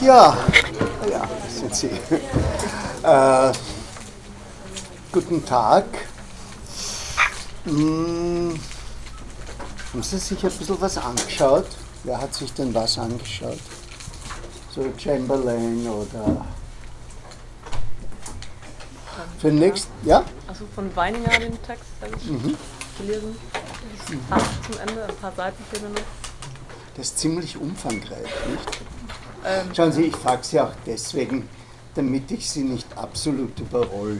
Ja, 0.00 0.36
ja, 1.10 1.28
sind 1.48 1.74
Sie. 1.74 1.90
Äh, 3.02 3.52
guten 5.12 5.44
Tag. 5.44 5.84
Hm, 7.64 8.58
haben 9.92 10.02
Sie 10.02 10.18
sich 10.18 10.42
ein 10.44 10.50
bisschen 10.50 10.80
was 10.80 10.96
angeschaut? 10.98 11.66
Wer 12.04 12.20
hat 12.20 12.32
sich 12.34 12.52
denn 12.54 12.72
was 12.74 12.98
angeschaut? 12.98 13.58
So 14.74 14.84
Chamberlain 14.96 15.86
oder. 15.88 16.44
Für 19.38 19.48
den 19.48 19.58
nächsten, 19.58 19.92
ja? 20.06 20.22
Also 20.46 20.64
von 20.74 20.94
Weininger 20.96 21.30
den 21.38 21.60
Text 21.62 21.84
habe 22.00 22.12
ich 22.16 22.30
Mhm. 22.30 22.56
gelesen. 22.98 23.36
Fast 24.28 24.46
zum 24.70 24.78
Ende, 24.80 25.04
ein 25.04 25.16
paar 25.16 25.32
Seiten 25.36 25.62
fehlen 25.72 25.92
noch. 25.92 26.00
Das 26.96 27.06
ist 27.06 27.18
ziemlich 27.18 27.56
umfangreich, 27.56 28.28
nicht? 28.50 28.80
Ähm, 29.44 29.74
Schauen 29.74 29.92
Sie, 29.92 30.04
ich 30.04 30.16
frage 30.16 30.44
Sie 30.44 30.60
auch 30.60 30.72
deswegen, 30.84 31.48
damit 31.94 32.30
ich 32.30 32.48
Sie 32.48 32.62
nicht 32.62 32.86
absolut 32.96 33.58
überrolle 33.58 34.16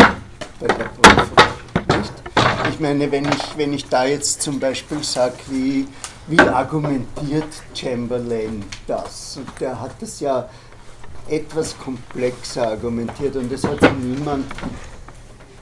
bei 0.59 0.67
der 0.67 0.85
Prüfung. 0.85 1.99
Nicht? 1.99 2.13
Ich 2.71 2.81
meine, 2.81 3.11
wenn 3.13 3.25
ich, 3.27 3.57
wenn 3.57 3.73
ich 3.75 3.87
da 3.89 4.05
jetzt 4.05 4.41
zum 4.41 4.59
Beispiel 4.59 5.03
sage, 5.05 5.35
wie, 5.49 5.87
wie 6.27 6.41
argumentiert 6.41 7.53
Chamberlain 7.75 8.65
das? 8.87 9.37
Und 9.37 9.49
der 9.61 9.79
hat 9.79 9.93
das 10.01 10.21
ja 10.21 10.49
etwas 11.29 11.79
komplexer 11.79 12.69
argumentiert 12.69 13.37
und 13.37 13.53
es 13.53 13.65
hat 13.65 13.81
niemand, 13.99 14.47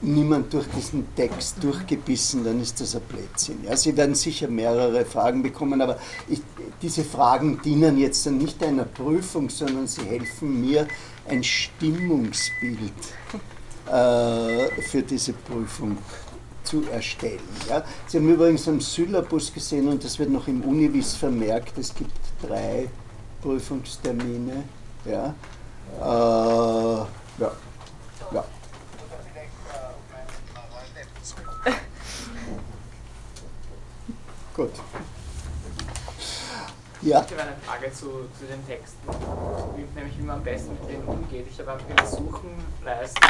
niemand 0.01 0.53
durch 0.53 0.67
diesen 0.67 1.13
Text 1.15 1.63
durchgebissen, 1.63 2.43
dann 2.43 2.61
ist 2.61 2.79
das 2.79 2.95
ein 2.95 3.01
Blödsinn. 3.01 3.63
Ja, 3.63 3.75
Sie 3.75 3.95
werden 3.95 4.15
sicher 4.15 4.47
mehrere 4.47 5.05
Fragen 5.05 5.43
bekommen, 5.43 5.81
aber 5.81 5.97
ich, 6.27 6.41
diese 6.81 7.03
Fragen 7.03 7.61
dienen 7.63 7.97
jetzt 7.97 8.25
dann 8.25 8.37
nicht 8.37 8.63
einer 8.63 8.85
Prüfung, 8.85 9.49
sondern 9.49 9.87
sie 9.87 10.03
helfen 10.03 10.61
mir, 10.61 10.87
ein 11.27 11.43
Stimmungsbild 11.43 12.91
äh, 13.85 14.81
für 14.81 15.01
diese 15.03 15.33
Prüfung 15.33 15.97
zu 16.63 16.83
erstellen. 16.91 17.39
Ja. 17.67 17.83
Sie 18.07 18.17
haben 18.17 18.29
übrigens 18.29 18.67
am 18.67 18.79
Syllabus 18.79 19.53
gesehen 19.53 19.87
und 19.87 20.03
das 20.03 20.17
wird 20.19 20.29
noch 20.29 20.47
im 20.47 20.61
Univis 20.61 21.15
vermerkt, 21.15 21.77
es 21.77 21.93
gibt 21.93 22.11
drei 22.41 22.89
Prüfungstermine. 23.41 24.63
Ja. 25.05 25.33
Äh, 25.99 27.05
ja. 27.41 27.51
ja. 28.33 28.45
Gut. 34.55 34.71
Ja. 37.01 37.23
Ich 37.25 37.31
habe 37.31 37.43
eine 37.43 37.55
Frage 37.65 37.93
zu, 37.93 38.27
zu 38.37 38.45
den 38.45 38.65
Texten, 38.67 39.07
wie, 39.77 39.85
nämlich 39.97 40.17
wie 40.17 40.23
man 40.23 40.37
am 40.37 40.43
besten 40.43 40.71
mit 40.73 40.89
denen 40.89 41.07
umgeht. 41.07 41.47
Ich 41.49 41.57
habe 41.65 41.79
in 41.87 41.95
der 41.95 42.05
Suchenleiste 42.05 43.21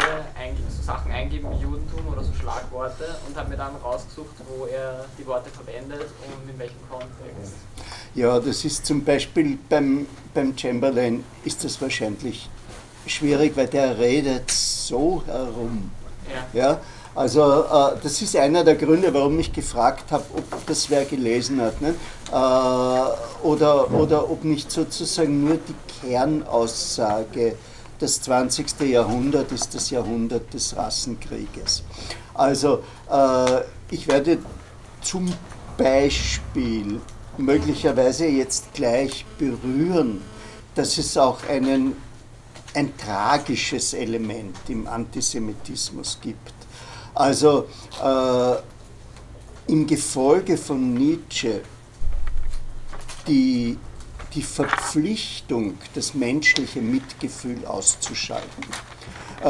so 0.75 0.81
Sachen 0.81 1.11
eingeben 1.11 1.51
wie 1.51 1.61
Judentum 1.61 2.07
oder 2.11 2.23
so 2.23 2.33
Schlagworte 2.33 3.15
und 3.27 3.37
habe 3.37 3.49
mir 3.49 3.57
dann 3.57 3.75
rausgesucht, 3.75 4.35
wo 4.47 4.65
er 4.65 5.05
die 5.19 5.27
Worte 5.27 5.51
verwendet 5.51 6.01
und 6.01 6.49
in 6.49 6.57
welchem 6.57 6.79
Kontext. 6.89 7.53
Ja, 8.15 8.39
das 8.39 8.65
ist 8.65 8.87
zum 8.87 9.03
Beispiel 9.03 9.59
beim, 9.69 10.07
beim 10.33 10.57
Chamberlain 10.57 11.23
ist 11.45 11.63
das 11.63 11.79
wahrscheinlich 11.79 12.49
schwierig, 13.05 13.55
weil 13.55 13.67
der 13.67 13.99
redet 13.99 14.49
so 14.49 15.21
herum. 15.27 15.91
Ja. 16.53 16.59
Ja, 16.59 16.81
also 17.19 17.41
äh, 17.41 17.97
das 18.01 18.21
ist 18.21 18.37
einer 18.37 18.63
der 18.63 18.75
Gründe, 18.75 19.13
warum 19.13 19.37
ich 19.39 19.51
gefragt 19.51 20.09
habe, 20.13 20.23
ob 20.37 20.65
das 20.67 20.89
wer 20.89 21.03
gelesen 21.03 21.59
hat. 21.59 21.81
Ne? 21.81 21.93
Äh, 22.31 23.45
oder, 23.45 23.91
oder 23.91 24.31
ob 24.31 24.45
nicht 24.45 24.71
sozusagen 24.71 25.43
nur 25.43 25.57
die 25.57 25.75
Kernaussage, 25.99 27.55
das 27.99 28.21
20. 28.21 28.79
Jahrhundert 28.89 29.51
ist 29.51 29.75
das 29.75 29.89
Jahrhundert 29.89 30.53
des 30.53 30.77
Rassenkrieges. 30.77 31.83
Also 32.35 32.83
äh, 33.11 33.63
ich 33.91 34.07
werde 34.07 34.37
zum 35.01 35.29
Beispiel 35.77 37.01
möglicherweise 37.37 38.27
jetzt 38.27 38.73
gleich 38.73 39.25
berühren, 39.37 40.21
dass 40.73 40.97
es 40.97 41.17
auch 41.17 41.45
einen, 41.49 41.97
ein 42.73 42.97
tragisches 42.97 43.93
Element 43.93 44.55
im 44.69 44.87
Antisemitismus 44.87 46.17
gibt. 46.21 46.58
Also 47.19 47.67
äh, 48.01 48.55
im 49.69 49.85
Gefolge 49.85 50.57
von 50.57 50.93
Nietzsche 50.93 51.59
die, 53.27 53.77
die 54.33 54.41
Verpflichtung, 54.41 55.73
das 55.93 56.13
menschliche 56.13 56.79
Mitgefühl 56.81 57.65
auszuschalten. 57.65 58.63
Äh, 59.41 59.43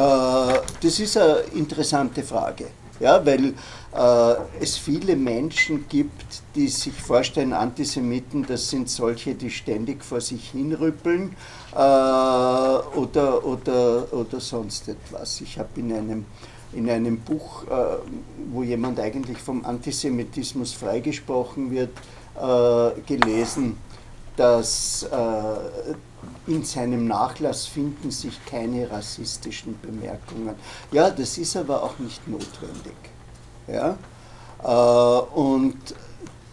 das 0.82 0.98
ist 0.98 1.16
eine 1.16 1.38
interessante 1.54 2.24
Frage, 2.24 2.66
ja, 2.98 3.24
weil 3.24 3.54
äh, 3.94 4.34
es 4.60 4.76
viele 4.76 5.14
Menschen 5.14 5.86
gibt, 5.88 6.42
die 6.56 6.66
sich 6.66 6.94
vorstellen, 6.94 7.52
Antisemiten, 7.52 8.44
das 8.44 8.68
sind 8.68 8.90
solche, 8.90 9.36
die 9.36 9.50
ständig 9.50 10.04
vor 10.04 10.20
sich 10.20 10.50
hinrüppeln 10.50 11.36
äh, 11.72 11.76
oder, 11.76 13.46
oder, 13.46 14.12
oder 14.12 14.40
sonst 14.40 14.88
etwas. 14.88 15.40
Ich 15.40 15.56
habe 15.56 15.68
in 15.76 15.92
einem 15.92 16.24
in 16.72 16.88
einem 16.88 17.18
Buch, 17.20 17.64
äh, 17.64 17.96
wo 18.52 18.62
jemand 18.62 19.00
eigentlich 19.00 19.38
vom 19.38 19.64
Antisemitismus 19.64 20.72
freigesprochen 20.72 21.70
wird, 21.70 21.90
äh, 22.36 23.00
gelesen, 23.06 23.76
dass 24.36 25.02
äh, 25.04 26.50
in 26.50 26.64
seinem 26.64 27.06
Nachlass 27.06 27.66
finden 27.66 28.10
sich 28.10 28.44
keine 28.46 28.90
rassistischen 28.90 29.78
Bemerkungen. 29.80 30.54
Ja, 30.92 31.10
das 31.10 31.38
ist 31.38 31.56
aber 31.56 31.82
auch 31.82 31.98
nicht 31.98 32.26
notwendig. 32.28 32.94
Ja? 33.66 33.96
Und 35.34 35.78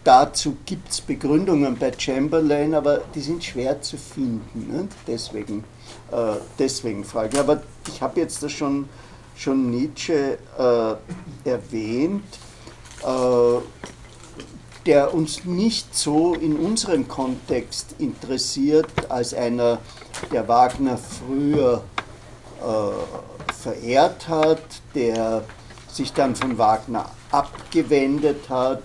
dazu 0.04 0.58
gibt 0.66 0.90
es 0.92 1.02
Begründungen 1.02 1.78
bei 1.78 1.92
Chamberlain, 1.98 2.74
aber 2.74 3.02
die 3.14 3.22
sind 3.22 3.44
schwer 3.44 3.82
zu 3.82 3.98
finden. 3.98 4.72
Ne? 4.72 4.88
Deswegen, 5.06 5.64
deswegen 6.58 7.04
frage 7.04 7.36
ich. 7.36 7.40
Aber 7.40 7.62
ich 7.88 8.02
habe 8.02 8.20
jetzt 8.22 8.44
das 8.44 8.52
schon 8.52 8.88
schon 9.38 9.70
Nietzsche 9.70 10.38
äh, 10.58 11.50
erwähnt, 11.50 12.24
äh, 13.04 13.60
der 14.86 15.14
uns 15.14 15.46
nicht 15.46 15.96
so 15.96 16.34
in 16.34 16.58
unserem 16.58 17.08
Kontext 17.08 17.96
interessiert 18.00 18.88
als 19.10 19.34
einer, 19.34 19.80
der 20.32 20.48
Wagner 20.48 20.98
früher 20.98 21.84
äh, 22.62 23.54
verehrt 23.54 24.28
hat, 24.28 24.64
der 24.96 25.44
sich 25.92 26.14
dann 26.14 26.36
von 26.36 26.58
Wagner 26.58 27.06
abgewendet 27.32 28.50
hat, 28.50 28.82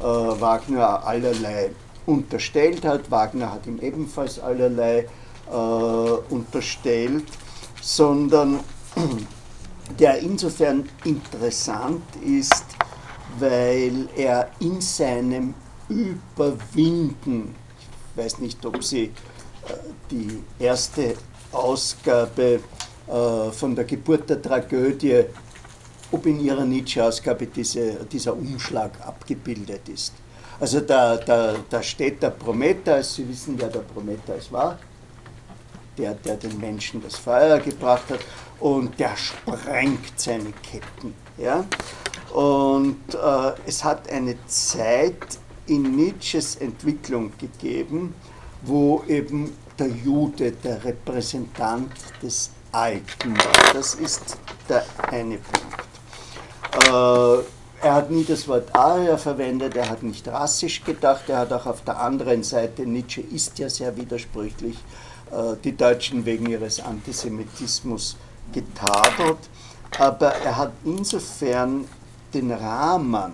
äh, 0.00 0.04
Wagner 0.04 1.06
allerlei 1.06 1.70
unterstellt 2.06 2.84
hat, 2.84 3.10
Wagner 3.10 3.52
hat 3.52 3.66
ihm 3.66 3.78
ebenfalls 3.80 4.38
allerlei 4.38 5.06
äh, 5.50 5.54
unterstellt, 5.54 7.26
sondern 7.82 8.60
der 9.98 10.18
insofern 10.18 10.88
interessant 11.04 12.02
ist, 12.24 12.64
weil 13.38 14.08
er 14.16 14.50
in 14.60 14.80
seinem 14.80 15.54
Überwinden, 15.88 17.54
ich 18.10 18.24
weiß 18.24 18.38
nicht, 18.38 18.64
ob 18.64 18.82
Sie 18.82 19.04
äh, 19.04 19.10
die 20.10 20.42
erste 20.58 21.14
Ausgabe 21.52 22.60
äh, 23.06 23.50
von 23.52 23.74
der 23.74 23.84
Geburt 23.84 24.28
der 24.28 24.42
Tragödie, 24.42 25.24
ob 26.10 26.26
in 26.26 26.40
Ihrer 26.40 26.64
Nietzsche-Ausgabe 26.64 27.46
diese, 27.46 28.04
dieser 28.04 28.34
Umschlag 28.34 28.92
abgebildet 29.06 29.88
ist. 29.88 30.14
Also 30.58 30.80
da, 30.80 31.16
da, 31.16 31.56
da 31.68 31.82
steht 31.82 32.22
der 32.22 32.30
Prometheus, 32.30 33.16
Sie 33.16 33.28
wissen, 33.28 33.56
wer 33.58 33.68
der 33.68 33.80
Prometheus 33.80 34.50
war, 34.50 34.78
der, 35.98 36.14
der 36.14 36.36
den 36.36 36.58
Menschen 36.58 37.02
das 37.02 37.16
Feuer 37.16 37.58
gebracht 37.58 38.04
hat 38.10 38.20
und 38.60 38.98
der 38.98 39.16
sprengt 39.16 40.18
seine 40.18 40.52
Ketten. 40.62 41.14
Ja? 41.38 41.64
Und 42.32 43.14
äh, 43.14 43.52
es 43.66 43.84
hat 43.84 44.10
eine 44.10 44.36
Zeit 44.46 45.38
in 45.66 45.96
Nietzsches 45.96 46.56
Entwicklung 46.56 47.32
gegeben, 47.38 48.14
wo 48.62 49.02
eben 49.08 49.56
der 49.78 49.88
Jude 49.88 50.52
der 50.52 50.84
Repräsentant 50.84 51.92
des 52.22 52.50
Alten 52.72 53.36
war. 53.36 53.74
Das 53.74 53.94
ist 53.94 54.38
der 54.68 54.84
eine 55.10 55.38
Punkt. 55.38 55.86
Äh, 56.88 57.44
er 57.82 57.94
hat 57.94 58.10
nie 58.10 58.24
das 58.24 58.48
Wort 58.48 58.74
Arier 58.74 59.18
verwendet, 59.18 59.76
er 59.76 59.88
hat 59.88 60.02
nicht 60.02 60.26
rassisch 60.28 60.82
gedacht, 60.82 61.28
er 61.28 61.38
hat 61.38 61.52
auch 61.52 61.66
auf 61.66 61.82
der 61.82 62.00
anderen 62.00 62.42
Seite, 62.42 62.86
Nietzsche 62.86 63.20
ist 63.20 63.58
ja 63.58 63.68
sehr 63.68 63.96
widersprüchlich, 63.96 64.76
äh, 65.30 65.56
die 65.62 65.76
Deutschen 65.76 66.24
wegen 66.24 66.46
ihres 66.46 66.80
Antisemitismus 66.80 68.16
getadelt, 68.52 69.38
aber 69.98 70.32
er 70.34 70.56
hat 70.56 70.72
insofern 70.84 71.86
den 72.32 72.50
Rahmen 72.52 73.32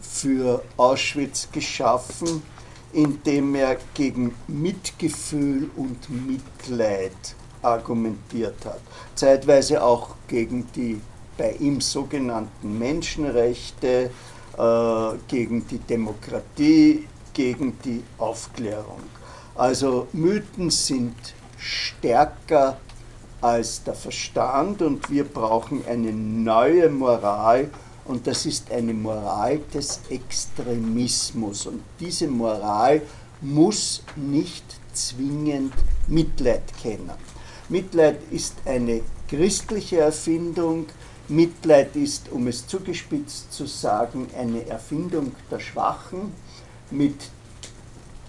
für 0.00 0.62
Auschwitz 0.76 1.48
geschaffen, 1.50 2.42
indem 2.92 3.54
er 3.54 3.76
gegen 3.94 4.34
Mitgefühl 4.48 5.70
und 5.76 6.10
Mitleid 6.10 7.12
argumentiert 7.62 8.64
hat. 8.64 8.80
Zeitweise 9.14 9.82
auch 9.82 10.16
gegen 10.28 10.70
die 10.72 11.00
bei 11.38 11.52
ihm 11.52 11.80
sogenannten 11.80 12.78
Menschenrechte, 12.78 14.10
äh, 14.58 15.18
gegen 15.28 15.66
die 15.66 15.78
Demokratie, 15.78 17.08
gegen 17.32 17.78
die 17.84 18.02
Aufklärung. 18.18 19.00
Also 19.54 20.08
Mythen 20.12 20.70
sind 20.70 21.14
stärker 21.58 22.76
als 23.42 23.82
der 23.82 23.94
Verstand 23.94 24.80
und 24.82 25.10
wir 25.10 25.24
brauchen 25.24 25.84
eine 25.86 26.12
neue 26.12 26.88
Moral 26.88 27.70
und 28.04 28.26
das 28.26 28.46
ist 28.46 28.70
eine 28.70 28.94
Moral 28.94 29.60
des 29.74 30.00
Extremismus 30.08 31.66
und 31.66 31.82
diese 32.00 32.28
Moral 32.28 33.02
muss 33.40 34.02
nicht 34.16 34.64
zwingend 34.92 35.74
Mitleid 36.06 36.62
kennen. 36.80 37.10
Mitleid 37.68 38.20
ist 38.30 38.54
eine 38.64 39.02
christliche 39.28 39.98
Erfindung, 39.98 40.86
Mitleid 41.28 41.96
ist, 41.96 42.30
um 42.30 42.46
es 42.46 42.66
zugespitzt 42.66 43.52
zu 43.52 43.66
sagen, 43.66 44.28
eine 44.38 44.66
Erfindung 44.66 45.32
der 45.50 45.58
Schwachen, 45.58 46.32
mit 46.90 47.30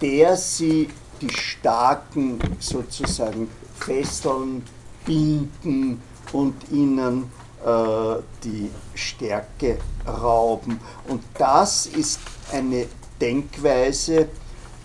der 0.00 0.36
sie 0.36 0.88
die 1.20 1.30
Starken 1.30 2.38
sozusagen 2.58 3.48
fesseln, 3.78 4.62
binden 5.04 6.00
und 6.32 6.54
ihnen 6.70 7.24
äh, 7.64 8.16
die 8.42 8.70
Stärke 8.94 9.78
rauben. 10.06 10.80
Und 11.08 11.22
das 11.38 11.86
ist 11.86 12.20
eine 12.52 12.86
Denkweise, 13.20 14.28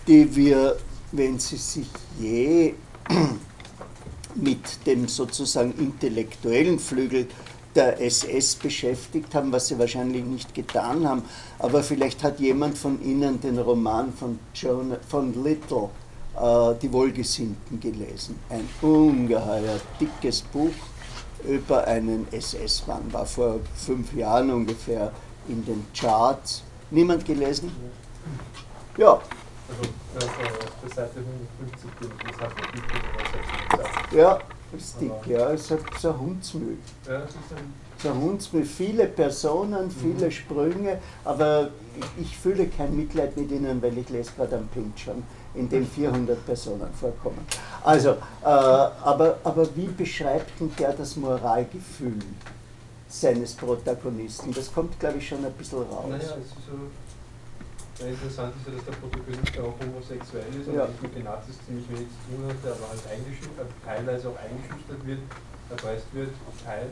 die 0.06 0.34
wir, 0.34 0.76
wenn 1.12 1.38
Sie 1.38 1.56
sich 1.56 1.88
je 2.18 2.74
mit 4.34 4.86
dem 4.86 5.08
sozusagen 5.08 5.72
intellektuellen 5.78 6.78
Flügel 6.78 7.26
der 7.74 8.00
SS 8.00 8.56
beschäftigt 8.56 9.34
haben, 9.34 9.52
was 9.52 9.68
sie 9.68 9.78
wahrscheinlich 9.78 10.24
nicht 10.24 10.54
getan 10.54 11.06
haben, 11.08 11.22
aber 11.58 11.82
vielleicht 11.82 12.22
hat 12.22 12.40
jemand 12.40 12.76
von 12.76 13.02
Ihnen 13.02 13.40
den 13.40 13.58
Roman 13.58 14.12
von, 14.12 14.38
John, 14.54 14.96
von 15.08 15.44
Little, 15.44 15.90
Die 16.82 16.92
Wohlgesinnten, 16.92 17.80
gelesen. 17.80 18.38
Ein 18.48 18.68
ungeheuer 18.80 19.78
dickes 20.00 20.42
Buch 20.42 20.70
über 21.44 21.86
einen 21.86 22.26
SS-Mann, 22.30 23.12
war 23.12 23.26
vor 23.26 23.60
fünf 23.74 24.14
Jahren 24.14 24.50
ungefähr 24.50 25.12
in 25.48 25.64
den 25.64 25.86
Charts. 25.94 26.62
Niemand 26.90 27.24
gelesen? 27.24 27.70
Ja. 28.96 29.20
Also 30.14 30.26
auf 30.26 30.72
der 30.82 30.90
Seite 30.90 31.20
150 31.20 31.90
das 32.26 32.40
hat 32.40 34.12
man 34.12 34.18
Ja, 34.18 34.38
ist 34.76 35.00
dick, 35.00 35.12
ja, 35.26 35.50
es 35.52 35.70
ist 35.70 36.00
so 36.00 36.10
ein 36.10 36.20
Hundsmüll. 36.20 36.78
Ja, 37.06 37.22
es 37.22 37.30
ist 37.30 37.36
ein 37.56 37.74
so 37.98 38.14
Hundsmüll, 38.14 38.64
viele 38.64 39.06
Personen, 39.06 39.90
viele 39.90 40.26
mhm. 40.26 40.30
Sprünge, 40.30 40.98
aber 41.24 41.70
ich 42.20 42.36
fühle 42.36 42.66
kein 42.66 42.96
Mitleid 42.96 43.36
mit 43.36 43.50
ihnen, 43.50 43.80
weil 43.82 43.96
ich 43.98 44.08
lese 44.08 44.32
gerade 44.36 44.56
am 44.56 44.68
Pinchern, 44.68 45.22
in 45.54 45.68
dem 45.68 45.86
400 45.86 46.44
Personen 46.46 46.92
vorkommen. 46.98 47.44
Also, 47.82 48.10
äh, 48.10 48.44
aber, 48.44 49.38
aber 49.42 49.66
wie 49.74 49.86
beschreibt 49.86 50.60
denn 50.60 50.70
der 50.78 50.92
das 50.92 51.16
Moralgefühl 51.16 52.18
seines 53.08 53.54
Protagonisten? 53.54 54.52
Das 54.52 54.72
kommt, 54.72 54.98
glaube 55.00 55.18
ich, 55.18 55.28
schon 55.28 55.44
ein 55.44 55.52
bisschen 55.52 55.78
raus. 55.78 56.04
Naja, 56.08 56.18
es 56.18 56.46
ist 56.46 56.66
so 56.66 58.06
interessant 58.06 58.54
ist 58.56 58.66
ja, 58.66 58.72
dass 58.74 58.84
der 58.84 58.92
Protagonist 58.92 59.54
ja 59.54 59.62
auch 59.62 59.76
homosexuell 59.80 60.48
ist 60.58 60.68
und 60.68 60.74
ja. 60.74 60.88
mit 61.02 61.14
den 61.14 61.24
Nazis 61.24 61.56
ziemlich 61.66 61.88
wenig 61.88 62.08
zu 62.08 62.32
tun 62.32 62.48
hat, 62.48 62.56
aber 62.64 62.88
halt 62.88 63.04
eingeschüchtert, 63.12 63.68
teilweise 63.84 64.28
auch 64.30 64.38
eingeschüchtert 64.40 65.06
wird, 65.06 65.20
erpreist 65.68 66.06
wird, 66.12 66.30
teil, 66.64 66.86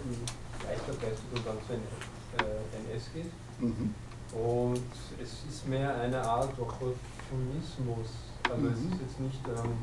leicht 0.68 0.88
erpreist 0.88 1.22
wird 1.32 1.40
und 1.40 1.46
dann 1.46 1.58
zu 1.64 1.72
äh, 1.72 2.92
NS 2.92 3.04
geht. 3.14 3.32
Mhm. 3.60 3.94
Und 4.36 4.92
es 5.22 5.32
ist 5.48 5.66
mehr 5.66 5.94
eine 5.96 6.20
Art 6.20 6.52
Opportunismus. 6.58 8.27
Also 8.50 8.62
mhm. 8.62 8.72
es 8.72 8.80
ist 8.80 9.00
jetzt 9.00 9.20
nicht, 9.20 9.42
ähm, 9.48 9.76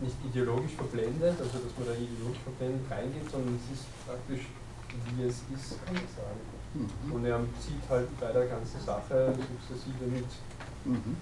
nicht 0.00 0.16
ideologisch 0.24 0.74
verblendet, 0.76 1.36
also 1.40 1.56
dass 1.58 1.72
man 1.78 1.86
da 1.88 1.94
ideologisch 1.94 2.42
verblendet 2.42 2.84
reingeht, 2.90 3.30
sondern 3.30 3.56
es 3.56 3.66
ist 3.72 3.86
praktisch 4.06 4.46
wie 5.16 5.24
es 5.24 5.40
ist, 5.54 5.84
kann 5.84 5.94
man 5.94 6.08
sagen. 6.12 6.40
Mhm. 6.74 7.12
Und 7.12 7.24
er 7.24 7.40
zieht 7.60 7.82
halt 7.88 8.08
bei 8.20 8.32
der 8.32 8.46
ganzen 8.46 8.80
Sache 8.80 9.34
sukzessive 9.34 10.04
mit. 10.04 10.28
Mhm. 10.84 11.16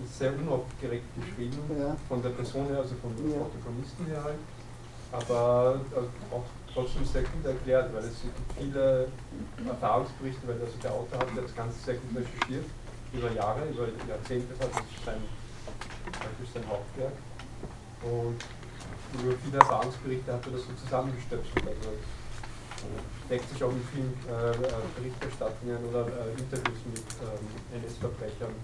Es 0.00 0.10
ist 0.10 0.18
sehr 0.18 0.32
unaufgeregt 0.32 1.04
geschrieben, 1.14 1.60
ja. 1.78 1.96
von 2.08 2.22
der 2.22 2.30
Person 2.30 2.66
her, 2.68 2.78
also 2.78 2.94
von 2.96 3.12
ja. 3.30 3.38
Protagonisten 3.38 4.06
her 4.06 4.24
halt, 4.24 4.38
aber 5.12 5.80
äh, 5.92 6.34
auch 6.34 6.44
trotzdem 6.72 7.04
sehr 7.04 7.22
gut 7.22 7.44
erklärt, 7.44 7.92
weil 7.92 8.04
es 8.04 8.22
gibt 8.22 8.38
viele 8.58 9.08
Erfahrungsberichte, 9.66 10.48
weil 10.48 10.60
also 10.60 10.78
der 10.82 10.92
Autor 10.92 11.18
hat 11.18 11.28
das 11.36 11.54
Ganze 11.54 11.78
sehr 11.84 11.94
gut 11.94 12.16
recherchiert, 12.16 12.64
über 13.12 13.30
Jahre, 13.32 13.66
über 13.68 13.86
Jahrzehnte, 14.08 14.54
das 14.58 14.68
ist 14.68 15.04
sein, 15.04 15.20
praktisch 16.12 16.48
sein 16.54 16.64
Hauptwerk. 16.68 17.12
Und 18.02 18.38
über 19.20 19.34
viele 19.44 19.58
Erfahrungsberichte 19.58 20.32
hat 20.32 20.46
er 20.46 20.52
das 20.52 20.62
so 20.62 20.72
zusammengestöpselt. 20.84 21.66
Also 21.66 21.90
deckt 23.28 23.48
sich 23.50 23.62
auch 23.62 23.72
mit 23.72 23.82
vielen 23.92 24.14
äh, 24.28 24.50
äh, 24.50 24.72
Berichterstattungen 24.96 25.78
oder 25.90 26.06
äh, 26.06 26.40
Interviews 26.40 26.78
mit 26.92 27.04
ähm, 27.20 27.82
NS-Verbrechern 27.82 28.54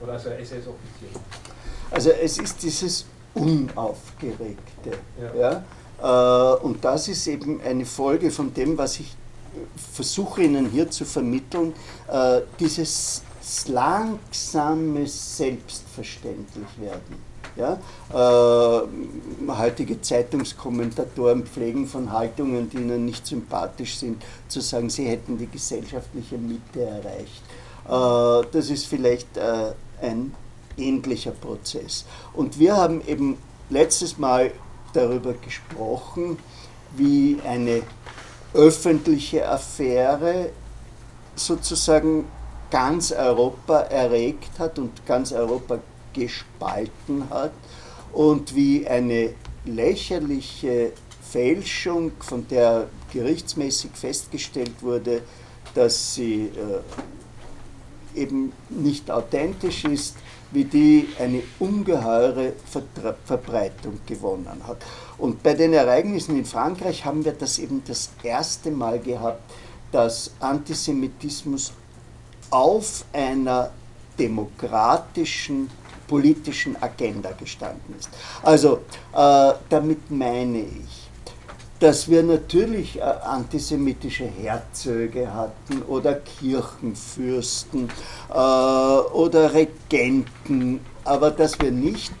oder 0.00 0.12
also 0.12 0.30
SS-Offizieren. 0.30 1.22
Also 1.90 2.10
es 2.10 2.38
ist 2.38 2.62
dieses 2.62 3.06
Unaufgeregte. 3.34 4.98
Ja. 5.20 5.62
ja? 6.00 6.56
Äh, 6.56 6.62
und 6.62 6.84
das 6.84 7.08
ist 7.08 7.26
eben 7.26 7.60
eine 7.60 7.84
Folge 7.84 8.30
von 8.30 8.52
dem, 8.54 8.76
was 8.78 9.00
ich 9.00 9.14
versuche 9.92 10.42
Ihnen 10.42 10.70
hier 10.70 10.90
zu 10.90 11.04
vermitteln, 11.04 11.74
äh, 12.08 12.40
dieses 12.58 13.22
langsame 13.68 15.06
Selbstverständlich 15.06 16.68
werden. 16.80 17.32
Ja? 17.56 17.78
Äh, 18.10 19.48
heutige 19.48 20.00
Zeitungskommentatoren 20.00 21.44
pflegen 21.44 21.86
von 21.86 22.12
Haltungen, 22.12 22.70
die 22.70 22.78
ihnen 22.78 23.04
nicht 23.04 23.26
sympathisch 23.26 23.98
sind, 23.98 24.22
zu 24.48 24.60
sagen, 24.60 24.90
sie 24.90 25.06
hätten 25.06 25.38
die 25.38 25.48
gesellschaftliche 25.48 26.38
Mitte 26.38 26.82
erreicht. 26.82 27.42
Äh, 27.86 28.46
das 28.52 28.70
ist 28.70 28.86
vielleicht 28.86 29.36
äh, 29.36 29.72
ein 30.00 30.34
ähnlicher 30.76 31.32
Prozess. 31.32 32.04
Und 32.32 32.58
wir 32.58 32.76
haben 32.76 33.06
eben 33.06 33.36
letztes 33.70 34.18
Mal 34.18 34.52
darüber 34.92 35.34
gesprochen, 35.34 36.38
wie 36.96 37.38
eine 37.46 37.82
öffentliche 38.54 39.48
Affäre 39.48 40.50
sozusagen 41.34 42.26
ganz 42.72 43.12
Europa 43.12 43.80
erregt 43.80 44.58
hat 44.58 44.78
und 44.78 45.04
ganz 45.04 45.30
Europa 45.30 45.78
gespalten 46.14 47.28
hat 47.28 47.52
und 48.14 48.56
wie 48.56 48.88
eine 48.88 49.34
lächerliche 49.66 50.92
Fälschung, 51.22 52.12
von 52.20 52.48
der 52.48 52.86
gerichtsmäßig 53.12 53.90
festgestellt 53.92 54.82
wurde, 54.82 55.20
dass 55.74 56.14
sie 56.14 56.50
äh, 58.14 58.18
eben 58.18 58.52
nicht 58.70 59.10
authentisch 59.10 59.84
ist, 59.84 60.16
wie 60.50 60.64
die 60.64 61.08
eine 61.18 61.42
ungeheure 61.58 62.54
Vertre 62.70 63.16
Verbreitung 63.24 63.98
gewonnen 64.06 64.62
hat. 64.66 64.78
Und 65.18 65.42
bei 65.42 65.52
den 65.52 65.74
Ereignissen 65.74 66.38
in 66.38 66.46
Frankreich 66.46 67.04
haben 67.04 67.24
wir 67.24 67.32
das 67.32 67.58
eben 67.58 67.82
das 67.86 68.10
erste 68.22 68.70
Mal 68.70 68.98
gehabt, 68.98 69.42
dass 69.92 70.30
Antisemitismus 70.40 71.72
auf 72.52 73.04
einer 73.12 73.70
demokratischen 74.18 75.70
politischen 76.06 76.80
Agenda 76.80 77.30
gestanden 77.32 77.94
ist. 77.98 78.10
Also 78.42 78.80
äh, 79.14 79.52
damit 79.68 80.10
meine 80.10 80.60
ich, 80.60 81.10
dass 81.80 82.08
wir 82.08 82.22
natürlich 82.22 82.98
äh, 82.98 83.02
antisemitische 83.02 84.26
Herzöge 84.26 85.32
hatten 85.32 85.82
oder 85.88 86.14
Kirchenfürsten 86.14 87.88
äh, 88.28 88.34
oder 88.34 89.54
Regenten, 89.54 90.80
aber 91.04 91.30
dass 91.30 91.58
wir 91.58 91.72
nicht 91.72 92.12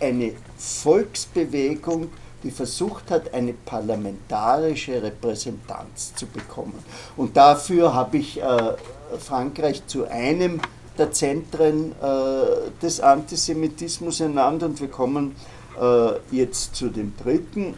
eine 0.00 0.32
Volksbewegung, 0.56 2.10
die 2.42 2.50
versucht 2.50 3.10
hat, 3.10 3.32
eine 3.34 3.54
parlamentarische 3.54 5.02
Repräsentanz 5.02 6.14
zu 6.14 6.26
bekommen. 6.26 6.78
Und 7.16 7.36
dafür 7.36 7.94
habe 7.94 8.18
ich 8.18 8.40
äh, 8.40 8.74
Frankreich 9.18 9.86
zu 9.86 10.06
einem 10.06 10.60
der 10.98 11.12
Zentren 11.12 11.92
äh, 11.92 12.70
des 12.82 13.00
Antisemitismus 13.00 14.20
ernannt 14.20 14.62
und 14.62 14.80
wir 14.80 14.88
kommen 14.88 15.36
äh, 15.80 16.10
jetzt 16.30 16.74
zu 16.74 16.88
dem 16.88 17.14
dritten, 17.16 17.74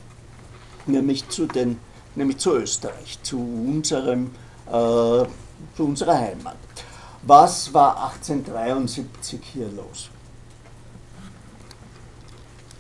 nämlich 0.87 1.29
zu, 1.29 1.47
den, 1.47 1.79
nämlich 2.15 2.39
zu 2.39 2.55
Österreich, 2.55 3.19
zu, 3.23 3.39
unserem, 3.39 4.31
äh, 4.67 4.71
zu 4.71 5.27
unserer 5.79 6.19
Heimat. 6.19 6.57
Was 7.23 7.73
war 7.75 8.05
1873 8.05 9.41
hier 9.53 9.69
los? 9.69 10.09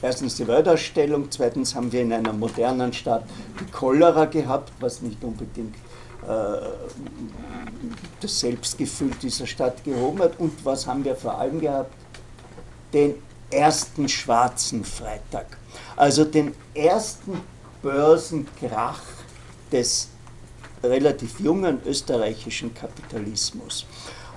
Erstens 0.03 0.37
die 0.37 0.49
Weltausstellung, 0.49 1.31
zweitens 1.31 1.75
haben 1.75 1.93
wir 1.93 2.01
in 2.01 2.13
einer 2.15 2.33
modernen 2.33 2.95
Stadt 2.95 3.25
die 3.61 3.71
Cholera 3.71 4.25
gehabt, 4.25 4.73
was 4.81 5.03
nicht 5.03 5.23
unbedingt 5.23 5.75
das 8.21 8.41
Selbstgefühl 8.41 9.11
dieser 9.23 9.47
Stadt 9.47 9.83
gehoben 9.85 10.21
hat. 10.21 10.39
Und 10.39 10.65
was 10.65 10.87
haben 10.87 11.05
wir 11.05 11.17
vor 11.17 11.39
allem 11.39 11.61
gehabt? 11.61 11.93
Den 12.93 13.15
ersten 13.51 14.09
schwarzen 14.09 14.85
Freitag. 14.85 15.59
Also 15.97 16.25
den 16.25 16.55
ersten 16.75 17.41
Börsenkrach 17.83 19.01
des 19.73 20.09
relativ 20.83 21.41
jungen 21.41 21.81
österreichischen 21.85 22.75
Kapitalismus. 22.75 23.87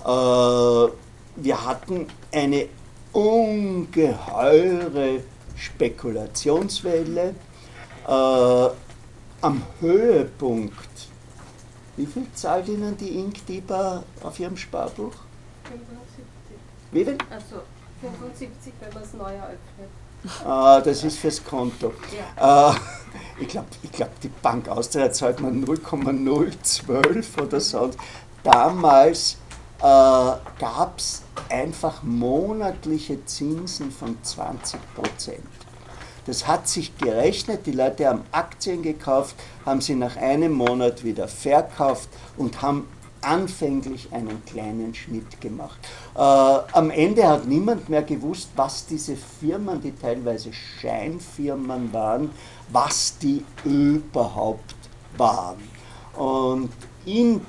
Äh, 0.04 0.08
wir 0.08 1.64
hatten 1.64 2.06
eine 2.32 2.68
ungeheure 3.12 5.20
Spekulationswelle. 5.56 7.34
Äh, 8.06 8.68
am 9.40 9.62
Höhepunkt, 9.80 11.08
wie 11.96 12.06
viel 12.06 12.26
zahlt 12.34 12.68
Ihnen 12.68 12.96
die 12.96 13.18
Inkdiba 13.18 14.02
auf 14.22 14.38
Ihrem 14.40 14.56
Sparbuch? 14.56 15.14
75. 15.64 16.24
Wie 16.92 17.04
viel? 17.04 17.18
Also 17.30 17.62
75, 18.00 18.72
wenn 18.80 18.94
man 18.94 19.02
es 19.02 19.12
neu 19.14 19.32
eröffnet. 19.32 19.88
Ah, 20.44 20.80
das 20.80 21.04
ist 21.04 21.18
fürs 21.18 21.44
Konto. 21.44 21.92
Ja. 22.38 22.70
Äh, 22.70 22.74
ich 23.40 23.48
glaube, 23.48 23.68
ich 23.82 23.92
glaub, 23.92 24.20
die 24.20 24.28
Bank 24.28 24.68
Austria 24.68 25.12
zahlt 25.12 25.40
man 25.40 25.60
0,012 25.60 27.38
oder 27.38 27.60
so. 27.60 27.90
Damals 28.42 29.36
äh, 29.78 29.82
gab 29.82 30.94
es 30.98 31.22
einfach 31.50 32.02
monatliche 32.02 33.24
Zinsen 33.26 33.90
von 33.90 34.16
20 34.22 34.80
Prozent. 34.94 35.63
Das 36.26 36.46
hat 36.46 36.68
sich 36.68 36.96
gerechnet, 36.96 37.66
die 37.66 37.72
Leute 37.72 38.06
haben 38.06 38.22
Aktien 38.32 38.82
gekauft, 38.82 39.36
haben 39.66 39.80
sie 39.80 39.94
nach 39.94 40.16
einem 40.16 40.52
Monat 40.52 41.04
wieder 41.04 41.28
verkauft 41.28 42.08
und 42.36 42.62
haben 42.62 42.88
anfänglich 43.24 44.08
einen 44.12 44.44
kleinen 44.44 44.94
Schnitt 44.94 45.40
gemacht. 45.40 45.78
Äh, 46.14 46.18
am 46.18 46.90
Ende 46.90 47.26
hat 47.26 47.46
niemand 47.46 47.88
mehr 47.88 48.02
gewusst, 48.02 48.50
was 48.56 48.86
diese 48.86 49.16
Firmen, 49.16 49.80
die 49.80 49.92
teilweise 49.92 50.50
Scheinfirmen 50.52 51.92
waren, 51.92 52.30
was 52.70 53.18
die 53.18 53.44
überhaupt 53.64 54.74
waren. 55.16 55.62
Und 56.14 56.70
in 57.06 57.40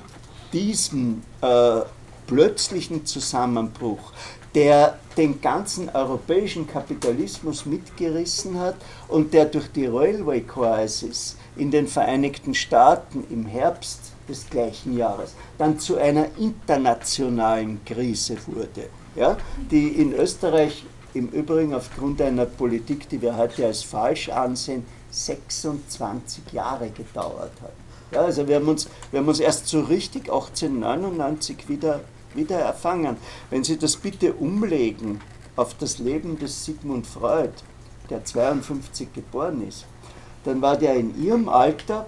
diesem 0.52 1.22
äh, 1.40 1.80
plötzlichen 2.26 3.06
Zusammenbruch, 3.06 4.12
der 4.56 4.98
den 5.18 5.42
ganzen 5.42 5.90
europäischen 5.90 6.66
Kapitalismus 6.66 7.66
mitgerissen 7.66 8.58
hat 8.58 8.76
und 9.06 9.34
der 9.34 9.44
durch 9.44 9.70
die 9.70 9.84
Railway 9.84 10.40
Crisis 10.40 11.36
in 11.56 11.70
den 11.70 11.86
Vereinigten 11.86 12.54
Staaten 12.54 13.24
im 13.28 13.44
Herbst 13.44 14.00
des 14.26 14.48
gleichen 14.48 14.96
Jahres 14.96 15.34
dann 15.58 15.78
zu 15.78 15.98
einer 15.98 16.28
internationalen 16.38 17.84
Krise 17.84 18.38
wurde, 18.46 18.88
ja, 19.14 19.36
die 19.70 19.88
in 19.88 20.14
Österreich 20.14 20.86
im 21.12 21.28
Übrigen 21.28 21.74
aufgrund 21.74 22.22
einer 22.22 22.46
Politik, 22.46 23.10
die 23.10 23.20
wir 23.20 23.36
heute 23.36 23.66
als 23.66 23.82
falsch 23.82 24.30
ansehen, 24.30 24.86
26 25.10 26.52
Jahre 26.52 26.88
gedauert 26.88 27.52
hat. 27.60 27.72
Ja, 28.10 28.20
also 28.22 28.48
wir 28.48 28.56
haben, 28.56 28.68
uns, 28.68 28.88
wir 29.10 29.20
haben 29.20 29.28
uns 29.28 29.40
erst 29.40 29.66
so 29.66 29.80
richtig 29.80 30.30
1899 30.30 31.68
wieder, 31.68 32.00
wieder 32.36 32.58
erfangen. 32.58 33.16
Wenn 33.50 33.64
Sie 33.64 33.78
das 33.78 33.96
bitte 33.96 34.32
umlegen 34.34 35.20
auf 35.56 35.74
das 35.74 35.98
Leben 35.98 36.38
des 36.38 36.64
Sigmund 36.64 37.06
Freud, 37.06 37.52
der 38.10 38.24
52 38.24 39.12
geboren 39.12 39.66
ist, 39.66 39.86
dann 40.44 40.62
war 40.62 40.76
der 40.76 40.94
in 40.94 41.20
Ihrem 41.22 41.48
Alter, 41.48 42.06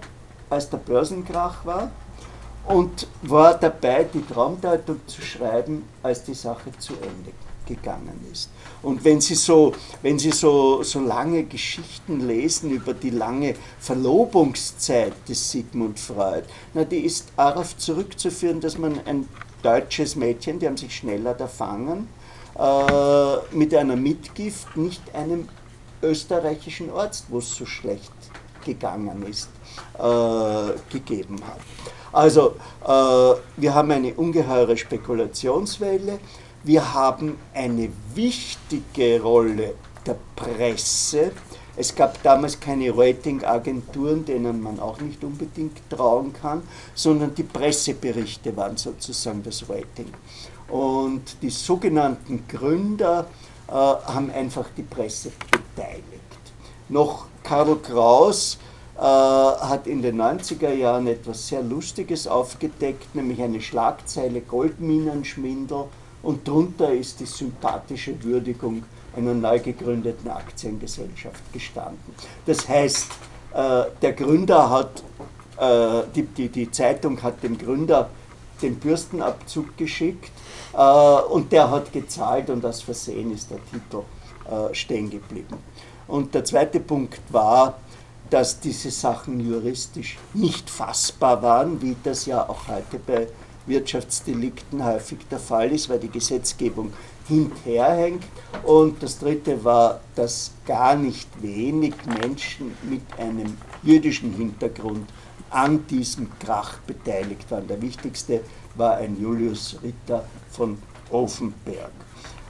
als 0.51 0.71
der 0.71 0.79
Börsenkrach 0.79 1.65
war, 1.67 1.91
und 2.67 3.07
war 3.23 3.55
dabei, 3.55 4.05
die 4.05 4.25
Traumdeutung 4.25 5.01
zu 5.07 5.23
schreiben, 5.23 5.85
als 6.03 6.23
die 6.25 6.35
Sache 6.35 6.71
zu 6.79 6.93
Ende 6.95 7.33
gegangen 7.69 8.19
ist. 8.33 8.51
Und 8.83 9.05
wenn 9.05 9.21
Sie 9.21 9.35
so, 9.35 9.75
wenn 10.03 10.19
Sie 10.19 10.31
so, 10.31 10.83
so 10.83 11.01
lange 11.01 11.45
Geschichten 11.45 12.27
lesen 12.27 12.71
über 12.71 12.95
die 12.95 13.11
lange 13.11 13.55
Verlobungszeit 13.79 15.13
des 15.29 15.51
Sigmund 15.51 15.99
Freud, 16.01 16.45
na, 16.75 16.85
die 16.85 17.01
ist 17.01 17.29
darauf 17.37 17.77
zurückzuführen, 17.77 18.61
dass 18.61 18.79
man 18.79 19.01
ein 19.07 19.29
deutsches 19.69 20.17
Mädchen, 20.17 20.59
die 20.59 20.67
haben 20.67 20.77
sich 20.77 20.95
schneller 20.97 21.39
erfangen, 21.39 22.09
äh, 22.59 23.55
mit 23.55 23.75
einer 23.75 23.97
Mitgift 23.97 24.77
nicht 24.77 25.03
einem 25.15 25.49
österreichischen 26.03 26.91
Arzt, 26.91 27.27
wo 27.29 27.39
es 27.39 27.55
so 27.55 27.67
schlecht 27.67 28.13
gegangen 28.65 29.27
ist, 29.27 29.51
äh, 29.99 30.93
gegeben 30.93 31.39
hat. 31.47 31.61
Also 32.13 32.57
äh, 32.85 33.61
wir 33.61 33.75
haben 33.75 33.91
eine 33.91 34.15
ungeheure 34.15 34.77
Spekulationswelle, 34.77 36.19
wir 36.65 36.95
haben 36.95 37.39
eine 37.55 37.91
wichtige 38.15 39.21
Rolle 39.21 39.75
der 40.07 40.17
Presse. 40.35 41.33
Es 41.81 41.95
gab 41.95 42.21
damals 42.25 42.59
keine 42.59 42.91
Ratingagenturen, 42.91 44.25
denen 44.25 44.61
man 44.61 44.81
auch 44.81 45.01
nicht 45.01 45.23
unbedingt 45.23 45.79
trauen 45.89 46.33
kann, 46.33 46.63
sondern 46.93 47.37
die 47.37 47.45
Presseberichte 47.45 48.57
waren 48.57 48.77
sozusagen 48.77 49.45
das 49.45 49.63
Rating. 49.69 50.13
Und 50.69 51.41
die 51.41 51.51
sogenannten 51.51 52.43
Gründer 52.49 53.27
äh, 53.69 53.73
haben 53.73 54.29
einfach 54.33 54.67
die 54.77 54.83
Presse 54.83 55.31
beteiligt. 55.53 56.03
Noch 56.89 57.27
Karl 57.45 57.77
Kraus 57.77 58.59
äh, 58.97 59.01
hat 59.01 59.87
in 59.87 60.03
den 60.03 60.21
90er 60.21 60.73
Jahren 60.73 61.07
etwas 61.07 61.47
sehr 61.47 61.63
Lustiges 61.63 62.27
aufgedeckt, 62.27 63.15
nämlich 63.15 63.41
eine 63.41 63.61
Schlagzeile 63.61 64.41
Goldminenschwindel 64.41 65.85
und 66.25 66.49
darunter 66.49 66.93
ist 66.93 67.21
die 67.21 67.27
sympathische 67.27 68.21
Würdigung 68.25 68.83
einer 69.19 69.35
neu 69.35 69.59
gegründeten 69.59 70.31
Aktiengesellschaft 70.31 71.43
gestanden. 71.53 72.15
Das 72.47 72.69
heißt, 72.69 73.07
äh, 73.55 73.85
der 74.01 74.13
Gründer 74.13 74.71
hat, 74.71 75.03
äh, 75.59 76.07
die, 76.15 76.23
die, 76.23 76.49
die 76.49 76.71
Zeitung 76.71 77.23
hat 77.23 77.43
dem 77.43 77.59
Gründer 77.59 78.09
den 78.63 78.77
Bürstenabzug 78.77 79.77
geschickt 79.77 80.33
und 81.31 81.53
der 81.53 81.71
hat 81.71 81.93
gezahlt 81.93 82.51
und 82.51 82.67
aus 82.67 82.83
Versehen 82.83 83.33
ist 83.33 83.53
der 83.53 83.59
Titel 83.71 84.03
stehen 84.73 85.09
geblieben. 85.09 85.59
Und 86.09 86.35
der 86.35 86.45
zweite 86.45 86.81
Punkt 86.81 87.21
war, 87.31 87.79
dass 88.31 88.61
diese 88.61 88.91
Sachen 88.91 89.41
juristisch 89.41 90.19
nicht 90.35 90.69
fassbar 90.69 91.43
waren, 91.43 91.81
wie 91.81 91.97
das 92.03 92.27
ja 92.27 92.49
auch 92.49 92.67
heute 92.69 92.99
bei 92.99 93.29
Wirtschaftsdelikten 93.67 94.85
häufig 94.85 95.19
der 95.31 95.39
Fall 95.39 95.71
ist, 95.73 95.89
weil 95.89 95.99
die 95.99 96.09
Gesetzgebung 96.09 96.93
hinterherhängt. 97.29 98.25
Und 98.65 99.03
das 99.03 99.19
dritte 99.19 99.63
war, 99.65 100.01
dass 100.15 100.53
gar 100.67 100.97
nicht 100.97 101.29
wenig 101.41 101.95
Menschen 102.21 102.75
mit 102.83 103.03
einem 103.19 103.57
jüdischen 103.83 104.33
Hintergrund 104.33 105.09
an 105.51 105.87
diesem 105.87 106.29
Krach 106.39 106.79
beteiligt 106.87 107.51
waren. 107.51 107.67
Der 107.67 107.81
wichtigste 107.81 108.43
war 108.75 108.97
ein 108.97 109.21
Julius 109.21 109.77
Ritter 109.83 110.25
von 110.51 110.79
Offenberg. 111.11 111.93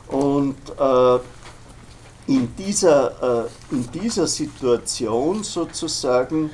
Und 0.08 0.56
äh, 0.78 1.18
in 2.26 2.54
dieser, 2.56 3.44
äh, 3.44 3.48
in 3.70 3.90
dieser 3.90 4.26
Situation 4.26 5.42
sozusagen 5.44 6.50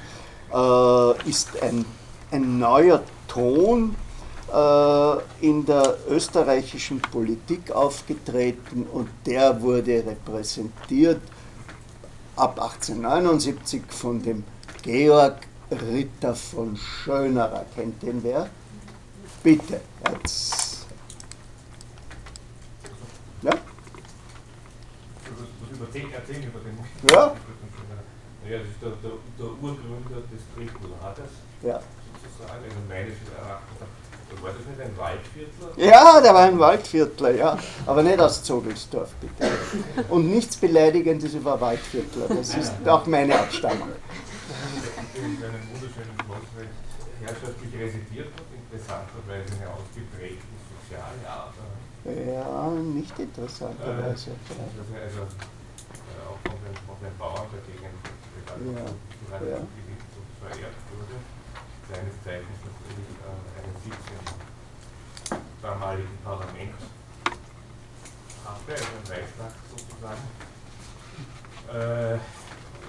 äh, 0.52 1.28
ist 1.28 1.62
ein, 1.62 1.84
ein 2.30 2.58
neuer 2.58 3.02
Ton 3.28 3.96
in 5.40 5.66
der 5.66 5.96
österreichischen 6.08 7.00
Politik 7.00 7.72
aufgetreten 7.72 8.84
und 8.92 9.08
der 9.26 9.60
wurde 9.60 10.04
repräsentiert 10.06 11.20
ab 12.36 12.60
1879 12.60 13.82
von 13.88 14.22
dem 14.22 14.44
Georg 14.82 15.38
Ritter 15.70 16.34
von 16.34 16.76
Schönerer. 16.76 17.64
Kennt 17.74 18.02
den 18.02 18.22
wer? 18.22 18.48
Bitte, 19.42 19.80
jetzt. 20.08 20.86
Ja? 23.42 23.52
über 25.72 25.90
10 25.90 26.12
erzählen 26.12 26.44
über 26.44 26.60
den 26.60 26.78
Ja. 27.10 27.34
Naja, 28.44 28.58
das 28.58 28.68
ist 28.68 28.82
der, 28.82 28.90
der, 29.02 29.10
der 29.38 29.46
Urgründer 29.46 30.20
des 30.30 30.42
Tripolagers, 30.54 31.30
Ja. 31.62 31.80
sozusagen, 32.22 32.64
also 32.64 32.76
meines 32.88 33.16
Erachtens. 33.36 34.03
War 34.42 34.52
das 34.52 34.66
nicht 34.66 34.80
ein 34.80 34.96
Waldviertler? 34.96 35.68
Ja, 35.76 36.20
der 36.20 36.34
war 36.34 36.42
ein 36.42 36.58
Waldviertler, 36.58 37.30
ja. 37.30 37.58
Aber 37.86 38.02
nicht 38.02 38.20
aus 38.20 38.42
Zogelsdorf, 38.42 39.10
bitte. 39.20 39.50
Und 40.08 40.30
nichts 40.30 40.56
Beleidigendes 40.56 41.34
über 41.34 41.60
Waldviertler. 41.60 42.28
Das 42.28 42.54
ist 42.54 42.72
auch 42.86 43.06
meine 43.06 43.38
Abstammung. 43.38 43.88
In 45.14 45.24
einem 45.24 45.62
wunderschönen 45.72 46.18
weil 46.28 46.68
herrschaftlich 47.24 47.72
residiert 47.78 48.28
hat, 48.34 48.46
interessanterweise 48.52 49.48
eine 49.56 49.70
ausgeprägte 49.72 50.44
soziale 50.68 51.24
Art. 51.24 51.54
Ja, 52.04 52.68
nicht 52.70 53.18
interessanterweise. 53.18 54.36
Äh, 54.36 55.00
also, 55.00 55.24
äh, 55.24 56.20
auch 56.28 56.40
von 56.44 56.58
den, 56.60 56.76
von 56.84 56.98
den 57.00 57.16
Bauern 57.16 57.48
der 57.48 57.64
Gegend, 57.64 57.96
Ja, 58.44 58.84
ja. 59.40 59.56
und 59.56 60.28
verehrt 60.36 60.76
wurde, 60.92 61.16
seines 61.88 62.16
Zeichens 62.20 62.60
natürlich 62.60 63.08
äh, 63.24 63.53
Sitz 63.84 63.96
im 65.30 65.38
damaligen 65.60 66.18
Parlament 66.24 66.72
hatte, 68.44 68.72
im 68.72 69.12
Reichstag 69.12 69.52
sozusagen. 69.68 70.24
Äh, 71.68 72.14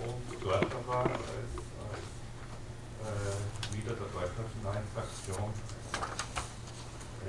und 0.05 0.43
dort 0.43 0.71
aber 0.71 1.03
als, 1.03 1.51
als 1.83 2.05
äh, 3.03 3.75
Leader 3.75 3.95
der 3.95 4.07
deutschnationalen 4.07 4.87
Fraktion 4.93 5.51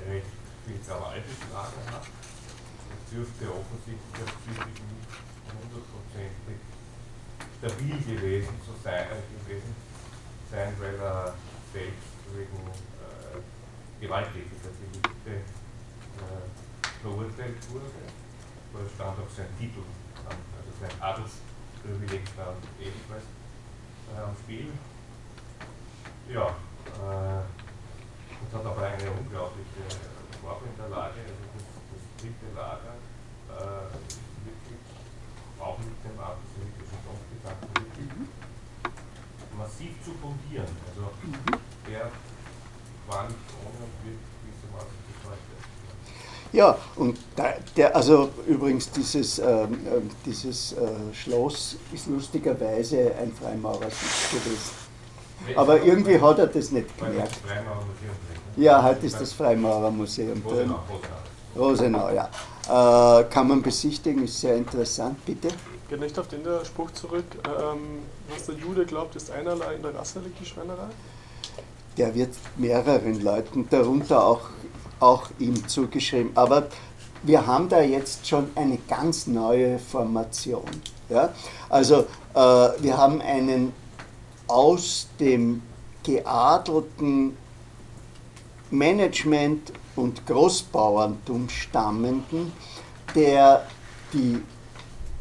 recht 0.07 0.27
viel 0.65 0.79
Gewaltes 0.79 1.39
Lager 1.51 1.91
hat. 1.91 2.07
Es 2.07 3.11
dürfte 3.11 3.51
offensichtlich 3.51 4.15
auch 4.23 4.35
psychisch 4.43 4.79
nicht 4.79 5.11
hundertprozentig 5.51 6.59
stabil 7.59 8.15
gewesen, 8.15 8.55
zu 8.63 8.71
sein, 8.81 9.07
äh, 9.11 9.43
gewesen 9.43 9.75
sein, 10.51 10.73
weil 10.79 10.95
er 10.95 11.35
selbst 11.73 12.15
wegen 12.33 12.96
äh, 13.97 14.05
gewalttätiger 14.05 14.71
Delikte 14.79 15.31
äh, 15.31 17.01
verurteilt 17.01 17.57
wurde. 17.71 17.85
Da 18.73 18.79
stand 18.93 19.19
auch 19.19 19.29
sein 19.35 19.47
Titel, 19.57 19.81
an, 20.29 20.37
also 20.57 20.71
sein 20.79 21.01
Adelsprivileg 21.01 22.27
stand 22.27 22.61
ebenfalls 22.79 23.23
äh, 24.13 24.21
am 24.21 24.35
Spiel. 24.43 24.69
Ja, 26.29 26.47
äh, 26.47 27.41
und 28.37 28.53
hat 28.53 28.65
aber 28.65 28.81
eine 28.85 29.11
unglaubliche 29.11 29.81
Farbe 30.41 30.65
in 30.65 30.77
der 30.77 30.89
Lage, 30.89 31.19
also 31.25 31.45
das, 31.57 31.65
das 31.89 32.03
dritte 32.21 32.53
Lager, 32.53 32.95
äh, 33.49 33.89
wirklich 34.45 34.83
auch 35.57 35.77
mit 35.79 35.97
dem 36.05 36.19
antisemitischen 36.19 36.99
Grundgedanken 37.01 37.69
wirklich 37.73 38.11
massiv 39.57 39.91
zu 40.03 40.11
fundieren. 40.21 40.69
Also 40.85 41.09
der 41.87 42.11
ohne 43.09 43.27
und 43.27 43.93
wird 44.03 44.19
gewissermaßen 44.43 44.97
bis 45.07 45.29
heute. 45.29 46.57
Ja, 46.57 46.77
und 46.95 47.17
da, 47.35 47.53
der, 47.75 47.95
also 47.95 48.29
übrigens 48.47 48.89
dieses, 48.91 49.39
ähm, 49.39 49.79
dieses 50.25 50.73
äh, 50.73 51.13
Schloss 51.13 51.77
ist 51.93 52.07
lustigerweise 52.07 53.13
ein 53.15 53.31
Freimaurersitz 53.33 54.31
gewesen. 54.31 54.87
Aber 55.55 55.81
irgendwie 55.81 56.19
hat 56.19 56.39
er 56.39 56.47
das 56.47 56.71
nicht 56.71 56.97
gemerkt. 56.97 57.35
drin. 57.45 57.57
Ja, 58.57 58.83
heute 58.83 59.05
ist 59.05 59.21
das 59.21 59.33
Freimaurermuseum 59.33 60.43
drin. 60.43 60.71
Rosenau, 60.71 60.83
Rosenau. 61.55 62.09
Rosenau, 62.09 62.09
ja. 62.09 63.19
Äh, 63.19 63.23
kann 63.25 63.47
man 63.47 63.61
besichtigen, 63.61 64.23
ist 64.23 64.41
sehr 64.41 64.55
interessant, 64.55 65.23
bitte. 65.25 65.49
Geht 65.89 65.99
nicht 65.99 66.19
auf 66.19 66.27
den 66.27 66.41
Spruch 66.65 66.91
zurück, 66.91 67.25
ähm, 67.45 67.99
was 68.29 68.47
der 68.47 68.55
Jude 68.55 68.85
glaubt, 68.85 69.15
ist 69.15 69.31
einerlei, 69.31 69.75
in 69.75 69.81
der 69.83 69.95
Rasse 69.95 70.19
liegt 70.19 70.39
die 70.41 70.45
Schweinerei? 70.45 70.89
Der 71.97 72.13
wird 72.13 72.35
mehreren 72.57 73.21
Leuten, 73.21 73.67
darunter 73.69 74.25
auch, 74.25 74.41
auch 74.99 75.29
ihm 75.39 75.67
zugeschrieben. 75.67 76.31
Aber 76.35 76.67
wir 77.23 77.45
haben 77.45 77.69
da 77.69 77.81
jetzt 77.81 78.27
schon 78.27 78.49
eine 78.55 78.77
ganz 78.87 79.27
neue 79.27 79.79
Formation. 79.79 80.63
Ja? 81.09 81.33
Also 81.69 82.05
äh, 82.33 82.39
wir 82.79 82.97
haben 82.97 83.21
einen 83.21 83.73
aus 84.47 85.07
dem 85.19 85.61
geadelten 86.03 87.35
Management- 88.69 89.73
und 89.95 90.25
Großbauerntum 90.25 91.49
stammenden, 91.49 92.51
der 93.15 93.65
die 94.13 94.41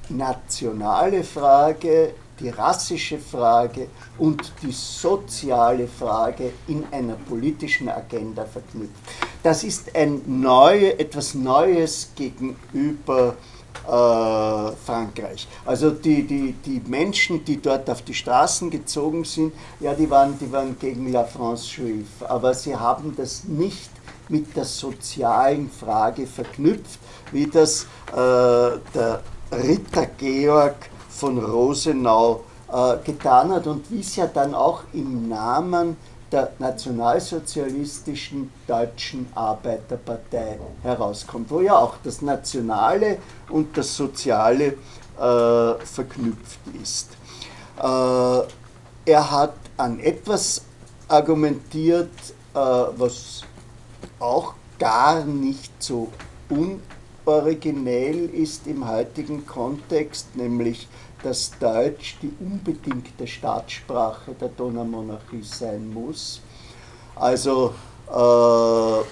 nationale 0.08 1.24
Frage, 1.24 2.14
die 2.40 2.48
rassische 2.50 3.18
Frage 3.18 3.88
und 4.18 4.52
die 4.62 4.72
soziale 4.72 5.88
Frage 5.88 6.52
in 6.66 6.84
einer 6.90 7.14
politischen 7.14 7.88
Agenda 7.88 8.44
verknüpft. 8.44 8.92
Das 9.42 9.64
ist 9.64 9.94
ein 9.94 10.22
neue, 10.26 10.98
etwas 10.98 11.34
Neues 11.34 12.10
gegenüber 12.14 13.36
äh, 13.84 13.88
Frankreich. 13.88 15.46
Also 15.64 15.90
die, 15.90 16.26
die, 16.26 16.52
die 16.52 16.82
Menschen, 16.86 17.44
die 17.44 17.60
dort 17.60 17.88
auf 17.88 18.02
die 18.02 18.14
Straßen 18.14 18.70
gezogen 18.70 19.24
sind, 19.24 19.52
ja, 19.80 19.94
die 19.94 20.10
waren, 20.10 20.38
die 20.38 20.50
waren 20.50 20.76
gegen 20.78 21.12
La 21.12 21.24
France 21.24 21.66
Juive, 21.76 22.28
aber 22.28 22.54
sie 22.54 22.74
haben 22.74 23.14
das 23.16 23.44
nicht 23.44 23.90
mit 24.28 24.56
der 24.56 24.64
sozialen 24.64 25.70
Frage 25.70 26.26
verknüpft, 26.26 26.98
wie 27.30 27.46
das 27.46 27.84
äh, 28.12 28.16
der 28.94 29.22
Ritter 29.52 30.06
Georg 30.18 30.90
von 31.16 31.38
Rosenau 31.38 32.44
äh, 32.72 32.96
getan 33.04 33.52
hat 33.52 33.66
und 33.66 33.90
wie 33.90 34.00
es 34.00 34.16
ja 34.16 34.26
dann 34.26 34.54
auch 34.54 34.82
im 34.92 35.28
Namen 35.28 35.96
der 36.32 36.52
nationalsozialistischen 36.58 38.50
deutschen 38.66 39.28
Arbeiterpartei 39.34 40.58
herauskommt, 40.82 41.50
wo 41.50 41.60
ja 41.60 41.76
auch 41.76 41.94
das 42.02 42.20
Nationale 42.20 43.18
und 43.48 43.76
das 43.76 43.96
Soziale 43.96 44.64
äh, 44.66 45.84
verknüpft 45.84 46.58
ist. 46.82 47.10
Äh, 47.80 49.10
er 49.10 49.30
hat 49.30 49.54
an 49.76 50.00
etwas 50.00 50.62
argumentiert, 51.08 52.10
äh, 52.54 52.58
was 52.58 53.42
auch 54.18 54.54
gar 54.78 55.24
nicht 55.24 55.72
so 55.80 56.08
unoriginell 56.48 58.28
ist 58.30 58.66
im 58.66 58.88
heutigen 58.88 59.46
Kontext, 59.46 60.34
nämlich 60.34 60.88
dass 61.26 61.50
Deutsch 61.58 62.18
die 62.22 62.32
unbedingte 62.38 63.26
Staatssprache 63.26 64.32
der 64.40 64.46
Donaumonarchie 64.46 65.42
sein 65.42 65.92
muss. 65.92 66.40
Also 67.16 67.74
äh, 68.08 69.04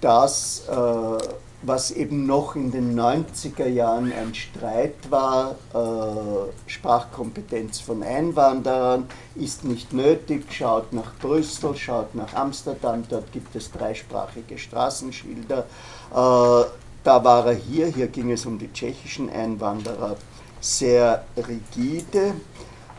das, 0.00 0.62
äh, 0.68 1.28
was 1.62 1.90
eben 1.90 2.24
noch 2.24 2.54
in 2.54 2.70
den 2.70 2.96
90er 2.96 3.66
Jahren 3.66 4.12
ein 4.12 4.32
Streit 4.32 5.10
war, 5.10 5.56
äh, 5.74 6.70
Sprachkompetenz 6.70 7.80
von 7.80 8.04
Einwanderern, 8.04 9.08
ist 9.34 9.64
nicht 9.64 9.92
nötig, 9.92 10.44
schaut 10.52 10.92
nach 10.92 11.16
Brüssel, 11.20 11.74
schaut 11.74 12.14
nach 12.14 12.32
Amsterdam, 12.34 13.02
dort 13.08 13.32
gibt 13.32 13.56
es 13.56 13.72
dreisprachige 13.72 14.56
Straßenschilder. 14.56 15.64
Äh, 16.12 16.64
da 17.02 17.24
war 17.24 17.46
er 17.46 17.54
hier, 17.54 17.88
hier 17.88 18.06
ging 18.06 18.30
es 18.30 18.46
um 18.46 18.56
die 18.56 18.72
tschechischen 18.72 19.30
Einwanderer 19.30 20.16
sehr 20.60 21.24
rigide. 21.36 22.34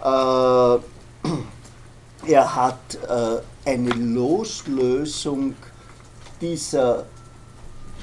Äh, 0.04 0.78
er 2.32 2.56
hat 2.56 2.98
äh, 3.08 3.70
eine 3.70 3.89
Loslösung 3.89 5.56
dieser 6.39 7.06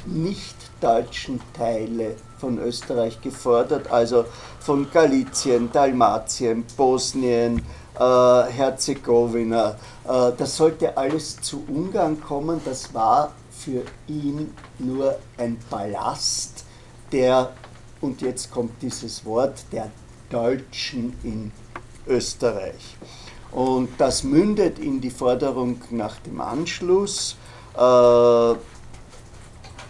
nicht-deutschen 0.06 1.40
Teile 1.56 2.16
von 2.38 2.58
Österreich 2.58 3.20
gefordert, 3.20 3.90
also 3.90 4.26
von 4.60 4.90
Galizien, 4.90 5.70
Dalmatien, 5.72 6.64
Bosnien, 6.76 7.62
äh, 7.98 8.42
Herzegowina. 8.50 9.76
Äh, 10.06 10.32
das 10.36 10.56
sollte 10.56 10.96
alles 10.96 11.40
zu 11.40 11.64
Ungarn 11.68 12.20
kommen. 12.20 12.60
Das 12.64 12.92
war 12.92 13.32
für 13.50 13.82
ihn 14.06 14.54
nur 14.78 15.16
ein 15.38 15.58
Ballast, 15.70 16.64
der 17.12 17.52
und 18.04 18.20
jetzt 18.20 18.50
kommt 18.50 18.82
dieses 18.82 19.24
Wort 19.24 19.64
der 19.72 19.90
Deutschen 20.28 21.14
in 21.22 21.50
Österreich. 22.06 22.96
Und 23.50 23.88
das 23.98 24.24
mündet 24.24 24.78
in 24.78 25.00
die 25.00 25.10
Forderung 25.10 25.80
nach 25.90 26.16
dem 26.20 26.40
Anschluss. 26.40 27.36
Äh, 27.74 28.54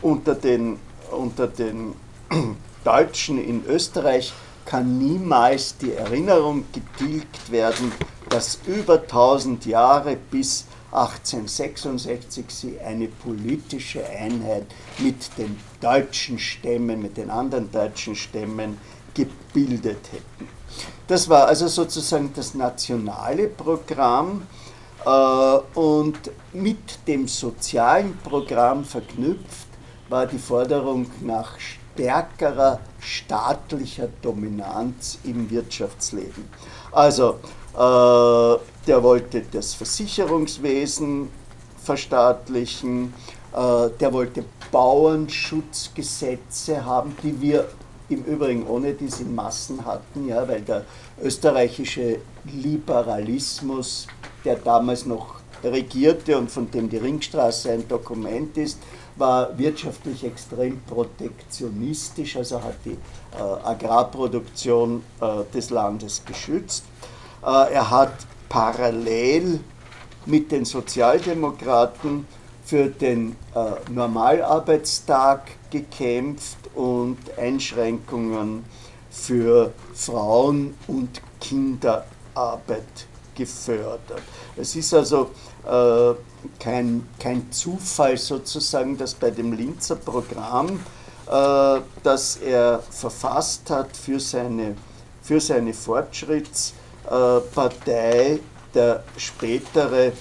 unter, 0.02 0.34
den, 0.34 0.78
unter 1.10 1.48
den 1.48 1.94
Deutschen 2.84 3.42
in 3.42 3.64
Österreich 3.66 4.32
kann 4.64 4.98
niemals 4.98 5.76
die 5.78 5.92
Erinnerung 5.92 6.64
getilgt 6.72 7.50
werden, 7.50 7.90
dass 8.28 8.60
über 8.66 9.00
1000 9.00 9.66
Jahre 9.66 10.16
bis 10.30 10.66
1866 10.94 12.44
sie 12.48 12.80
eine 12.80 13.08
politische 13.08 14.06
Einheit 14.06 14.66
mit 14.98 15.36
den 15.36 15.58
deutschen 15.80 16.38
Stämmen, 16.38 17.02
mit 17.02 17.16
den 17.16 17.30
anderen 17.30 17.70
deutschen 17.70 18.14
Stämmen 18.14 18.78
gebildet 19.12 20.12
hätten. 20.12 20.48
Das 21.06 21.28
war 21.28 21.46
also 21.46 21.68
sozusagen 21.68 22.32
das 22.34 22.54
nationale 22.54 23.48
Programm 23.48 24.46
äh, 25.04 25.08
und 25.78 26.18
mit 26.52 27.06
dem 27.06 27.28
sozialen 27.28 28.16
Programm 28.18 28.84
verknüpft 28.84 29.68
war 30.08 30.26
die 30.26 30.38
Forderung 30.38 31.10
nach 31.20 31.58
stärkerer 31.58 32.80
staatlicher 33.00 34.08
Dominanz 34.22 35.18
im 35.24 35.50
Wirtschaftsleben. 35.50 36.48
Also 36.92 37.38
äh, 37.76 38.73
der 38.86 39.02
wollte 39.02 39.42
das 39.50 39.74
Versicherungswesen 39.74 41.28
verstaatlichen, 41.82 43.12
Äh, 43.54 43.90
der 44.00 44.12
wollte 44.12 44.44
Bauernschutzgesetze 44.72 46.84
haben, 46.84 47.16
die 47.22 47.40
wir 47.40 47.68
im 48.08 48.24
Übrigen 48.24 48.66
ohne 48.66 48.94
dies 48.94 49.20
in 49.20 49.32
Massen 49.34 49.84
hatten, 49.86 50.28
ja, 50.28 50.48
weil 50.48 50.62
der 50.62 50.84
österreichische 51.22 52.18
Liberalismus, 52.44 54.08
der 54.44 54.56
damals 54.56 55.06
noch 55.06 55.36
regierte 55.62 56.36
und 56.36 56.50
von 56.50 56.68
dem 56.70 56.90
die 56.90 56.96
Ringstraße 56.96 57.70
ein 57.70 57.86
Dokument 57.88 58.56
ist, 58.58 58.80
war 59.16 59.56
wirtschaftlich 59.56 60.24
extrem 60.24 60.82
protektionistisch, 60.82 62.36
also 62.36 62.60
hat 62.60 62.74
die 62.84 62.90
äh, 62.90 62.96
Agrarproduktion 63.62 65.04
äh, 65.20 65.44
des 65.54 65.70
Landes 65.70 66.24
geschützt. 66.26 66.82
Äh, 67.42 67.74
er 67.74 67.90
hat 67.90 68.12
parallel 68.48 69.60
mit 70.26 70.52
den 70.52 70.64
Sozialdemokraten 70.64 72.26
für 72.64 72.86
den 72.88 73.36
äh, 73.54 73.90
Normalarbeitstag 73.90 75.42
gekämpft 75.70 76.56
und 76.74 77.18
Einschränkungen 77.36 78.64
für 79.10 79.72
Frauen- 79.94 80.74
und 80.88 81.20
Kinderarbeit 81.40 83.06
gefördert. 83.34 84.22
Es 84.56 84.74
ist 84.76 84.94
also 84.94 85.30
äh, 85.66 86.14
kein, 86.58 87.06
kein 87.18 87.50
Zufall 87.52 88.16
sozusagen, 88.16 88.96
dass 88.96 89.14
bei 89.14 89.30
dem 89.30 89.52
Linzer 89.52 89.96
Programm, 89.96 90.80
äh, 91.26 91.80
das 92.02 92.36
er 92.36 92.82
verfasst 92.90 93.68
hat 93.70 93.96
für 93.96 94.20
seine, 94.20 94.76
für 95.22 95.40
seine 95.40 95.74
Fortschrittspartei, 97.04 98.40
der 98.74 99.04
spätere 99.16 100.06
äh, 100.06 100.12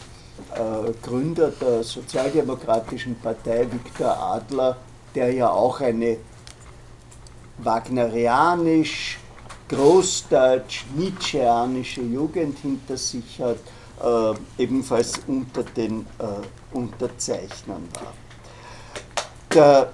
Gründer 1.02 1.50
der 1.50 1.84
Sozialdemokratischen 1.84 3.16
Partei, 3.16 3.68
Viktor 3.72 4.16
Adler, 4.18 4.78
der 5.16 5.34
ja 5.34 5.50
auch 5.50 5.80
eine 5.82 6.18
wagnerianisch, 7.60 9.20
großdeutsch, 9.70 10.86
nietzscheanische 10.96 12.02
Jugend 12.02 12.60
hinter 12.60 12.98
sich 12.98 13.40
hat, 13.40 13.58
äh, 14.04 14.62
ebenfalls 14.62 15.20
unter 15.28 15.64
den 15.64 16.02
äh, 16.20 16.76
Unterzeichnern 16.76 17.88
war. 17.94 18.14
Der 19.54 19.90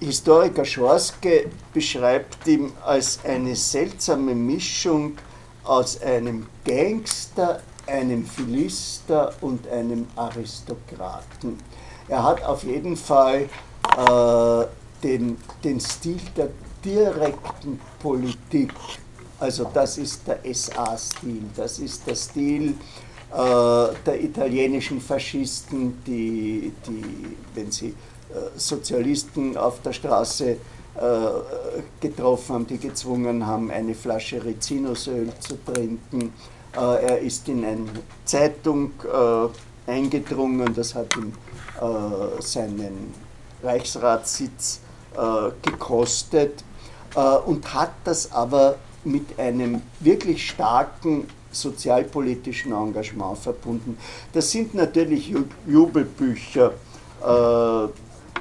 Historiker 0.00 0.64
Schorske 0.64 1.50
beschreibt 1.72 2.46
ihn 2.48 2.72
als 2.84 3.20
eine 3.24 3.54
seltsame 3.54 4.34
Mischung 4.34 5.16
aus 5.64 6.00
einem 6.02 6.46
Gangster, 6.64 7.60
einem 7.86 8.26
Philister 8.26 9.32
und 9.40 9.68
einem 9.68 10.06
Aristokraten. 10.16 11.58
Er 12.08 12.22
hat 12.22 12.44
auf 12.44 12.64
jeden 12.64 12.96
Fall 12.96 13.48
äh, 13.96 14.66
den, 15.02 15.38
den 15.62 15.80
Stil 15.80 16.20
der 16.36 16.48
direkten 16.84 17.80
Politik, 18.00 18.72
also 19.38 19.68
das 19.72 19.98
ist 19.98 20.22
der 20.26 20.40
SA-Stil, 20.52 21.42
das 21.56 21.78
ist 21.78 22.06
der 22.06 22.14
Stil 22.14 22.74
äh, 23.32 23.94
der 24.06 24.22
italienischen 24.22 25.00
Faschisten, 25.00 26.02
die, 26.06 26.72
die 26.86 27.36
wenn 27.54 27.70
sie 27.70 27.88
äh, 27.88 27.94
Sozialisten 28.56 29.56
auf 29.56 29.80
der 29.82 29.92
Straße 29.92 30.56
getroffen 32.00 32.54
haben, 32.54 32.66
die 32.66 32.78
gezwungen 32.78 33.46
haben, 33.46 33.70
eine 33.70 33.94
Flasche 33.94 34.44
Rizinusöl 34.44 35.32
zu 35.40 35.56
trinken. 35.64 36.32
Äh, 36.74 37.04
er 37.06 37.18
ist 37.18 37.48
in 37.48 37.64
eine 37.64 37.84
Zeitung 38.24 38.92
äh, 39.04 39.90
eingedrungen, 39.90 40.72
das 40.74 40.94
hat 40.94 41.14
ihm 41.16 41.32
äh, 41.80 42.42
seinen 42.42 43.14
Reichsratssitz 43.62 44.80
gekostet 45.60 46.64
und 47.44 47.74
hat 47.74 47.92
das 48.04 48.32
aber 48.32 48.76
mit 49.04 49.38
einem 49.38 49.82
wirklich 50.00 50.48
starken 50.48 51.28
sozialpolitischen 51.50 52.72
Engagement 52.72 53.36
verbunden. 53.36 53.98
Das 54.32 54.50
sind 54.50 54.72
natürlich 54.74 55.34
Jubelbücher, 55.66 56.72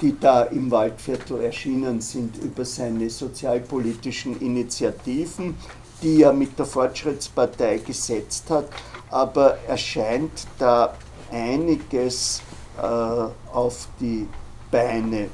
die 0.02 0.20
da 0.20 0.44
im 0.44 0.72
Waldviertel 0.72 1.42
erschienen 1.42 2.02
sind 2.02 2.38
über 2.38 2.66
seine 2.66 3.10
sozialpolitischen 3.10 4.40
Initiativen 4.42 5.56
die 6.02 6.24
er 6.24 6.34
mit 6.34 6.58
der 6.58 6.66
Fortschrittspartei 6.66 7.78
gesetzt 7.78 8.50
hat, 8.50 8.66
aber 9.10 9.58
er 9.68 9.78
scheint 9.78 10.48
da 10.58 10.94
einiges 11.32 12.42
äh, 12.78 12.82
auf 12.82 13.88
die 14.00 14.28
Beine 14.72 15.30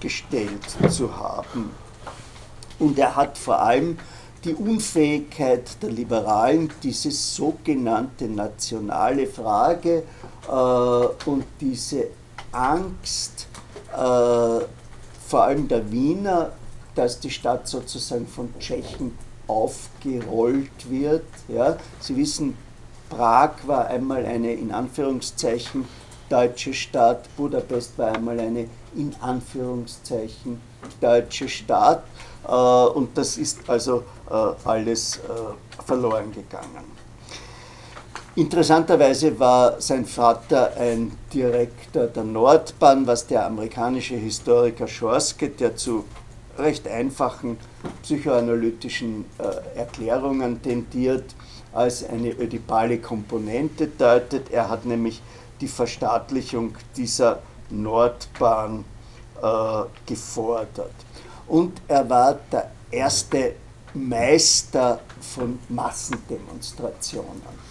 gestellt 0.00 0.64
zu 0.88 1.16
haben. 1.16 1.70
Und 2.78 2.98
er 2.98 3.14
hat 3.14 3.36
vor 3.36 3.60
allem 3.60 3.98
die 4.44 4.54
Unfähigkeit 4.54 5.82
der 5.82 5.90
Liberalen, 5.90 6.70
diese 6.82 7.10
sogenannte 7.10 8.26
nationale 8.26 9.26
Frage 9.26 10.02
äh, 10.48 10.50
und 10.50 11.44
diese 11.60 12.06
Angst, 12.50 13.46
äh, 13.92 14.64
vor 15.26 15.42
allem 15.44 15.68
der 15.68 15.90
Wiener, 15.90 16.52
dass 16.94 17.20
die 17.20 17.30
Stadt 17.30 17.68
sozusagen 17.68 18.26
von 18.26 18.52
Tschechen 18.58 19.16
aufgerollt 19.46 20.90
wird. 20.90 21.24
Ja. 21.48 21.76
Sie 22.00 22.16
wissen, 22.16 22.56
Prag 23.08 23.52
war 23.66 23.88
einmal 23.88 24.24
eine 24.24 24.52
in 24.52 24.70
Anführungszeichen 24.72 25.86
deutsche 26.28 26.72
Stadt, 26.72 27.28
Budapest 27.36 27.98
war 27.98 28.14
einmal 28.14 28.38
eine 28.38 28.68
in 28.94 29.14
Anführungszeichen 29.20 30.60
deutsche 31.00 31.48
Stadt 31.48 32.04
äh, 32.46 32.52
und 32.52 33.16
das 33.18 33.36
ist 33.36 33.68
also 33.68 34.04
äh, 34.30 34.34
alles 34.64 35.16
äh, 35.16 35.82
verloren 35.84 36.32
gegangen. 36.32 36.99
Interessanterweise 38.40 39.38
war 39.38 39.82
sein 39.82 40.06
Vater 40.06 40.72
ein 40.78 41.12
Direktor 41.30 42.06
der 42.06 42.24
Nordbahn, 42.24 43.06
was 43.06 43.26
der 43.26 43.44
amerikanische 43.44 44.14
Historiker 44.14 44.88
Schorske, 44.88 45.50
der 45.50 45.76
zu 45.76 46.06
recht 46.56 46.88
einfachen 46.88 47.58
psychoanalytischen 48.02 49.26
äh, 49.36 49.78
Erklärungen 49.78 50.62
tendiert, 50.62 51.34
als 51.74 52.02
eine 52.08 52.30
ödipale 52.30 52.96
Komponente 52.96 53.88
deutet. 53.88 54.50
Er 54.50 54.70
hat 54.70 54.86
nämlich 54.86 55.20
die 55.60 55.68
Verstaatlichung 55.68 56.74
dieser 56.96 57.40
Nordbahn 57.68 58.86
äh, 59.42 59.82
gefordert. 60.06 60.94
Und 61.46 61.82
er 61.88 62.08
war 62.08 62.38
der 62.50 62.70
erste 62.90 63.56
Meister 63.92 65.00
von 65.20 65.58
Massendemonstrationen. 65.68 67.69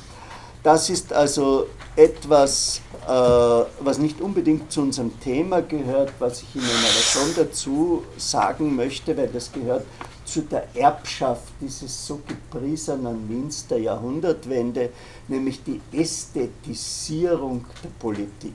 Das 0.61 0.89
ist 0.89 1.13
also 1.13 1.67
etwas, 1.95 2.81
äh, 3.07 3.09
was 3.09 3.97
nicht 3.97 4.19
unbedingt 4.19 4.71
zu 4.71 4.81
unserem 4.81 5.17
Thema 5.19 5.61
gehört, 5.61 6.11
was 6.19 6.41
ich 6.41 6.55
Ihnen 6.55 6.65
aber 6.65 7.01
schon 7.01 7.35
dazu 7.35 8.03
sagen 8.17 8.75
möchte, 8.75 9.15
weil 9.15 9.27
das 9.27 9.51
gehört 9.51 9.85
zu 10.25 10.41
der 10.41 10.67
Erbschaft 10.75 11.53
dieses 11.61 12.05
so 12.05 12.21
gepriesenen 12.27 13.27
Wiens 13.29 13.65
der 13.67 13.79
Jahrhundertwende, 13.79 14.89
nämlich 15.27 15.63
die 15.63 15.81
Ästhetisierung 15.91 17.65
der 17.83 17.89
Politik. 17.97 18.53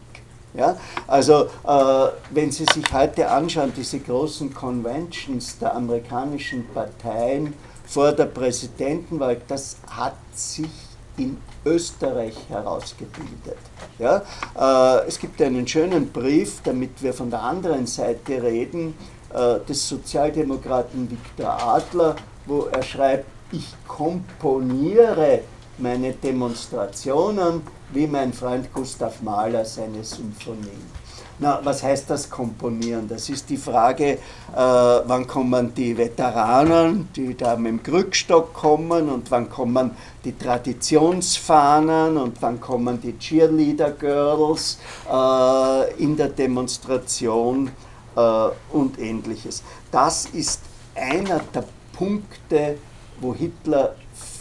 Ja? 0.54 0.76
Also 1.06 1.46
äh, 1.66 2.08
wenn 2.30 2.52
Sie 2.52 2.66
sich 2.72 2.92
heute 2.92 3.30
anschauen, 3.30 3.72
diese 3.76 3.98
großen 3.98 4.52
Conventions 4.54 5.58
der 5.58 5.74
amerikanischen 5.74 6.66
Parteien 6.72 7.54
vor 7.86 8.12
der 8.12 8.26
Präsidentenwahl, 8.26 9.40
das 9.48 9.76
hat 9.88 10.16
sich 10.34 10.70
in 11.16 11.38
Österreich 11.64 12.36
herausgebildet. 12.48 13.58
Ja? 13.98 14.22
Äh, 14.56 15.06
es 15.08 15.18
gibt 15.18 15.40
einen 15.42 15.66
schönen 15.66 16.10
Brief, 16.10 16.60
damit 16.64 17.02
wir 17.02 17.12
von 17.12 17.30
der 17.30 17.42
anderen 17.42 17.86
Seite 17.86 18.42
reden, 18.42 18.94
äh, 19.32 19.60
des 19.60 19.88
Sozialdemokraten 19.88 21.10
Viktor 21.10 21.50
Adler, 21.50 22.16
wo 22.46 22.66
er 22.70 22.82
schreibt, 22.82 23.26
ich 23.52 23.74
komponiere 23.86 25.40
meine 25.78 26.12
Demonstrationen 26.12 27.62
wie 27.92 28.06
mein 28.06 28.32
Freund 28.32 28.72
Gustav 28.72 29.22
Mahler 29.22 29.64
seine 29.64 30.02
Symphonien. 30.02 31.03
Na, 31.44 31.60
was 31.62 31.82
heißt 31.82 32.08
das 32.08 32.30
Komponieren? 32.30 33.06
Das 33.06 33.28
ist 33.28 33.50
die 33.50 33.58
Frage, 33.58 34.12
äh, 34.12 34.18
wann 34.54 35.26
kommen 35.26 35.74
die 35.74 35.94
Veteranen, 35.94 37.10
die 37.14 37.36
da 37.36 37.54
mit 37.54 37.66
dem 37.70 37.82
Krückstock 37.82 38.54
kommen 38.54 39.10
und 39.10 39.30
wann 39.30 39.50
kommen 39.50 39.90
die 40.24 40.32
Traditionsfahnen 40.38 42.16
und 42.16 42.40
wann 42.40 42.58
kommen 42.62 42.98
die 42.98 43.18
Cheerleader-Girls 43.18 44.78
äh, 45.06 46.02
in 46.02 46.16
der 46.16 46.30
Demonstration 46.30 47.70
äh, 48.16 48.48
und 48.72 48.98
ähnliches. 48.98 49.62
Das 49.90 50.24
ist 50.24 50.62
einer 50.94 51.40
der 51.54 51.64
Punkte, 51.92 52.78
wo 53.20 53.34
Hitler 53.34 53.96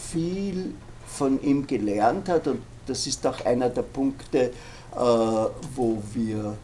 viel 0.10 0.74
von 1.06 1.44
ihm 1.44 1.68
gelernt 1.68 2.30
hat 2.30 2.48
und 2.48 2.62
das 2.88 3.06
ist 3.08 3.28
auch 3.28 3.44
einer 3.44 3.68
der 3.68 3.82
Punkte, 3.82 4.40
äh, 4.40 4.52
wo 4.96 6.02
wir 6.14 6.56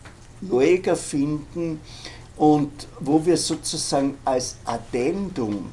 Jäger 0.41 0.95
finden 0.95 1.81
und 2.37 2.71
wo 2.99 3.25
wir 3.25 3.37
sozusagen 3.37 4.17
als 4.23 4.57
Addendum 4.65 5.69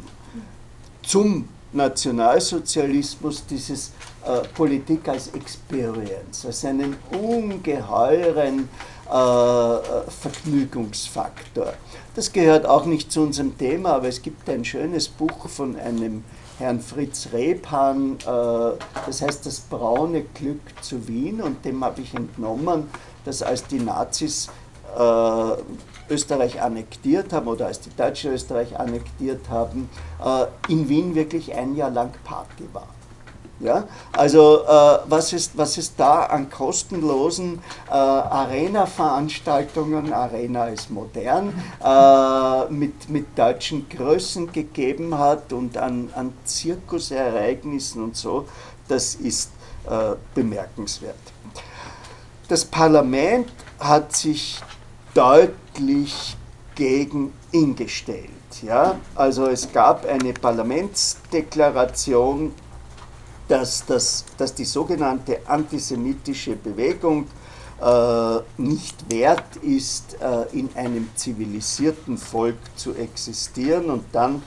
zum 1.03 1.49
Nationalsozialismus 1.73 3.45
dieses 3.47 3.93
äh, 4.25 4.41
Politik 4.55 5.09
als 5.09 5.29
Experience, 5.29 6.45
als 6.45 6.65
einen 6.65 6.97
ungeheuren 7.13 8.69
äh, 9.07 9.11
Vergnügungsfaktor. 9.11 11.75
Das 12.15 12.33
gehört 12.33 12.67
auch 12.67 12.87
nicht 12.87 13.13
zu 13.13 13.23
unserem 13.23 13.57
Thema, 13.57 13.95
aber 13.95 14.09
es 14.09 14.23
gibt 14.23 14.49
ein 14.49 14.65
schönes 14.65 15.07
Buch 15.07 15.49
von 15.49 15.77
einem 15.77 16.25
Herrn 16.59 16.81
Fritz 16.81 17.29
Rebhahn, 17.33 18.17
äh, 18.21 18.25
das 19.07 19.23
heißt 19.23 19.47
Das 19.47 19.61
braune 19.61 20.23
Glück 20.35 20.61
zu 20.81 21.07
Wien 21.07 21.41
und 21.43 21.65
dem 21.65 21.85
habe 21.85 22.01
ich 22.01 22.15
entnommen, 22.15 22.89
dass 23.27 23.43
als 23.43 23.67
die 23.67 23.81
Nazis 23.81 24.49
äh, 24.99 25.51
Österreich 26.09 26.63
annektiert 26.63 27.33
haben 27.33 27.49
oder 27.49 27.67
als 27.67 27.81
die 27.81 27.95
Deutschen 27.95 28.33
Österreich 28.33 28.79
annektiert 28.79 29.49
haben, 29.51 29.91
äh, 30.25 30.47
in 30.73 30.89
Wien 30.89 31.15
wirklich 31.15 31.55
ein 31.55 31.75
Jahr 31.75 31.91
lang 31.91 32.13
Party 32.25 32.67
war. 32.73 32.89
Ja? 33.61 33.85
Also 34.13 34.65
äh, 34.65 34.99
was, 35.09 35.33
ist, 35.33 35.57
was 35.57 35.79
es 35.79 35.97
da 35.97 36.25
an 36.25 36.51
kostenlosen 36.51 37.61
äh, 37.89 37.93
Arena-Veranstaltungen, 37.93 40.13
Arena 40.13 40.67
ist 40.67 40.91
modern, 40.91 41.55
äh, 41.83 42.73
mit, 42.73 43.09
mit 43.09 43.39
deutschen 43.39 43.89
Größen 43.89 44.53
gegeben 44.53 45.17
hat 45.19 45.53
und 45.53 45.79
an, 45.79 46.11
an 46.15 46.33
Zirkusereignissen 46.45 48.03
und 48.03 48.17
so, 48.17 48.47
das 48.89 49.15
ist 49.17 49.51
äh, 49.89 50.15
bemerkenswert. 50.35 51.17
Das 52.49 52.65
Parlament 52.65 53.49
hat 53.79 54.15
sich 54.15 54.61
deutlich 55.15 56.37
gegen 56.75 57.33
ihn 57.53 57.75
gestellt. 57.75 58.31
Ja? 58.63 58.99
Also 59.15 59.47
es 59.47 59.73
gab 59.73 60.07
eine 60.07 60.33
Parlamentsdeklaration 60.33 62.53
dass, 63.49 63.85
das, 63.87 64.25
dass 64.37 64.55
die 64.55 64.65
sogenannte 64.65 65.41
antisemitische 65.47 66.57
Bewegung 66.57 67.27
äh, 67.81 68.61
nicht 68.61 69.11
wert 69.11 69.57
ist, 69.63 70.17
äh, 70.21 70.59
in 70.59 70.71
einem 70.75 71.09
zivilisierten 71.15 72.19
Volk 72.19 72.57
zu 72.75 72.95
existieren. 72.95 73.91
Und 73.91 74.05
dann 74.13 74.43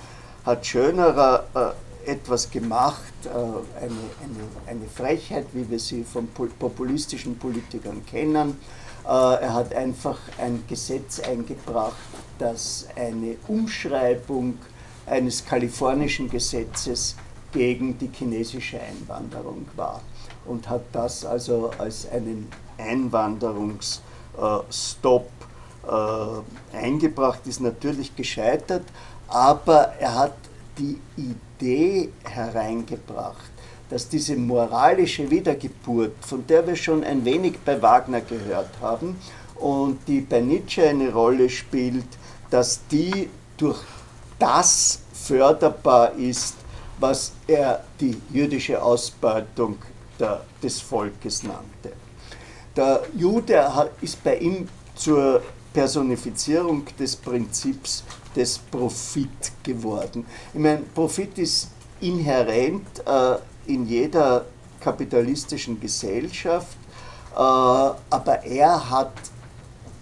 hat 0.46 0.66
Schönerer 0.66 1.46
äh, 1.54 1.89
etwas 2.10 2.50
gemacht, 2.50 3.14
äh, 3.26 3.30
eine, 3.30 3.60
eine, 3.78 4.44
eine 4.68 4.88
Frechheit, 4.94 5.46
wie 5.54 5.70
wir 5.70 5.80
sie 5.80 6.04
von 6.04 6.28
populistischen 6.28 7.38
Politikern 7.38 8.06
kennen. 8.06 8.58
Äh, 9.06 9.08
er 9.08 9.54
hat 9.54 9.74
einfach 9.74 10.18
ein 10.38 10.64
Gesetz 10.68 11.20
eingebracht, 11.20 11.96
das 12.38 12.88
eine 12.96 13.36
Umschreibung 13.48 14.58
eines 15.06 15.46
kalifornischen 15.46 16.30
Gesetzes 16.30 17.16
gegen 17.52 17.98
die 17.98 18.12
chinesische 18.14 18.80
Einwanderung 18.80 19.66
war 19.76 20.02
und 20.46 20.70
hat 20.70 20.84
das 20.92 21.26
also 21.26 21.72
als 21.78 22.08
einen 22.12 22.48
Einwanderungsstopp 22.78 25.30
äh, 25.88 26.78
eingebracht, 26.78 27.40
ist 27.46 27.62
natürlich 27.62 28.16
gescheitert, 28.16 28.84
aber 29.28 29.94
er 30.00 30.16
hat 30.16 30.34
die 30.80 31.00
Idee 31.18 32.10
hereingebracht, 32.24 33.52
dass 33.90 34.08
diese 34.08 34.36
moralische 34.36 35.30
Wiedergeburt, 35.30 36.14
von 36.22 36.46
der 36.48 36.66
wir 36.66 36.76
schon 36.76 37.04
ein 37.04 37.26
wenig 37.26 37.60
bei 37.66 37.82
Wagner 37.82 38.22
gehört 38.22 38.70
haben 38.82 39.18
und 39.56 40.00
die 40.08 40.22
bei 40.22 40.40
Nietzsche 40.40 40.88
eine 40.88 41.12
Rolle 41.12 41.50
spielt, 41.50 42.08
dass 42.50 42.88
die 42.88 43.30
durch 43.58 43.82
das 44.38 45.02
förderbar 45.14 46.14
ist, 46.14 46.56
was 47.00 47.34
er 47.48 47.84
die 48.00 48.22
jüdische 48.32 48.82
Ausbeutung 48.82 49.78
der, 50.20 50.46
des 50.62 50.80
Volkes 50.80 51.44
nannte. 51.44 51.94
Der 52.76 53.04
Jude 53.16 53.90
ist 54.02 54.24
bei 54.24 54.38
ihm 54.38 54.68
zur 54.96 55.42
Personifizierung 55.74 56.86
des 56.98 57.16
Prinzips 57.16 58.04
des 58.36 58.58
Profit 58.58 59.52
geworden. 59.64 60.26
Ich 60.54 60.60
meine, 60.60 60.84
Profit 60.94 61.38
ist 61.38 61.70
inhärent 62.02 62.88
äh, 63.06 63.36
in 63.72 63.88
jeder 63.88 64.46
kapitalistischen 64.80 65.80
Gesellschaft, 65.80 66.78
äh, 67.34 67.38
aber 67.38 68.44
er 68.44 68.90
hat 68.90 69.14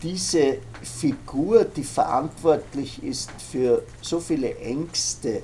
diese 0.02 0.60
Figur, 0.82 1.64
die 1.64 1.84
verantwortlich 1.84 3.04
ist 3.04 3.32
für 3.52 3.84
so 4.02 4.20
viele 4.20 4.56
Ängste 4.58 5.42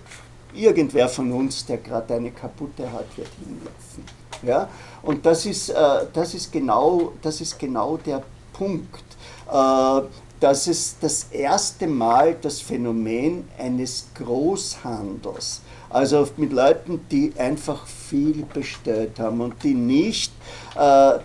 irgendwer 0.54 1.08
von 1.08 1.32
uns, 1.32 1.64
der 1.66 1.78
gerade 1.78 2.14
eine 2.14 2.30
kaputte 2.30 2.90
hat, 2.92 3.06
wird 3.16 3.28
hinlaufen. 3.44 4.04
Ja? 4.42 4.68
Und 5.02 5.24
das 5.24 5.46
ist, 5.46 5.70
äh, 5.70 5.74
das, 6.12 6.34
ist 6.34 6.52
genau, 6.52 7.12
das 7.22 7.40
ist 7.40 7.58
genau 7.58 7.96
der 7.96 8.22
Punkt, 8.52 9.04
äh, 9.50 10.00
dass 10.40 10.66
es 10.66 10.96
das 11.00 11.24
erste 11.30 11.86
Mal 11.86 12.36
das 12.40 12.60
Phänomen 12.60 13.48
eines 13.58 14.08
Großhandels 14.14 15.62
also 15.92 16.26
mit 16.36 16.52
Leuten, 16.52 17.00
die 17.10 17.32
einfach 17.36 17.86
viel 17.86 18.44
bestellt 18.52 19.18
haben 19.20 19.40
und 19.40 19.62
die 19.62 19.74
nicht 19.74 20.32
äh, 20.74 21.18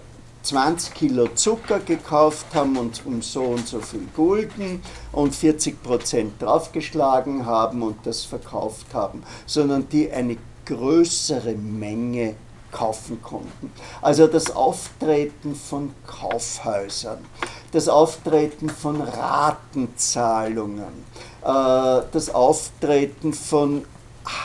20 0.48 0.94
Kilo 0.94 1.28
Zucker 1.36 1.80
gekauft 1.80 2.46
haben 2.54 2.78
und 2.78 3.06
um 3.06 3.22
so 3.22 3.44
und 3.44 3.68
so 3.68 3.82
viel 3.82 4.08
Gulden 4.16 4.82
und 5.12 5.36
40 5.36 5.84
Prozent 5.84 6.42
draufgeschlagen 6.42 7.46
haben 7.46 7.84
und 7.84 7.98
das 8.06 8.24
verkauft 8.24 8.94
haben, 8.94 9.24
sondern 9.46 9.90
die 9.90 10.10
eine 10.10 10.38
größere 10.66 11.54
Menge 11.54 12.36
kaufen 12.72 13.22
konnten. 13.22 13.74
Also 14.02 14.28
das 14.28 14.56
Auftreten 14.56 15.54
von 15.54 15.94
Kaufhäusern, 16.06 17.26
das 17.74 17.90
Auftreten 17.90 18.70
von 18.70 19.02
Ratenzahlungen, 19.02 21.04
äh, 21.44 22.02
das 22.10 22.34
Auftreten 22.34 23.34
von 23.34 23.84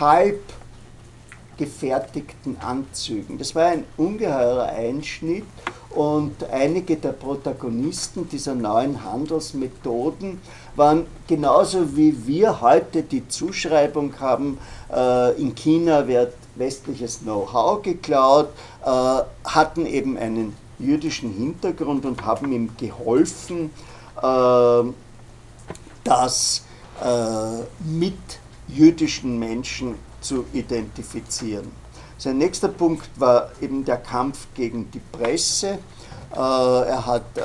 halb 0.01 0.43
gefertigten 1.57 2.61
Anzügen. 2.61 3.39
Das 3.39 3.55
war 3.55 3.67
ein 3.67 3.85
ungeheurer 3.97 4.67
Einschnitt 4.67 5.45
und 5.95 6.45
einige 6.51 6.97
der 6.97 7.13
Protagonisten 7.13 8.29
dieser 8.29 8.55
neuen 8.55 9.05
Handelsmethoden 9.05 10.41
waren 10.75 11.07
genauso 11.27 11.97
wie 11.97 12.27
wir 12.27 12.61
heute 12.61 13.03
die 13.03 13.29
Zuschreibung 13.29 14.19
haben, 14.19 14.59
äh, 14.93 15.41
in 15.41 15.55
China 15.55 16.07
wird 16.09 16.35
westliches 16.55 17.21
Know-how 17.21 17.83
geklaut, 17.83 18.49
äh, 18.85 18.89
hatten 19.45 19.87
eben 19.87 20.17
einen 20.17 20.57
jüdischen 20.79 21.33
Hintergrund 21.33 22.07
und 22.07 22.25
haben 22.25 22.53
ihm 22.53 22.71
geholfen, 22.77 23.71
äh, 24.23 24.83
das 26.05 26.65
mit 27.85 28.15
jüdischen 28.69 29.39
Menschen 29.39 29.97
zu 30.21 30.45
identifizieren. 30.53 31.82
Sein 32.23 32.39
nächster 32.39 32.69
Punkt 32.69 33.11
war 33.19 33.51
eben 33.61 33.85
der 33.85 33.97
Kampf 33.97 34.47
gegen 34.55 34.89
die 34.93 35.01
Presse. 35.01 35.81
Äh, 36.33 36.37
er 36.37 37.05
hat 37.05 37.37
äh, 37.37 37.43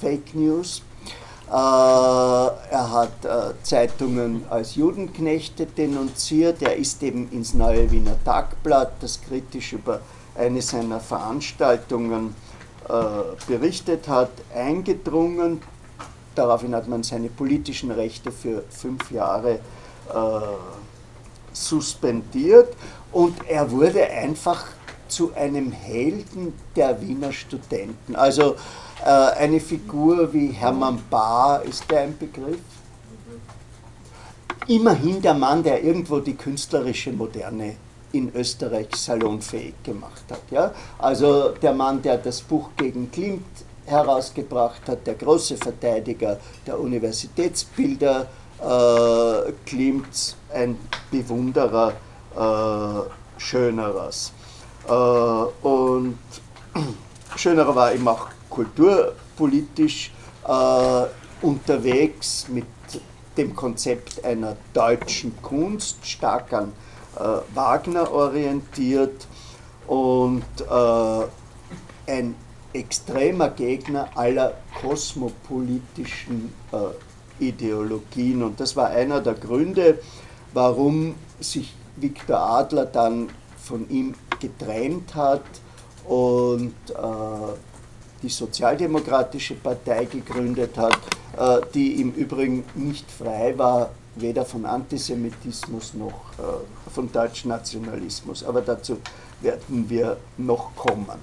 Fake 0.00 0.34
News. 0.34 0.80
Äh, 1.46 1.52
er 1.52 2.90
hat 2.90 3.12
Zeitungen 3.62 4.46
als 4.48 4.74
Judenknechte 4.74 5.66
denunziert. 5.66 6.62
Er 6.62 6.76
ist 6.76 7.02
eben 7.02 7.30
ins 7.30 7.52
Neue 7.52 7.90
Wiener 7.90 8.16
Tagblatt, 8.24 8.92
das 9.02 9.20
kritisch 9.20 9.74
über 9.74 10.00
eine 10.34 10.62
seiner 10.62 10.98
Veranstaltungen 10.98 12.34
berichtet 13.46 14.08
hat, 14.08 14.30
eingedrungen. 14.54 15.60
Daraufhin 16.34 16.74
hat 16.74 16.88
man 16.88 17.02
seine 17.02 17.28
politischen 17.28 17.90
Rechte 17.90 18.32
für 18.32 18.64
fünf 18.70 19.10
Jahre 19.10 19.60
suspendiert 21.52 22.74
und 23.12 23.36
er 23.48 23.70
wurde 23.70 24.08
einfach 24.08 24.66
zu 25.08 25.34
einem 25.34 25.72
Helden 25.72 26.54
der 26.76 27.00
Wiener 27.00 27.32
Studenten. 27.32 28.14
Also 28.14 28.56
äh, 29.04 29.08
eine 29.08 29.60
Figur 29.60 30.32
wie 30.32 30.48
Hermann 30.48 31.02
Bahr, 31.10 31.62
ist 31.64 31.90
der 31.90 32.02
ein 32.02 32.16
Begriff? 32.16 32.60
Immerhin 34.68 35.20
der 35.20 35.34
Mann, 35.34 35.62
der 35.62 35.82
irgendwo 35.82 36.20
die 36.20 36.34
künstlerische 36.34 37.12
Moderne 37.12 37.74
in 38.12 38.32
Österreich 38.34 38.88
salonfähig 38.94 39.74
gemacht 39.82 40.22
hat. 40.30 40.42
Ja? 40.50 40.72
Also 40.98 41.50
der 41.50 41.72
Mann, 41.72 42.02
der 42.02 42.18
das 42.18 42.40
Buch 42.40 42.70
gegen 42.76 43.10
Klimt 43.10 43.44
herausgebracht 43.86 44.82
hat, 44.88 45.06
der 45.06 45.14
große 45.14 45.56
Verteidiger 45.56 46.38
der 46.66 46.78
Universitätsbilder 46.78 48.28
äh, 48.62 49.52
Klimts, 49.66 50.36
ein 50.52 50.78
Bewunderer 51.10 51.94
äh, 52.36 53.40
Schönerers. 53.40 54.32
Äh, 54.88 54.92
und 54.92 56.18
Schönerer 57.36 57.74
war 57.74 57.92
eben 57.92 58.06
auch 58.08 58.28
kulturpolitisch 58.48 60.12
äh, 60.46 61.02
unterwegs 61.42 62.46
mit 62.48 62.66
dem 63.36 63.54
Konzept 63.54 64.24
einer 64.24 64.56
deutschen 64.74 65.40
Kunst, 65.40 66.04
stark 66.06 66.52
an 66.52 66.72
äh, 67.16 67.20
Wagner 67.54 68.10
orientiert 68.12 69.26
und 69.86 70.44
äh, 70.60 72.12
ein 72.12 72.34
extremer 72.72 73.50
Gegner 73.50 74.08
aller 74.14 74.54
kosmopolitischen 74.80 76.52
äh, 76.72 76.76
Ideologien. 77.40 78.42
Und 78.42 78.60
das 78.60 78.76
war 78.76 78.88
einer 78.90 79.20
der 79.20 79.34
Gründe, 79.34 79.98
warum 80.52 81.14
sich 81.40 81.74
Viktor 81.96 82.38
Adler 82.38 82.86
dann 82.86 83.28
von 83.62 83.88
ihm 83.90 84.14
getrennt 84.40 85.14
hat 85.14 85.44
und 86.06 86.74
äh, 86.90 86.94
die 88.22 88.28
Sozialdemokratische 88.28 89.54
Partei 89.54 90.04
gegründet 90.06 90.76
hat, 90.76 90.98
äh, 91.38 91.60
die 91.74 92.00
im 92.00 92.12
Übrigen 92.12 92.64
nicht 92.74 93.10
frei 93.10 93.56
war, 93.56 93.90
weder 94.16 94.44
von 94.44 94.66
Antisemitismus 94.66 95.94
noch 95.94 96.32
äh, 96.38 96.90
von 96.90 97.10
Deutschnationalismus. 97.12 98.44
Aber 98.44 98.60
dazu 98.60 98.98
werden 99.40 99.88
wir 99.88 100.16
noch 100.36 100.74
kommen. 100.74 101.18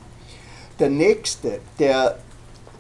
Der 0.79 0.89
nächste, 0.89 1.59
der 1.79 2.17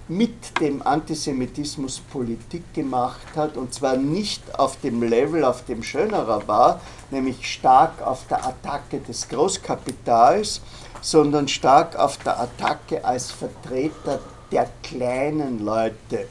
mit 0.07 0.59
dem 0.61 0.81
Antisemitismus 0.81 1.99
Politik 1.99 2.73
gemacht 2.73 3.35
hat, 3.35 3.57
und 3.57 3.73
zwar 3.73 3.97
nicht 3.97 4.57
auf 4.57 4.79
dem 4.81 5.03
Level, 5.03 5.43
auf 5.43 5.65
dem 5.65 5.83
Schönerer 5.83 6.47
war, 6.47 6.79
nämlich 7.11 7.51
stark 7.51 8.01
auf 8.01 8.25
der 8.27 8.45
Attacke 8.45 8.99
des 8.99 9.27
Großkapitals, 9.27 10.61
sondern 11.01 11.47
stark 11.47 11.95
auf 11.97 12.17
der 12.17 12.39
Attacke 12.39 13.03
als 13.03 13.31
Vertreter 13.31 14.19
der 14.51 14.69
kleinen 14.81 15.63
Leute, 15.63 16.27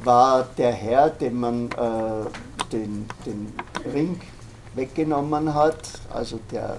war 0.00 0.46
der 0.58 0.72
Herr, 0.72 1.08
dem 1.08 1.40
man 1.40 1.70
äh, 1.72 2.70
den, 2.72 3.06
den 3.24 3.52
Ring 3.92 4.20
weggenommen 4.74 5.54
hat, 5.54 5.88
also 6.12 6.38
der 6.50 6.76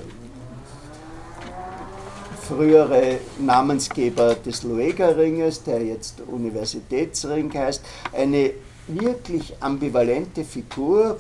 frühere 2.48 3.20
Namensgeber 3.40 4.36
des 4.36 4.64
Lueger-Ringes, 4.64 5.64
der 5.64 5.84
jetzt 5.84 6.22
Universitätsring 6.28 7.54
heißt, 7.54 7.84
eine 8.14 8.52
wirklich 8.88 9.56
ambivalente 9.60 10.44
Figur, 10.44 11.18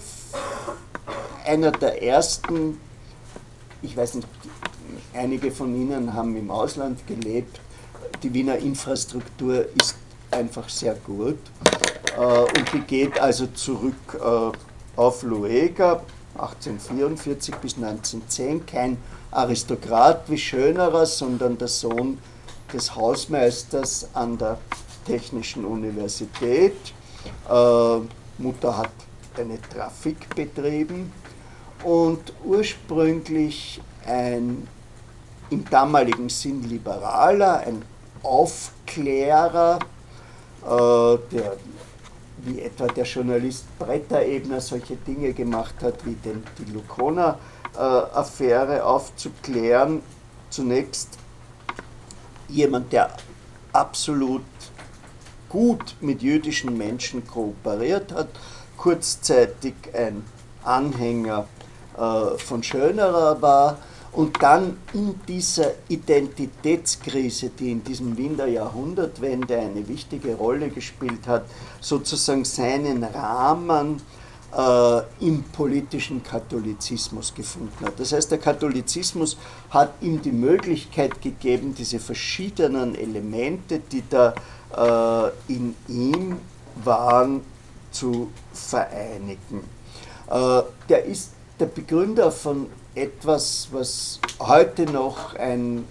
einer 1.46 1.72
der 1.72 2.02
ersten, 2.04 2.80
ich 3.82 3.96
weiß 3.96 4.16
nicht, 4.16 4.28
einige 5.14 5.52
von 5.52 5.76
Ihnen 5.76 6.14
haben 6.14 6.36
im 6.36 6.52
Ausland 6.52 7.06
gelebt, 7.08 7.60
die 8.22 8.34
Wiener 8.34 8.58
Infrastruktur 8.58 9.66
ist 9.80 9.96
einfach 10.32 10.70
sehr 10.70 10.96
gut 10.96 11.38
äh, 12.18 12.22
und 12.22 12.74
die 12.74 12.82
geht 12.82 13.20
also 13.20 13.48
zurück 13.48 13.96
äh, 14.14 15.00
auf 15.00 15.24
Lueger, 15.24 16.04
1844 16.38 17.56
bis 17.56 17.76
1910, 17.76 18.66
kein 18.66 18.98
Aristokrat 19.36 20.30
wie 20.30 20.38
Schönerer, 20.38 21.06
sondern 21.06 21.58
der 21.58 21.68
Sohn 21.68 22.18
des 22.72 22.96
Hausmeisters 22.96 24.08
an 24.14 24.38
der 24.38 24.58
Technischen 25.06 25.66
Universität. 25.66 26.76
Äh, 27.50 27.98
Mutter 28.38 28.78
hat 28.78 28.92
eine 29.38 29.60
Trafik 29.62 30.34
betrieben 30.36 31.12
und 31.84 32.34
ursprünglich 32.44 33.82
ein 34.06 34.68
im 35.50 35.70
damaligen 35.70 36.30
Sinn 36.30 36.64
liberaler, 36.64 37.60
ein 37.60 37.84
Aufklärer, 38.24 39.80
äh, 40.64 41.18
der 41.32 41.58
wie 42.46 42.62
etwa 42.62 42.88
der 42.88 43.06
Journalist 43.06 43.66
Bretterebner 43.80 44.62
solche 44.62 44.96
Dinge 44.96 45.34
gemacht 45.34 45.76
hat, 45.82 46.06
wie 46.06 46.14
den, 46.14 46.44
die 46.60 46.72
Lukona-Affäre 47.76 48.84
aufzuklären. 48.86 50.02
Zunächst 50.50 51.18
jemand, 52.48 52.94
der 52.94 53.10
absolut 53.74 54.44
gut 55.50 55.96
mit 56.02 56.22
jüdischen 56.22 56.78
Menschen 56.78 57.26
kooperiert 57.28 58.12
hat, 58.14 58.30
kurzzeitig 58.78 59.74
ein 59.94 60.24
Anhänger 60.64 61.48
äh, 61.98 62.38
von 62.38 62.64
Schönerer 62.64 63.42
war 63.42 63.78
und 64.12 64.42
dann 64.42 64.78
in 64.94 65.20
dieser 65.28 65.72
Identitätskrise, 65.90 67.50
die 67.50 67.72
in 67.72 67.84
diesem 67.84 68.18
Wiener 68.18 68.46
Jahrhundertwende 68.46 69.58
eine 69.58 69.88
wichtige 69.88 70.36
Rolle 70.36 70.70
gespielt 70.70 71.28
hat, 71.28 71.46
sozusagen 71.82 72.46
seinen 72.46 73.04
Rahmen 73.04 73.98
äh, 73.98 74.25
im 75.20 75.44
politischen 75.52 76.24
Katholizismus 76.24 77.34
gefunden 77.34 77.86
hat. 77.86 78.00
Das 78.00 78.14
heißt, 78.14 78.32
der 78.32 78.38
Katholizismus 78.38 79.36
hat 79.70 79.94
ihm 80.00 80.22
die 80.22 80.32
Möglichkeit 80.32 81.22
gegeben, 81.22 81.76
diese 81.78 82.00
verschiedenen 82.00 82.96
Elemente, 82.96 83.80
die 83.80 84.04
da 84.10 84.34
äh, 84.78 85.54
in 85.54 85.76
ihm 85.90 86.38
waren, 86.84 87.42
zu 87.92 88.30
vereinigen. 88.54 89.64
Äh, 90.30 90.62
der 90.90 91.06
ist 91.06 91.32
der 91.60 91.68
Begründer 91.68 92.32
von 92.32 92.68
etwas, 92.94 93.70
was 93.72 94.20
heute 94.40 94.86
noch 94.86 95.36
ein 95.36 95.86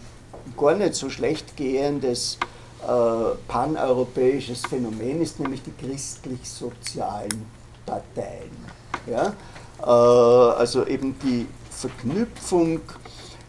gar 0.57 0.74
nicht 0.74 0.94
so 0.94 1.09
schlecht 1.09 1.57
gehendes 1.57 2.38
äh, 2.83 3.37
paneuropäisches 3.48 4.62
Phänomen 4.66 5.22
ist, 5.22 5.40
nämlich 5.40 5.62
die 5.62 5.72
christlich-sozialen 5.72 7.46
Parteien. 7.87 8.51
Ja? 9.07 9.35
Äh, 9.83 10.59
also 10.59 10.87
eben 10.87 11.19
die 11.21 11.46
Verknüpfung 11.71 12.81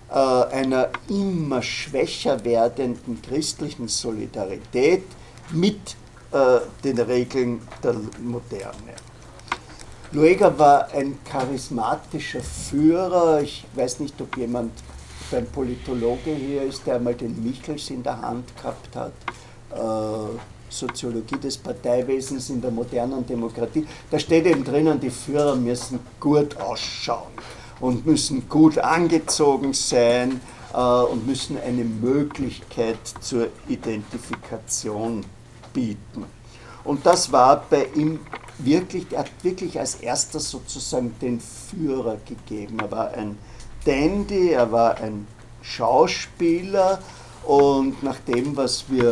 äh, 0.10 0.14
einer 0.14 0.89
immer 1.10 1.62
schwächer 1.62 2.43
werdenden 2.43 3.22
christlichen 3.22 3.88
Solidarität 3.88 5.03
mit 5.51 5.95
äh, 6.32 6.60
den 6.84 6.99
Regeln 6.99 7.62
der 7.84 7.95
Moderne. 8.22 8.95
Lueger 10.12 10.57
war 10.57 10.88
ein 10.91 11.18
charismatischer 11.26 12.41
Führer. 12.41 13.41
Ich 13.41 13.66
weiß 13.76 13.99
nicht, 13.99 14.20
ob 14.22 14.38
jemand 14.38 14.72
beim 15.32 15.45
Politologe 15.47 16.32
hier 16.34 16.64
ist, 16.64 16.86
der 16.86 16.95
einmal 16.95 17.16
den 17.16 17.43
Michels 17.43 17.89
in 17.89 18.03
der 18.03 18.22
Hand 18.22 18.55
gehabt 18.55 18.95
hat. 18.95 19.14
Soziologie 20.76 21.38
des 21.38 21.57
Parteiwesens 21.57 22.49
in 22.49 22.61
der 22.61 22.71
modernen 22.71 23.26
Demokratie. 23.26 23.88
Da 24.11 24.19
steht 24.19 24.45
eben 24.45 24.63
drinnen, 24.63 24.99
die 24.99 25.09
Führer 25.09 25.55
müssen 25.55 25.99
gut 26.19 26.57
ausschauen 26.57 27.34
und 27.80 28.05
müssen 28.05 28.47
gut 28.49 28.78
angezogen 28.78 29.73
sein 29.73 30.41
äh, 30.73 30.78
und 30.78 31.26
müssen 31.26 31.57
eine 31.59 31.84
Möglichkeit 31.84 32.97
zur 33.21 33.47
Identifikation 33.67 35.26
bieten. 35.73 36.26
Und 36.84 37.05
das 37.05 37.32
war 37.32 37.65
bei 37.69 37.88
ihm 37.95 38.19
wirklich, 38.59 39.07
er 39.11 39.19
hat 39.19 39.32
wirklich 39.41 39.80
als 39.80 39.95
erster 39.95 40.39
sozusagen 40.39 41.15
den 41.21 41.39
Führer 41.39 42.17
gegeben. 42.26 42.80
Er 42.80 42.91
war 42.91 43.11
ein 43.11 43.38
Dandy, 43.86 44.51
er 44.51 44.71
war 44.71 44.97
ein 44.97 45.28
Schauspieler 45.61 46.99
und 47.43 48.01
nach 48.03 48.19
dem, 48.19 48.55
was 48.55 48.86
wir 48.88 49.09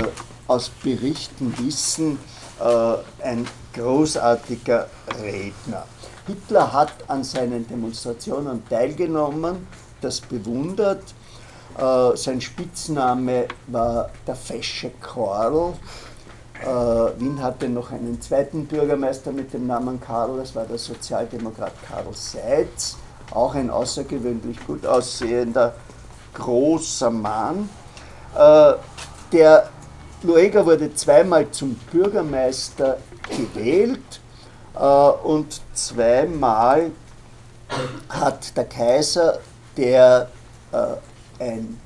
aus 0.48 0.70
Berichten 0.70 1.54
wissen, 1.60 2.20
äh, 2.60 3.26
ein 3.26 3.48
großartiger 3.74 4.88
Redner. 5.22 5.86
Hitler 6.28 6.72
hat 6.72 6.94
an 7.08 7.24
seinen 7.24 7.68
Demonstrationen 7.68 8.68
teilgenommen, 8.70 9.68
das 10.02 10.22
bewundert. 10.22 11.04
Äh, 11.78 12.16
sein 12.16 12.40
Spitzname 12.40 13.48
war 13.68 14.10
der 14.26 14.36
fesche 14.36 14.92
Karl. 15.02 15.74
Äh, 16.62 16.66
Wien 17.20 17.42
hatte 17.42 17.68
noch 17.68 17.92
einen 17.92 18.22
zweiten 18.22 18.66
Bürgermeister 18.68 19.32
mit 19.32 19.54
dem 19.54 19.68
Namen 19.68 20.00
Karl, 20.00 20.38
das 20.38 20.56
war 20.56 20.66
der 20.66 20.78
Sozialdemokrat 20.78 21.74
Karl 21.88 22.06
Seitz, 22.14 22.96
auch 23.32 23.56
ein 23.56 23.70
außergewöhnlich 23.70 24.66
gut 24.66 24.86
aussehender, 24.86 25.74
großer 26.36 27.10
Mann. 27.10 27.70
Äh, 28.36 28.74
der 29.34 29.70
Lueger 30.24 30.66
wurde 30.66 30.94
zweimal 30.96 31.52
zum 31.52 31.76
Bürgermeister 31.92 32.98
gewählt 33.30 34.22
äh, 34.76 34.80
und 34.80 35.62
zweimal 35.74 36.92
hat 38.10 38.56
der 38.56 38.66
Kaiser, 38.66 39.40
der 39.76 40.30
äh, 40.72 41.44
ein 41.44 41.80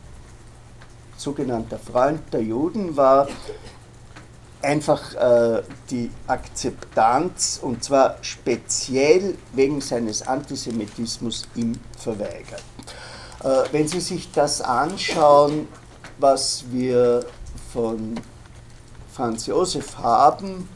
sogenannter 1.18 1.80
Freund 1.80 2.22
der 2.32 2.44
Juden 2.44 2.96
war, 2.96 3.28
einfach 4.62 5.14
äh, 5.16 5.64
die 5.90 6.12
Akzeptanz, 6.28 7.60
und 7.62 7.84
zwar 7.84 8.18
speziell 8.22 9.36
wegen 9.54 9.82
seines 9.82 10.28
Antisemitismus, 10.28 11.48
ihm 11.56 11.74
verweigert. 11.98 12.64
Äh, 13.44 13.64
wenn 13.72 13.88
Sie 13.88 14.00
sich 14.00 14.32
das 14.32 14.62
anschauen, 14.62 15.68
was 16.20 16.66
wir 16.72 17.26
von 17.74 18.20
Franz 19.13 19.47
Josef 19.47 19.97
haben, 19.97 20.70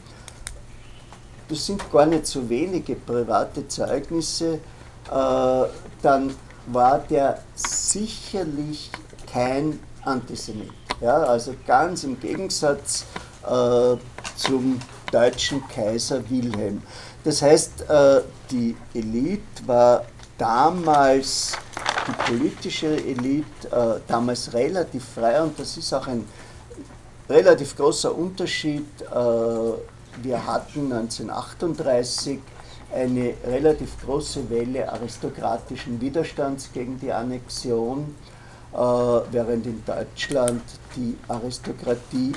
das 1.48 1.66
sind 1.66 1.92
gar 1.92 2.06
nicht 2.06 2.26
so 2.26 2.48
wenige 2.48 2.94
private 2.94 3.68
Zeugnisse, 3.68 4.54
äh, 4.54 5.64
dann 6.02 6.34
war 6.66 6.98
der 6.98 7.42
sicherlich 7.54 8.90
kein 9.30 9.78
Antisemit. 10.04 10.72
Ja, 11.00 11.18
also 11.18 11.54
ganz 11.66 12.04
im 12.04 12.18
Gegensatz 12.18 13.04
äh, 13.44 13.96
zum 14.36 14.80
deutschen 15.10 15.66
Kaiser 15.68 16.28
Wilhelm. 16.30 16.82
Das 17.24 17.42
heißt, 17.42 17.82
äh, 17.88 18.22
die 18.50 18.76
Elite 18.94 19.42
war 19.66 20.04
damals, 20.38 21.52
die 22.08 22.32
politische 22.32 22.96
Elite, 22.96 24.00
damals 24.08 24.52
relativ 24.52 25.04
frei 25.14 25.40
und 25.40 25.56
das 25.58 25.76
ist 25.76 25.92
auch 25.92 26.08
ein 26.08 26.26
relativ 27.28 27.76
großer 27.76 28.14
Unterschied. 28.16 28.86
Äh, 29.00 29.14
wir 30.22 30.46
hatten 30.46 30.92
1938 30.92 32.38
eine 32.94 33.34
relativ 33.46 34.00
große 34.04 34.50
Welle 34.50 34.90
aristokratischen 34.92 36.00
Widerstands 36.00 36.70
gegen 36.72 36.98
die 37.00 37.10
Annexion, 37.10 38.14
äh, 38.72 38.76
während 38.76 39.66
in 39.66 39.82
Deutschland 39.84 40.62
die 40.94 41.16
Aristokratie 41.28 42.32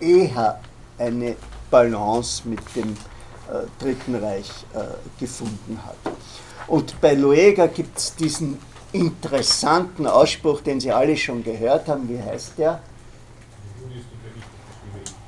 eher 0.00 0.60
eine 0.96 1.36
Balance 1.70 2.48
mit 2.48 2.60
dem 2.74 2.92
äh, 2.92 3.66
Dritten 3.78 4.14
Reich 4.14 4.50
gefunden 5.18 5.78
hat. 5.84 5.96
Und 6.66 6.98
bei 7.00 7.14
Lueger 7.14 7.68
gibt 7.68 7.98
es 7.98 8.14
diesen 8.16 8.58
interessanten 8.92 10.06
Ausspruch, 10.06 10.62
den 10.62 10.80
Sie 10.80 10.90
alle 10.90 11.16
schon 11.16 11.42
gehört 11.42 11.88
haben. 11.88 12.08
Wie 12.08 12.22
heißt 12.22 12.52
der? 12.56 12.80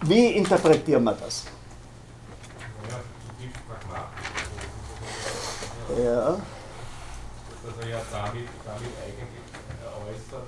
Wie 0.02 0.26
interpretieren 0.36 1.04
wir 1.04 1.12
das? 1.12 1.46
Ja. 5.96 6.36
Dass 7.64 7.84
er 7.84 7.88
ja 7.88 8.00
damit, 8.12 8.48
damit 8.64 8.92
eigentlich 9.02 9.46
äußert, 10.06 10.46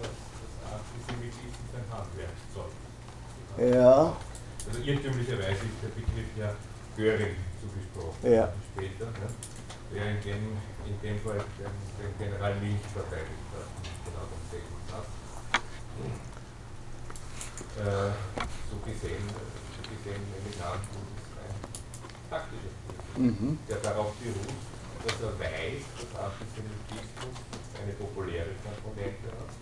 dass 0.00 0.12
das 0.40 0.54
Antisemitismus 0.72 1.70
ein 1.76 1.86
Handwerkszeug 1.92 2.72
ist. 3.56 3.74
Ja. 3.74 4.16
Also 4.66 4.78
irrtümlicherweise 4.80 5.62
ist 5.68 5.80
der 5.82 5.88
Begriff 5.88 6.30
ja 6.36 6.54
Göring 6.96 7.36
zugesprochen 7.60 8.32
ja. 8.32 8.52
später, 8.74 9.06
ne? 9.06 9.28
der 9.94 10.10
in 10.10 10.20
dem, 10.22 10.56
in 10.86 11.00
dem 11.02 11.20
Fall 11.20 11.40
den, 11.58 11.72
den 11.98 12.12
General 12.18 12.54
Lynch 12.60 12.86
verteidigt 12.92 13.48
hat, 13.52 13.68
genau 14.04 14.24
denselben 14.28 14.76
Satz. 14.88 16.31
Äh, 17.78 18.12
so 18.70 18.76
gesehen, 18.84 19.24
so 19.28 19.80
gesehen 19.88 20.22
nehme 20.32 20.48
ich 20.50 20.60
an, 20.62 20.80
das 20.80 21.02
ist 21.02 21.32
ein 21.40 22.30
taktischer 22.30 22.72
mhm. 23.16 23.58
der 23.68 23.76
darauf 23.78 24.12
beruht, 24.16 24.60
dass 25.04 25.20
er 25.20 25.38
weiß, 25.38 25.82
dass 25.98 26.10
Antisemitismus 26.24 27.36
eine 27.82 27.92
populäre 27.94 28.50
Komponente 28.62 29.28
hat, 29.36 29.52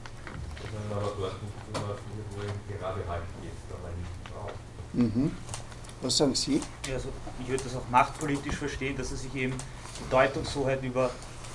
dass 0.58 0.70
man 0.72 0.98
aber 0.98 1.12
dort 1.18 1.42
nicht 1.42 1.54
zuordnet, 1.72 2.26
wo 2.34 2.40
er 2.42 2.78
gerade 2.78 3.08
halt 3.08 3.22
jetzt 3.42 3.66
aber 3.70 3.90
nicht 3.96 4.14
braucht. 4.24 4.60
Mhm. 4.92 5.32
Was 6.02 6.16
sagen 6.16 6.34
Sie? 6.34 6.60
Ja, 6.86 6.94
also 6.94 7.08
ich 7.40 7.48
würde 7.48 7.64
das 7.64 7.76
auch 7.76 7.88
machtpolitisch 7.90 8.56
verstehen, 8.56 8.96
dass 8.96 9.10
er 9.10 9.18
sich 9.18 9.34
eben 9.34 9.54
die 9.54 10.10
Deutungshoheit 10.10 10.82
über 10.82 11.10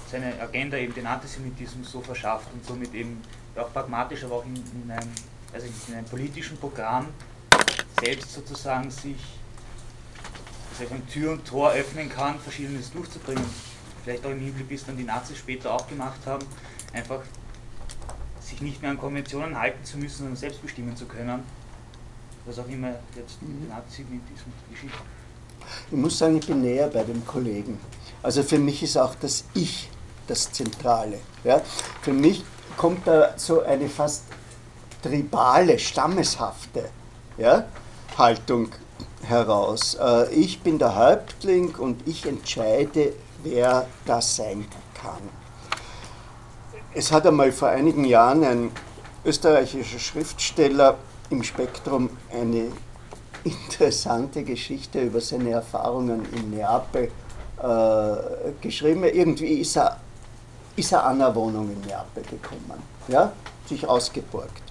seine 0.09 0.39
Agenda, 0.39 0.77
eben 0.77 0.93
den 0.93 1.07
Antisemitismus 1.07 1.91
so 1.91 2.01
verschafft 2.01 2.47
und 2.53 2.65
somit 2.65 2.93
eben 2.93 3.21
auch 3.55 3.71
pragmatisch, 3.73 4.23
aber 4.23 4.35
auch 4.35 4.45
in, 4.45 4.55
in, 4.55 4.91
einem, 4.91 5.09
also 5.55 5.67
in 5.87 5.95
einem 5.95 6.05
politischen 6.05 6.57
Programm 6.57 7.07
selbst 8.01 8.33
sozusagen 8.33 8.91
sich 8.91 9.15
er 10.77 11.07
Tür 11.07 11.31
und 11.31 11.45
Tor 11.45 11.71
öffnen 11.71 12.09
kann, 12.09 12.37
Verschiedenes 12.37 12.91
durchzubringen. 12.91 13.45
Vielleicht 14.03 14.25
auch 14.25 14.31
im 14.31 14.41
Hinblick, 14.41 14.67
bis 14.67 14.85
dann 14.85 14.97
die 14.97 15.05
Nazis 15.05 15.37
später 15.37 15.73
auch 15.73 15.87
gemacht 15.87 16.19
haben, 16.25 16.45
einfach 16.91 17.21
sich 18.41 18.61
nicht 18.61 18.81
mehr 18.81 18.91
an 18.91 18.97
Konventionen 18.97 19.57
halten 19.57 19.83
zu 19.85 19.97
müssen, 19.97 20.17
sondern 20.17 20.35
selbst 20.35 20.61
bestimmen 20.61 20.95
zu 20.97 21.05
können. 21.05 21.43
Was 22.45 22.59
auch 22.59 22.67
immer 22.67 22.89
jetzt 23.15 23.41
mhm. 23.41 23.69
Nazismus 23.69 24.19
geschieht. 24.69 24.91
Ich 25.89 25.97
muss 25.97 26.17
sagen, 26.17 26.37
ich 26.37 26.45
bin 26.45 26.61
näher 26.61 26.87
bei 26.89 27.03
dem 27.03 27.25
Kollegen. 27.25 27.79
Also 28.21 28.43
für 28.43 28.59
mich 28.59 28.83
ist 28.83 28.97
auch 28.97 29.15
das 29.15 29.45
Ich 29.53 29.89
das 30.27 30.51
Zentrale. 30.51 31.19
Ja? 31.45 31.61
Für 32.01 32.13
mich 32.13 32.43
kommt 32.75 33.07
da 33.07 33.37
so 33.37 33.61
eine 33.61 33.87
fast 33.87 34.23
tribale, 35.05 35.77
stammeshafte 35.77 36.89
ja, 37.37 37.65
Haltung 38.17 38.69
heraus. 39.23 39.95
Äh, 40.01 40.33
ich 40.33 40.61
bin 40.61 40.79
der 40.79 40.95
Häuptling 40.95 41.75
und 41.75 42.07
ich 42.07 42.25
entscheide, 42.25 43.13
wer 43.43 43.85
das 44.05 44.35
sein 44.35 44.65
kann. 44.99 45.21
Es 46.93 47.11
hat 47.11 47.27
einmal 47.27 47.51
vor 47.51 47.69
einigen 47.69 48.05
Jahren 48.05 48.43
ein 48.43 48.71
österreichischer 49.23 49.99
Schriftsteller 49.99 50.97
im 51.29 51.43
Spektrum 51.43 52.09
eine 52.31 52.71
interessante 53.43 54.43
Geschichte 54.43 55.01
über 55.01 55.21
seine 55.21 55.51
Erfahrungen 55.51 56.25
in 56.33 56.51
Neapel 56.51 57.11
äh, 57.61 58.51
geschrieben. 58.61 59.03
Irgendwie 59.03 59.59
ist 59.59 59.75
er, 59.77 59.99
ist 60.75 60.91
er 60.91 61.05
an 61.05 61.21
einer 61.21 61.35
Wohnung 61.35 61.69
in 61.69 61.81
Neapel 61.81 62.23
gekommen, 62.23 62.81
ja? 63.07 63.31
sich 63.67 63.87
ausgeborgt. 63.87 64.64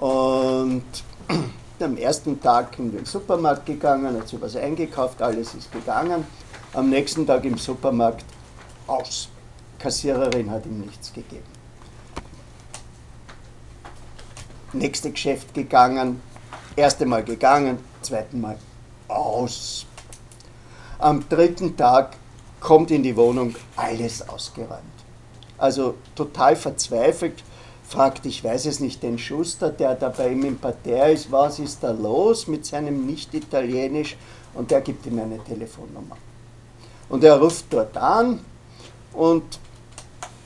Und 0.00 0.84
am 1.80 1.96
ersten 1.96 2.40
Tag 2.40 2.78
in 2.78 2.92
den 2.92 3.04
Supermarkt 3.04 3.66
gegangen, 3.66 4.16
hat 4.18 4.28
sich 4.28 4.40
was 4.40 4.56
eingekauft, 4.56 5.22
alles 5.22 5.54
ist 5.54 5.72
gegangen. 5.72 6.26
Am 6.72 6.90
nächsten 6.90 7.26
Tag 7.26 7.44
im 7.44 7.56
Supermarkt 7.56 8.24
aus. 8.86 9.28
Kassiererin 9.78 10.50
hat 10.50 10.66
ihm 10.66 10.80
nichts 10.80 11.12
gegeben. 11.12 11.44
Nächste 14.72 15.10
Geschäft 15.10 15.54
gegangen, 15.54 16.20
erste 16.74 17.06
Mal 17.06 17.24
gegangen, 17.24 17.78
zweiten 18.02 18.40
Mal 18.40 18.58
aus. 19.08 19.86
Am 20.98 21.26
dritten 21.28 21.76
Tag 21.76 22.16
kommt 22.60 22.90
in 22.90 23.02
die 23.02 23.16
Wohnung 23.16 23.54
alles 23.76 24.28
ausgeräumt. 24.28 24.80
Also 25.58 25.94
total 26.14 26.56
verzweifelt, 26.56 27.42
fragt, 27.88 28.26
ich 28.26 28.42
weiß 28.42 28.66
es 28.66 28.80
nicht, 28.80 29.02
den 29.02 29.18
Schuster, 29.18 29.70
der 29.70 29.94
da 29.94 30.08
bei 30.08 30.30
ihm 30.30 30.44
im 30.44 30.58
Parterre 30.58 31.12
ist, 31.12 31.30
was 31.30 31.58
ist 31.58 31.82
da 31.82 31.92
los 31.92 32.46
mit 32.46 32.66
seinem 32.66 33.06
Nicht-Italienisch 33.06 34.16
und 34.54 34.70
der 34.70 34.80
gibt 34.80 35.06
ihm 35.06 35.18
eine 35.18 35.38
Telefonnummer. 35.44 36.16
Und 37.08 37.22
er 37.22 37.38
ruft 37.40 37.66
dort 37.70 37.96
an 37.96 38.40
und 39.12 39.60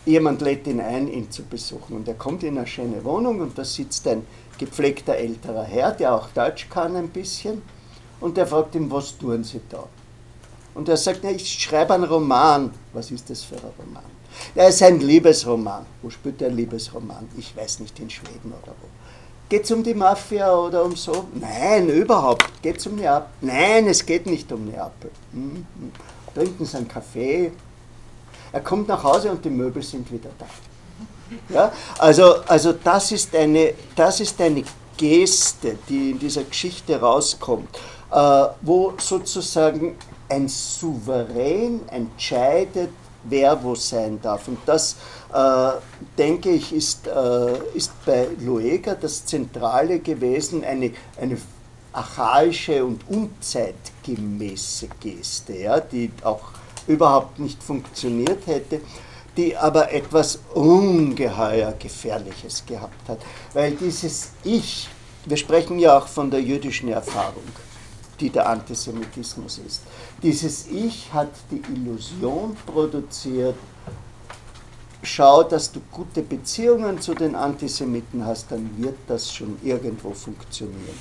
jemand 0.05 0.43
lädt 0.43 0.67
ihn 0.67 0.81
ein, 0.81 1.09
ihn 1.09 1.31
zu 1.31 1.43
besuchen. 1.45 1.97
Und 1.97 2.09
er 2.09 2.15
kommt 2.15 2.43
in 2.43 2.59
eine 2.59 2.67
schöne 2.67 3.03
Wohnung 3.05 3.41
und 3.41 3.57
da 3.57 3.65
sitzt 3.65 4.07
ein 4.07 4.27
gepflegter 4.59 5.15
älterer 5.15 5.65
Herr, 5.65 5.93
der 5.93 6.15
auch 6.15 6.29
Deutsch 6.29 6.69
kann 6.69 6.97
ein 6.97 7.09
bisschen 7.09 7.63
und 8.21 8.37
der 8.37 8.47
fragt 8.47 8.75
ihn, 8.75 8.91
was 8.91 9.17
tun 9.17 9.43
Sie 9.43 9.61
da? 9.71 9.85
Und 10.75 10.89
er 10.89 10.97
sagt, 10.97 11.25
ja, 11.25 11.31
ich 11.31 11.49
schreibe 11.49 11.95
einen 11.95 12.05
Roman. 12.05 12.71
Was 12.93 13.11
ist 13.11 13.29
das 13.31 13.43
für 13.43 13.57
ein 13.57 13.73
Roman? 13.79 14.20
Es 14.55 14.77
ist 14.77 14.83
ein 14.83 15.01
Liebesroman. 15.01 15.87
Wo 16.03 16.11
spielt 16.11 16.41
der 16.41 16.51
Liebesroman? 16.51 17.29
Ich 17.37 17.57
weiß 17.57 17.81
nicht, 17.81 17.99
in 17.99 18.11
Schweden 18.11 18.53
oder 18.63 18.73
wo. 18.81 18.89
Geht 19.49 19.65
es 19.65 19.71
um 19.73 19.83
die 19.83 19.95
Mafia 19.95 20.55
oder 20.55 20.85
um 20.85 20.95
so? 20.95 21.27
Nein, 21.35 21.89
überhaupt. 21.89 22.63
Geht 22.63 22.79
es 22.79 22.87
um 22.87 22.95
Neapel? 22.95 23.29
Nein, 23.41 23.89
es 23.89 24.07
geht 24.07 24.27
nicht 24.27 24.51
um 24.53 24.67
Neapel. 24.67 25.11
Mhm. 25.33 25.67
Trinken 26.35 26.65
Sie 26.65 26.77
einen 26.77 26.87
Kaffee. 26.87 27.51
Er 28.53 28.61
kommt 28.61 28.89
nach 28.89 29.03
Hause 29.03 29.31
und 29.31 29.45
die 29.45 29.51
Möbel 29.51 29.83
sind 29.83 30.11
wieder 30.13 30.31
da. 30.39 30.47
Ja? 31.53 31.73
Also, 31.99 32.37
also 32.47 32.73
das, 32.73 33.13
ist 33.13 33.35
eine, 33.35 33.75
das 33.97 34.21
ist 34.21 34.41
eine 34.41 34.63
Geste, 34.97 35.79
die 35.89 36.13
in 36.13 36.19
dieser 36.19 36.45
Geschichte 36.45 37.01
rauskommt, 37.01 37.69
äh, 38.13 38.47
wo 38.61 38.95
sozusagen 38.99 39.97
ein 40.29 40.49
Souverän 40.49 41.81
entscheidet, 41.89 42.91
wer 43.25 43.63
wo 43.63 43.75
sein 43.75 44.21
darf. 44.23 44.49
Und 44.49 44.59
das, 44.67 44.97
äh, 45.33 45.73
denke 46.17 46.51
ich, 46.51 46.73
ist, 46.73 47.07
äh, 47.07 47.59
ist 47.75 47.93
bei 48.05 48.29
Lueger 48.41 48.95
das 48.95 49.27
Zentrale 49.27 50.01
gewesen, 50.01 50.65
eine, 50.65 50.93
eine 51.21 51.39
archaische 51.93 52.85
und 52.85 53.03
unzeitgemäße 53.09 54.89
Geste, 55.01 55.57
ja, 55.57 55.81
die 55.81 56.11
auch 56.23 56.53
überhaupt 56.87 57.39
nicht 57.39 57.63
funktioniert 57.63 58.47
hätte, 58.47 58.81
die 59.37 59.57
aber 59.57 59.93
etwas 59.93 60.41
ungeheuer 60.55 61.73
Gefährliches 61.79 62.65
gehabt 62.67 63.09
hat. 63.09 63.19
Weil 63.53 63.73
dieses 63.73 64.31
Ich, 64.45 64.89
wir 65.25 65.37
sprechen 65.37 65.79
ja 65.79 65.99
auch 65.99 66.07
von 66.07 66.31
der 66.31 66.41
jüdischen 66.43 66.89
Erfahrung, 66.89 67.45
die 68.19 68.31
der 68.31 68.49
Antisemitismus 68.49 69.61
ist. 69.67 69.83
Dieses 70.23 70.67
Ich 70.67 71.11
hat 71.15 71.31
die 71.51 71.63
Illusion 71.73 72.55
produziert, 72.67 73.55
schau, 75.03 75.43
dass 75.43 75.73
du 75.73 75.81
gute 75.91 76.21
Beziehungen 76.21 77.01
zu 77.01 77.15
den 77.15 77.35
Antisemiten 77.35 78.27
hast, 78.27 78.53
dann 78.53 78.71
wird 78.77 78.97
das 79.09 79.33
schon 79.33 79.57
irgendwo 79.63 80.11
funktionieren. 80.11 80.99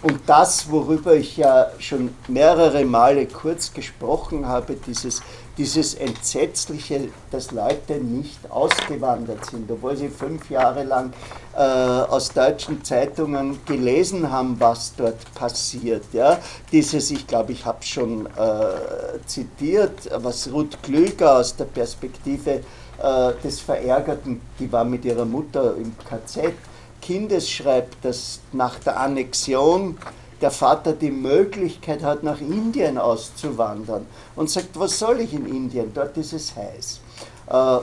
Und 0.00 0.20
das, 0.26 0.70
worüber 0.70 1.14
ich 1.14 1.36
ja 1.36 1.70
schon 1.78 2.14
mehrere 2.28 2.84
Male 2.86 3.26
kurz 3.26 3.74
gesprochen 3.74 4.46
habe, 4.46 4.74
dieses, 4.86 5.20
dieses 5.58 5.92
Entsetzliche, 5.94 7.08
dass 7.30 7.50
Leute 7.50 7.98
nicht 7.98 8.50
ausgewandert 8.50 9.44
sind, 9.50 9.70
obwohl 9.70 9.96
sie 9.98 10.08
fünf 10.08 10.48
Jahre 10.48 10.84
lang 10.84 11.12
äh, 11.54 11.60
aus 11.60 12.32
deutschen 12.32 12.82
Zeitungen 12.82 13.58
gelesen 13.66 14.30
haben, 14.30 14.58
was 14.58 14.94
dort 14.96 15.34
passiert. 15.34 16.04
Ja? 16.12 16.38
Dieses, 16.70 17.10
ich 17.10 17.26
glaube, 17.26 17.52
ich 17.52 17.64
habe 17.64 17.78
es 17.80 17.88
schon 17.88 18.26
äh, 18.26 19.18
zitiert, 19.26 20.10
was 20.22 20.50
Ruth 20.52 20.82
Klüger 20.82 21.36
aus 21.38 21.54
der 21.56 21.66
Perspektive 21.66 22.50
äh, 22.50 23.32
des 23.44 23.60
Verärgerten, 23.60 24.40
die 24.58 24.70
war 24.72 24.84
mit 24.84 25.04
ihrer 25.04 25.24
Mutter 25.24 25.76
im 25.76 25.94
KZ, 26.08 26.54
Kindes 27.00 27.50
schreibt, 27.50 28.04
dass 28.04 28.40
nach 28.52 28.78
der 28.78 28.98
Annexion 28.98 29.98
der 30.40 30.52
Vater 30.52 30.92
die 30.92 31.10
Möglichkeit 31.10 32.02
hat, 32.02 32.22
nach 32.22 32.40
Indien 32.40 32.96
auszuwandern 32.96 34.06
und 34.36 34.50
sagt, 34.50 34.78
was 34.78 34.98
soll 34.98 35.20
ich 35.20 35.32
in 35.34 35.46
Indien, 35.46 35.92
dort 35.92 36.16
ist 36.16 36.32
es 36.32 36.54
heiß 36.56 37.00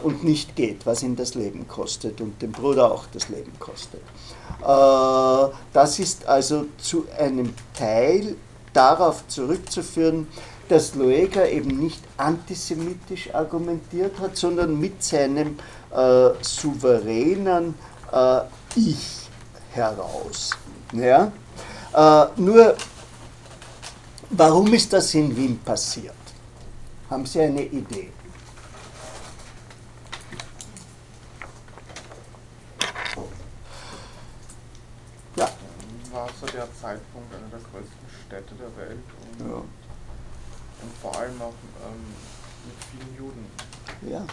und 0.03 0.23
nicht 0.23 0.55
geht, 0.55 0.85
was 0.85 1.03
ihn 1.03 1.15
das 1.15 1.35
Leben 1.35 1.67
kostet 1.67 2.21
und 2.21 2.41
dem 2.41 2.51
Bruder 2.51 2.91
auch 2.91 3.05
das 3.13 3.29
Leben 3.29 3.51
kostet. 3.59 4.01
Äh, 4.61 5.53
das 5.73 5.99
ist 5.99 6.25
also 6.25 6.65
zu 6.77 7.05
einem 7.17 7.53
Teil 7.77 8.35
darauf 8.73 9.27
zurückzuführen, 9.27 10.27
dass 10.67 10.95
Loeger 10.95 11.49
eben 11.49 11.79
nicht 11.79 12.01
antisemitisch 12.17 13.33
argumentiert 13.33 14.19
hat, 14.19 14.37
sondern 14.37 14.79
mit 14.79 15.03
seinem 15.03 15.57
äh, 15.91 16.29
souveränen 16.41 17.73
äh, 18.11 18.41
Ich 18.75 19.29
heraus. 19.71 20.51
Ja? 20.93 21.31
Äh, 21.93 22.27
nur, 22.39 22.75
warum 24.29 24.73
ist 24.73 24.93
das 24.93 25.13
in 25.15 25.35
Wien 25.35 25.59
passiert? 25.59 26.13
Haben 27.09 27.25
Sie 27.25 27.41
eine 27.41 27.63
Idee? 27.63 28.11
Ja. 35.35 35.49
So 36.39 36.47
der 36.47 36.67
Zeitpunkt 36.73 37.33
einer 37.33 37.49
der 37.51 37.59
größten 37.59 38.07
Städte 38.25 38.55
der 38.55 38.75
Welt. 38.77 38.99
ja 39.39 39.63
und 40.81 40.91
vor 41.01 41.15
allem 41.19 41.41
auch 41.41 41.53
ähm, 41.85 42.05
mit 42.65 42.75
vielen 42.91 43.17
Juden. 43.17 43.45
Ja. 44.09 44.25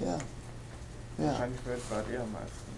Ja. 0.00 0.18
ja. 1.18 1.30
Wahrscheinlich 1.30 1.60
weltweit 1.66 2.10
eher 2.12 2.22
am 2.22 2.32
meisten. 2.32 2.76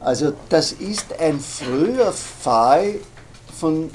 Also 0.00 0.32
das 0.48 0.72
ist 0.72 1.18
ein 1.18 1.40
früher 1.40 2.12
Fall 2.12 2.96
von 3.58 3.90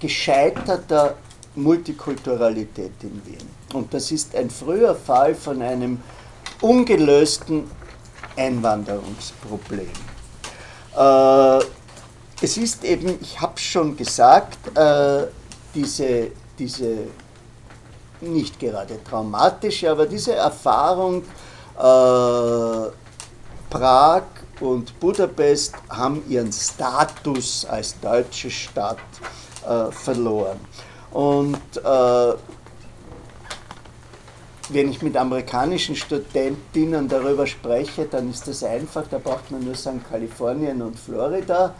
gescheiterter 0.00 1.16
Multikulturalität 1.54 2.92
in 3.02 3.24
Wien. 3.26 3.48
Und 3.72 3.92
das 3.92 4.10
ist 4.10 4.34
ein 4.34 4.50
früher 4.50 4.94
Fall 4.94 5.34
von 5.34 5.62
einem 5.62 6.00
ungelösten 6.60 7.70
Einwanderungsproblem. 8.36 9.90
Äh, 10.96 11.58
es 12.40 12.56
ist 12.56 12.84
eben, 12.84 13.18
ich 13.20 13.40
habe 13.40 13.58
schon 13.58 13.96
gesagt, 13.96 14.76
äh, 14.76 15.26
diese 15.74 16.30
diese 16.58 17.08
nicht 18.20 18.58
gerade 18.58 19.02
traumatische, 19.04 19.90
aber 19.90 20.06
diese 20.06 20.34
Erfahrung, 20.34 21.22
äh, 21.76 22.90
Prag 23.70 24.22
und 24.60 24.98
Budapest 25.00 25.74
haben 25.90 26.22
ihren 26.28 26.52
Status 26.52 27.66
als 27.68 27.98
deutsche 28.00 28.50
Stadt 28.50 28.98
äh, 29.66 29.90
verloren. 29.90 30.60
Und 31.10 31.58
äh, 31.76 32.34
wenn 34.70 34.90
ich 34.90 35.02
mit 35.02 35.16
amerikanischen 35.16 35.94
Studentinnen 35.94 37.08
darüber 37.08 37.46
spreche, 37.46 38.06
dann 38.06 38.30
ist 38.30 38.48
das 38.48 38.62
einfach, 38.62 39.04
da 39.10 39.18
braucht 39.18 39.50
man 39.50 39.64
nur 39.64 39.74
sagen 39.74 40.02
Kalifornien 40.08 40.80
und 40.80 40.98
Florida. 40.98 41.74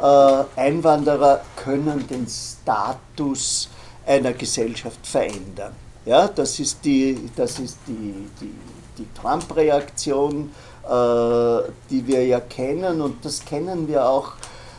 Äh, 0.00 0.44
Einwanderer 0.60 1.40
können 1.56 2.06
den 2.06 2.26
Status 2.28 3.68
einer 4.06 4.32
Gesellschaft 4.32 5.04
verändern. 5.04 5.72
Ja, 6.04 6.28
das 6.28 6.60
ist 6.60 6.84
die, 6.84 7.14
die, 7.36 8.24
die, 8.40 8.54
die 8.96 9.08
Trump-Reaktion, 9.20 10.50
äh, 10.84 11.70
die 11.90 12.06
wir 12.06 12.24
ja 12.24 12.40
kennen 12.40 13.00
und 13.00 13.24
das 13.24 13.44
kennen 13.44 13.88
wir 13.88 14.08
auch, 14.08 14.32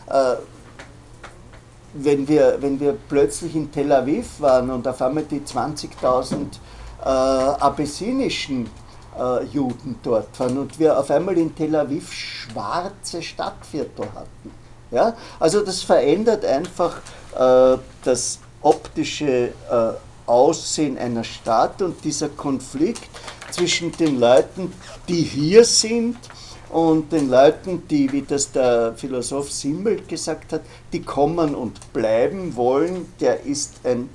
äh, 0.08 0.36
wenn, 1.94 2.28
wir, 2.28 2.58
wenn 2.62 2.80
wir 2.80 2.98
plötzlich 3.10 3.56
in 3.56 3.72
Tel 3.72 3.92
Aviv 3.92 4.40
waren 4.40 4.70
und 4.70 4.88
auf 4.88 5.02
einmal 5.02 5.24
die 5.24 5.42
20.000 5.42 6.36
äh, 7.04 7.06
abessinischen 7.06 8.70
Juden 9.52 10.00
dort 10.02 10.40
waren 10.40 10.60
und 10.60 10.80
wir 10.80 10.98
auf 10.98 11.12
einmal 11.12 11.38
in 11.38 11.54
Tel 11.54 11.76
Aviv 11.76 12.14
schwarze 12.14 13.22
Stadtviertel 13.22 14.06
hatten. 14.16 14.52
Ja? 14.92 15.16
Also 15.40 15.62
das 15.62 15.82
verändert 15.84 16.46
einfach 16.46 16.98
äh, 17.36 17.78
das 18.04 18.40
optische 18.62 19.50
äh, 19.70 19.94
Aussehen 20.26 20.98
einer 20.98 21.24
Stadt 21.24 21.82
und 21.82 22.04
dieser 22.04 22.30
Konflikt 22.30 23.10
zwischen 23.52 23.92
den 23.94 24.20
Leuten, 24.20 24.72
die 25.08 25.24
hier 25.24 25.66
sind 25.66 26.18
und 26.70 27.12
den 27.12 27.30
Leuten, 27.30 27.88
die, 27.88 28.12
wie 28.12 28.22
das 28.22 28.52
der 28.52 28.94
Philosoph 28.96 29.52
Simmel 29.52 30.04
gesagt 30.08 30.54
hat, 30.54 30.62
die 30.94 31.02
kommen 31.02 31.56
und 31.56 31.92
bleiben 31.94 32.56
wollen, 32.56 33.12
der 33.20 33.44
ist 33.44 33.80
ein 33.84 34.10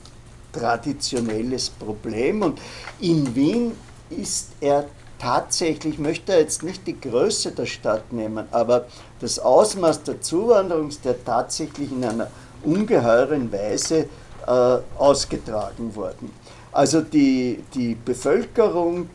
traditionelles 0.52 1.68
Problem. 1.70 2.42
Und 2.42 2.60
in 3.00 3.34
Wien 3.34 3.72
ist 4.08 4.52
er 4.60 4.86
tatsächlich, 5.18 5.94
ich 5.94 6.00
möchte 6.00 6.32
jetzt 6.32 6.62
nicht 6.62 6.86
die 6.86 7.00
Größe 7.00 7.52
der 7.52 7.66
Stadt 7.66 8.12
nehmen, 8.12 8.46
aber 8.50 8.86
das 9.20 9.38
Ausmaß 9.38 10.02
der 10.02 10.20
Zuwanderung 10.20 10.88
ist 10.88 11.02
tatsächlich 11.24 11.92
in 11.92 12.04
einer 12.04 12.28
ungeheuren 12.62 13.52
Weise 13.52 14.08
äh, 14.46 14.78
ausgetragen 14.98 15.94
worden. 15.94 16.30
Also 16.72 17.00
die, 17.00 17.62
die 17.74 17.94
Bevölkerung 17.94 19.08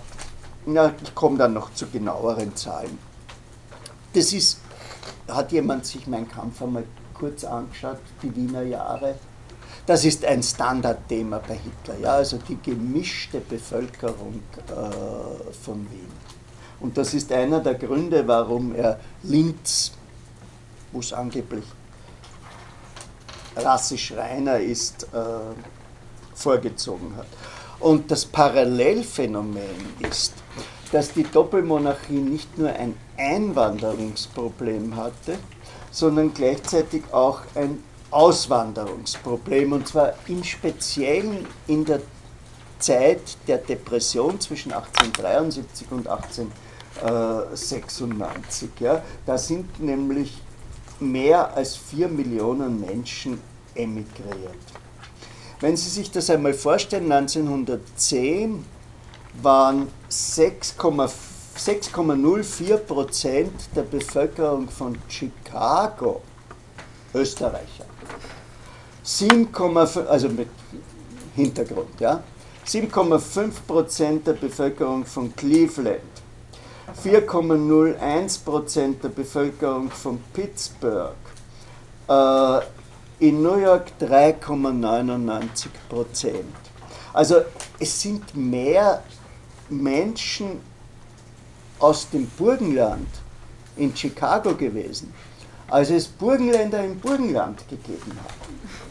ich 1.03 1.15
komme 1.15 1.39
dann 1.39 1.55
noch 1.55 1.73
zu 1.75 1.87
genaueren 1.87 2.55
Zahlen. 2.55 2.99
Das 4.13 4.33
ist, 4.33 4.61
hat 5.27 5.53
jemand 5.53 5.87
sich 5.87 6.07
meinen 6.07 6.29
Kampf 6.29 6.63
einmal 6.63 6.85
kurz 7.15 7.45
angeschaut, 7.45 7.99
die 8.23 8.35
Wiener 8.35 8.63
Jahre? 8.63 9.17
Das 9.87 10.05
ist 10.05 10.25
ein 10.25 10.43
Standardthema 10.43 11.39
bei 11.39 11.55
Hitler, 11.55 11.99
ja, 12.01 12.13
also 12.15 12.37
die 12.37 12.59
gemischte 12.63 13.41
Bevölkerung 13.41 14.43
äh, 14.69 15.53
von 15.65 15.87
Wien. 15.91 16.13
Und 16.81 16.97
das 16.97 17.15
ist 17.15 17.33
einer 17.33 17.61
der 17.61 17.75
Gründe, 17.75 18.27
warum 18.29 18.75
er 18.75 19.01
Linz, 19.23 19.93
wo 20.93 21.01
es 21.01 21.13
angeblich 21.13 21.65
rassisch 23.57 24.13
reiner 24.13 24.59
ist, 24.59 25.05
äh, 25.05 25.55
vorgezogen 26.35 27.17
hat. 27.17 27.27
Und 27.81 28.11
das 28.11 28.25
Parallelphänomen 28.25 29.63
ist, 30.01 30.35
dass 30.93 31.13
die 31.13 31.23
Doppelmonarchie 31.23 32.13
nicht 32.15 32.59
nur 32.59 32.71
ein 32.71 32.95
Einwanderungsproblem 33.17 34.97
hatte, 34.97 35.39
sondern 35.91 36.35
gleichzeitig 36.35 37.03
auch 37.13 37.43
ein 37.55 37.83
Auswanderungsproblem, 38.11 39.73
und 39.73 39.87
zwar 39.87 40.15
im 40.27 40.43
Speziellen 40.43 41.47
in 41.67 41.85
der 41.85 42.01
Zeit 42.79 43.37
der 43.47 43.59
Depression 43.59 44.41
zwischen 44.41 44.73
1873 44.73 45.87
und 45.91 46.09
1874. 46.09 46.69
96. 47.55 48.71
Ja. 48.81 49.03
Da 49.27 49.39
sind 49.39 49.81
nämlich 49.81 50.41
mehr 51.01 51.55
als 51.55 51.77
4 51.77 52.09
Millionen 52.09 52.81
Menschen 52.81 53.41
emigriert. 53.75 54.57
Wenn 55.61 55.77
Sie 55.77 55.91
sich 55.91 56.11
das 56.11 56.31
einmal 56.31 56.55
vorstellen, 56.55 57.11
1910 57.11 58.65
waren 59.43 59.89
6,04 60.11 62.77
Prozent 62.79 63.53
der 63.75 63.83
Bevölkerung 63.83 64.69
von 64.69 64.97
Chicago 65.09 66.23
Österreicher. 67.15 67.87
7, 69.03 69.49
also 70.09 70.29
mit 70.29 70.49
Hintergrund, 71.35 71.99
ja. 72.01 72.23
7,5 72.67 73.53
Prozent 73.67 74.27
der 74.27 74.35
Bevölkerung 74.35 75.07
von 75.07 75.35
Cleveland 75.35 76.03
4,01% 77.05 79.01
der 79.03 79.09
Bevölkerung 79.09 79.91
von 79.91 80.21
Pittsburgh. 80.33 81.15
Äh, 82.09 82.61
in 83.21 83.43
New 83.43 83.57
York 83.57 83.93
3,99% 84.01 86.45
Also 87.13 87.43
es 87.79 88.01
sind 88.01 88.35
mehr 88.37 89.03
Menschen 89.69 90.61
aus 91.79 92.09
dem 92.11 92.27
Burgenland 92.31 93.07
in 93.77 93.95
Chicago 93.97 94.55
gewesen, 94.55 95.13
als 95.69 95.91
es 95.91 96.07
Burgenländer 96.07 96.83
im 96.85 96.99
Burgenland 96.99 97.69
gegeben 97.69 98.19
hat. 98.23 98.35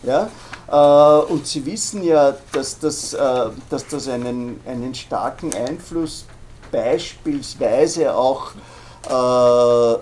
Ja? 0.04 0.30
Äh, 0.68 1.32
und 1.32 1.48
Sie 1.48 1.66
wissen 1.66 2.04
ja, 2.04 2.36
dass 2.52 2.78
das, 2.80 3.14
äh, 3.14 3.50
dass 3.70 3.88
das 3.88 4.08
einen, 4.08 4.60
einen 4.66 4.94
starken 4.94 5.54
Einfluss 5.54 6.26
beispielsweise 6.72 8.16
auch 8.16 8.52
äh, 9.10 9.96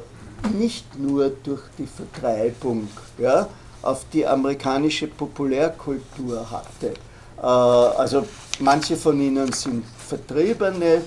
nicht 0.53 0.99
nur 0.99 1.29
durch 1.29 1.61
die 1.77 1.87
Vertreibung 1.87 2.89
ja, 3.17 3.47
auf 3.85 4.05
die 4.11 4.25
amerikanische 4.25 5.07
Populärkultur 5.07 6.49
hatte. 6.49 6.93
Äh, 7.37 7.41
also 7.41 8.25
manche 8.59 8.97
von 8.97 9.19
ihnen 9.19 9.51
sind 9.53 9.85
Vertriebene. 9.85 11.01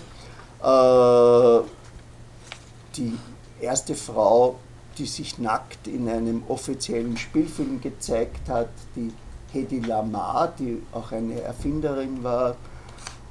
Äh, 0.63 1.61
die 2.97 3.19
erste 3.61 3.95
Frau, 3.95 4.57
die 4.97 5.07
sich 5.07 5.39
nackt 5.39 5.87
in 5.87 6.09
einem 6.09 6.43
offiziellen 6.49 7.17
Spielfilm 7.17 7.81
gezeigt 7.81 8.49
hat, 8.49 8.71
die 8.97 9.13
Hedy 9.53 9.81
Lamar, 9.81 10.53
die 10.59 10.83
auch 10.93 11.13
eine 11.13 11.41
Erfinderin 11.41 12.23
war, 12.23 12.57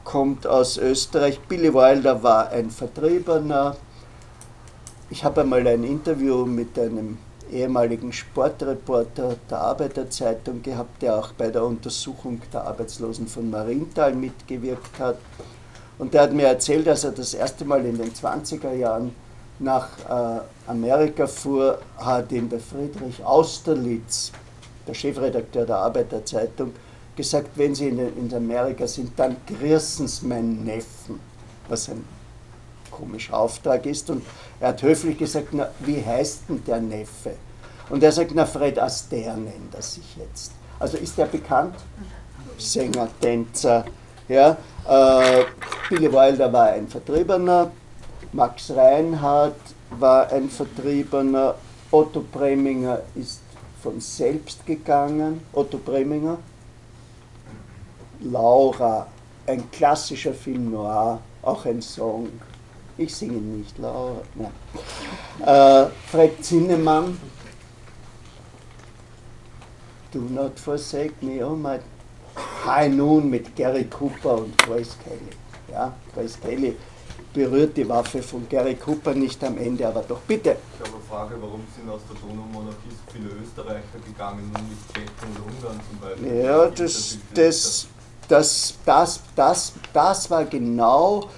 kommt 0.04 0.48
aus 0.48 0.78
Österreich. 0.78 1.40
Billy 1.42 1.74
Wilder 1.74 2.24
war 2.24 2.50
ein 2.50 2.70
Vertriebener. 2.70 3.76
Ich 5.10 5.24
habe 5.24 5.42
einmal 5.42 5.66
ein 5.68 5.84
Interview 5.84 6.46
mit 6.46 6.78
einem 6.80 7.18
ehemaligen 7.52 8.14
Sportreporter 8.14 9.36
der 9.50 9.60
Arbeiterzeitung 9.60 10.62
gehabt, 10.62 11.02
der 11.02 11.18
auch 11.18 11.32
bei 11.34 11.50
der 11.50 11.64
Untersuchung 11.64 12.42
der 12.54 12.66
Arbeitslosen 12.66 13.28
von 13.28 13.50
Marienthal 13.50 14.14
mitgewirkt 14.14 15.00
hat. 15.00 15.18
Und 15.98 16.14
der 16.14 16.24
hat 16.24 16.34
mir 16.34 16.48
erzählt, 16.48 16.88
dass 16.88 17.04
er 17.04 17.12
das 17.12 17.34
erste 17.34 17.66
Mal 17.66 17.86
in 17.86 17.98
den 17.98 18.12
20er 18.14 18.74
Jahren 18.74 19.14
nach 19.60 19.88
äh, 20.08 20.42
Amerika 20.68 21.26
fuhr, 21.26 21.80
hat 21.98 22.32
ihm 22.32 22.50
der 22.50 22.60
Friedrich 22.60 23.24
Austerlitz, 23.24 24.32
der 24.88 24.94
Chefredakteur 24.94 25.66
der 25.66 25.78
Arbeiterzeitung, 25.78 26.74
gesagt, 27.16 27.50
wenn 27.56 27.74
Sie 27.74 27.88
in, 27.88 28.00
in 28.00 28.34
Amerika 28.34 28.86
sind, 28.86 29.18
dann 29.18 29.38
grüßen 29.48 30.08
Sie 30.08 30.28
meinen 30.28 30.64
Neffen, 30.64 31.20
was 31.68 31.90
ein 31.90 32.04
komischer 32.98 33.38
Auftrag 33.38 33.86
ist. 33.86 34.10
Und 34.10 34.24
er 34.60 34.70
hat 34.70 34.82
höflich 34.82 35.18
gesagt, 35.18 35.50
na, 35.52 35.70
wie 35.80 36.04
heißt 36.04 36.44
denn 36.50 36.64
der 36.66 36.82
Neffe? 36.82 37.36
Und 37.90 38.04
er 38.04 38.12
sagt, 38.12 38.32
na, 38.34 38.46
Fred 38.46 38.80
Astaire 38.80 39.38
nennt 39.38 39.74
er 39.74 39.82
sich 39.82 40.18
jetzt. 40.18 40.52
Also 40.80 40.98
ist 40.98 41.18
er 41.18 41.28
bekannt? 41.28 41.76
Sänger, 42.58 43.08
Tänzer. 43.22 43.86
Ja, 44.28 44.58
äh, 44.88 45.46
Billy 45.90 46.12
Wilder 46.12 46.52
war 46.52 46.68
ein 46.68 46.88
Vertriebener, 46.88 47.72
Max 48.34 48.72
Reinhardt 48.76 49.56
war 49.92 50.30
ein 50.32 50.50
Vertriebener, 50.50 51.56
Otto 51.92 52.26
Preminger 52.30 53.00
ist 53.16 53.40
von 53.82 54.02
selbst 54.02 54.66
gegangen, 54.66 55.42
Otto 55.54 55.78
Preminger, 55.78 56.38
Laura, 58.20 59.08
ein 59.46 59.72
klassischer 59.72 60.34
Film 60.34 60.72
noir, 60.72 61.22
auch 61.42 61.66
ein 61.66 61.82
Song. 61.82 62.28
Ich 62.98 63.16
singe 63.16 63.34
nicht, 63.34 63.78
Laura. 63.78 64.22
Äh, 65.46 65.90
Fred 66.10 66.44
Zinnemann, 66.44 67.20
Do 70.12 70.20
Not 70.20 70.60
Forsake 70.60 71.14
Me, 71.22 71.46
oh 71.46 71.56
my 71.56 71.78
High 72.66 72.90
Noon 72.90 73.30
mit 73.30 73.56
Gary 73.56 73.86
Cooper 73.86 74.40
und 74.40 74.58
Grace 74.58 74.98
Kelly. 75.04 75.30
Ja, 75.72 75.94
Grace 76.14 76.40
Kelly 76.42 76.76
berührt 77.34 77.78
die 77.78 77.88
Waffe 77.88 78.24
von 78.24 78.50
Gary 78.50 78.76
Cooper 78.76 79.14
nicht 79.14 79.44
am 79.44 79.58
Ende, 79.58 79.88
aber 79.88 80.02
doch 80.02 80.22
bitte. 80.22 80.58
Ich 80.74 80.88
habe 80.88 80.98
eine 80.98 81.06
Frage, 81.08 81.36
warum 81.40 81.62
sind 81.76 81.88
aus 81.90 82.02
der 82.10 82.18
Donaumonarchie 82.20 82.90
so 82.90 83.12
viele 83.14 83.30
Österreicher 83.42 84.00
gegangen, 84.06 84.52
nur 84.52 84.62
mit 84.64 84.78
Tschechen 84.92 85.36
und 85.36 85.56
Ungarn 85.56 85.80
zum 85.88 86.00
Beispiel? 86.00 86.44
Ja, 86.44 86.68
das, 86.68 87.18
das, 87.34 87.88
das, 88.86 89.24
das, 89.36 89.74
das 89.94 90.32
war 90.32 90.46
genau 90.46 91.30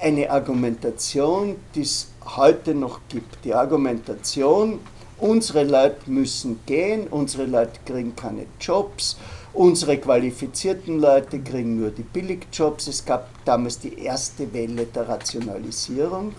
eine 0.00 0.30
Argumentation, 0.30 1.56
die 1.74 1.82
es 1.82 2.08
heute 2.36 2.74
noch 2.74 3.00
gibt. 3.08 3.44
Die 3.44 3.54
Argumentation, 3.54 4.80
unsere 5.18 5.64
Leute 5.64 6.10
müssen 6.10 6.60
gehen, 6.66 7.08
unsere 7.08 7.46
Leute 7.46 7.80
kriegen 7.84 8.14
keine 8.14 8.46
Jobs, 8.60 9.16
unsere 9.52 9.98
qualifizierten 9.98 11.00
Leute 11.00 11.40
kriegen 11.40 11.80
nur 11.80 11.90
die 11.90 12.02
Billigjobs. 12.02 12.86
Es 12.86 13.04
gab 13.04 13.28
damals 13.44 13.78
die 13.78 13.98
erste 13.98 14.52
Welle 14.52 14.86
der 14.86 15.08
Rationalisierung, 15.08 16.32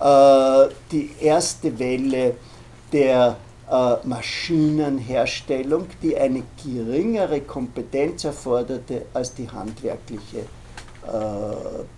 äh, 0.00 0.68
die 0.90 1.10
erste 1.20 1.78
Welle 1.78 2.34
der 2.92 3.36
äh, 3.70 3.96
Maschinenherstellung, 4.04 5.86
die 6.02 6.16
eine 6.16 6.42
geringere 6.64 7.42
Kompetenz 7.42 8.24
erforderte 8.24 9.06
als 9.14 9.32
die 9.34 9.48
handwerkliche 9.48 10.46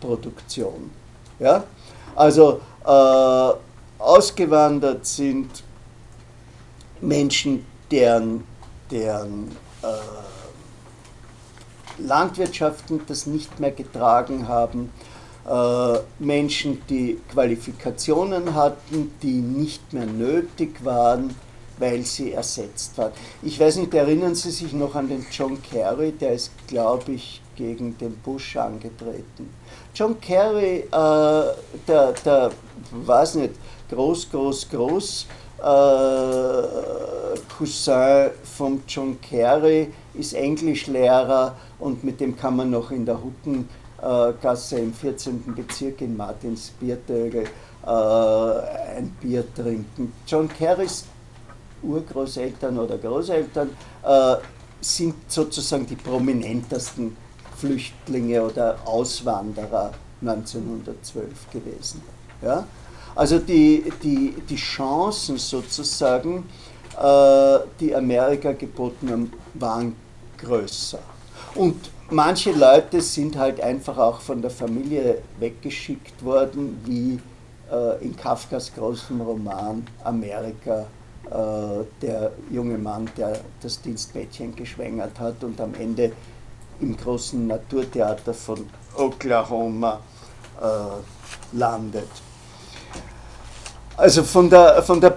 Produktion. 0.00 0.90
Ja? 1.38 1.64
Also 2.14 2.60
äh, 2.84 3.52
ausgewandert 3.98 5.06
sind 5.06 5.64
Menschen, 7.00 7.66
deren, 7.90 8.44
deren 8.90 9.56
äh, 9.82 9.86
Landwirtschaften 11.98 13.02
das 13.06 13.26
nicht 13.26 13.60
mehr 13.60 13.72
getragen 13.72 14.48
haben. 14.48 14.90
äh, 15.48 15.98
Menschen, 16.18 16.82
die 16.88 17.18
Qualifikationen 17.30 18.54
hatten, 18.54 19.12
die 19.22 19.40
nicht 19.40 19.92
mehr 19.92 20.06
nötig 20.06 20.84
waren, 20.84 21.34
weil 21.82 22.04
sie 22.04 22.32
ersetzt 22.32 22.96
waren. 22.96 23.10
Ich 23.42 23.58
weiß 23.58 23.76
nicht, 23.76 23.92
erinnern 23.92 24.36
Sie 24.36 24.52
sich 24.52 24.72
noch 24.72 24.94
an 24.94 25.08
den 25.08 25.26
John 25.32 25.60
Kerry, 25.60 26.12
der 26.12 26.34
ist, 26.34 26.52
glaube 26.68 27.12
ich, 27.12 27.42
gegen 27.56 27.98
den 27.98 28.16
Bush 28.18 28.56
angetreten. 28.56 29.52
John 29.92 30.18
Kerry, 30.20 30.76
äh, 30.78 30.86
der, 30.92 32.12
der, 32.24 32.52
weiß 32.92 33.34
nicht, 33.34 33.54
groß, 33.90 34.30
groß, 34.30 34.68
groß, 34.70 35.26
äh, 35.58 37.38
Cousin 37.56 38.30
von 38.56 38.82
John 38.86 39.20
Kerry 39.20 39.92
ist 40.14 40.34
Englischlehrer 40.34 41.56
und 41.80 42.04
mit 42.04 42.20
dem 42.20 42.36
kann 42.36 42.56
man 42.56 42.70
noch 42.70 42.92
in 42.92 43.04
der 43.04 43.18
Huckengasse 43.20 44.78
im 44.78 44.94
14. 44.94 45.52
Bezirk 45.56 46.00
in 46.00 46.16
Martins 46.16 46.72
Biertögel 46.78 47.44
äh, 47.84 47.88
ein 47.88 49.16
Bier 49.20 49.44
trinken. 49.54 50.12
John 50.26 50.48
Kerrys 50.48 51.04
Urgroßeltern 51.82 52.78
oder 52.78 52.98
Großeltern 52.98 53.70
äh, 54.02 54.36
sind 54.80 55.14
sozusagen 55.28 55.86
die 55.86 55.96
prominentesten 55.96 57.16
Flüchtlinge 57.56 58.42
oder 58.42 58.76
Auswanderer 58.84 59.92
1912 60.20 61.50
gewesen. 61.52 62.02
Ja? 62.42 62.66
Also 63.14 63.38
die, 63.38 63.92
die, 64.02 64.34
die 64.48 64.56
Chancen 64.56 65.38
sozusagen, 65.38 66.44
äh, 67.00 67.58
die 67.78 67.94
Amerika 67.94 68.52
geboten 68.52 69.10
haben, 69.10 69.32
waren 69.54 69.94
größer. 70.38 70.98
Und 71.54 71.90
manche 72.10 72.52
Leute 72.52 73.00
sind 73.00 73.36
halt 73.36 73.60
einfach 73.60 73.98
auch 73.98 74.20
von 74.20 74.40
der 74.40 74.50
Familie 74.50 75.18
weggeschickt 75.38 76.24
worden, 76.24 76.80
wie 76.84 77.20
äh, 77.70 78.02
in 78.02 78.16
Kafkas 78.16 78.72
großem 78.74 79.20
Roman 79.20 79.86
Amerika 80.04 80.86
der 81.30 82.32
junge 82.50 82.76
Mann, 82.76 83.08
der 83.16 83.40
das 83.62 83.80
Dienstmädchen 83.80 84.54
geschwängert 84.54 85.18
hat 85.18 85.42
und 85.44 85.60
am 85.60 85.74
Ende 85.74 86.12
im 86.80 86.96
großen 86.96 87.46
Naturtheater 87.46 88.34
von 88.34 88.68
Oklahoma 88.96 90.00
äh, 90.60 91.56
landet. 91.56 92.08
Also 93.96 94.22
von 94.22 94.50
der, 94.50 94.82
von 94.82 95.00
der 95.00 95.14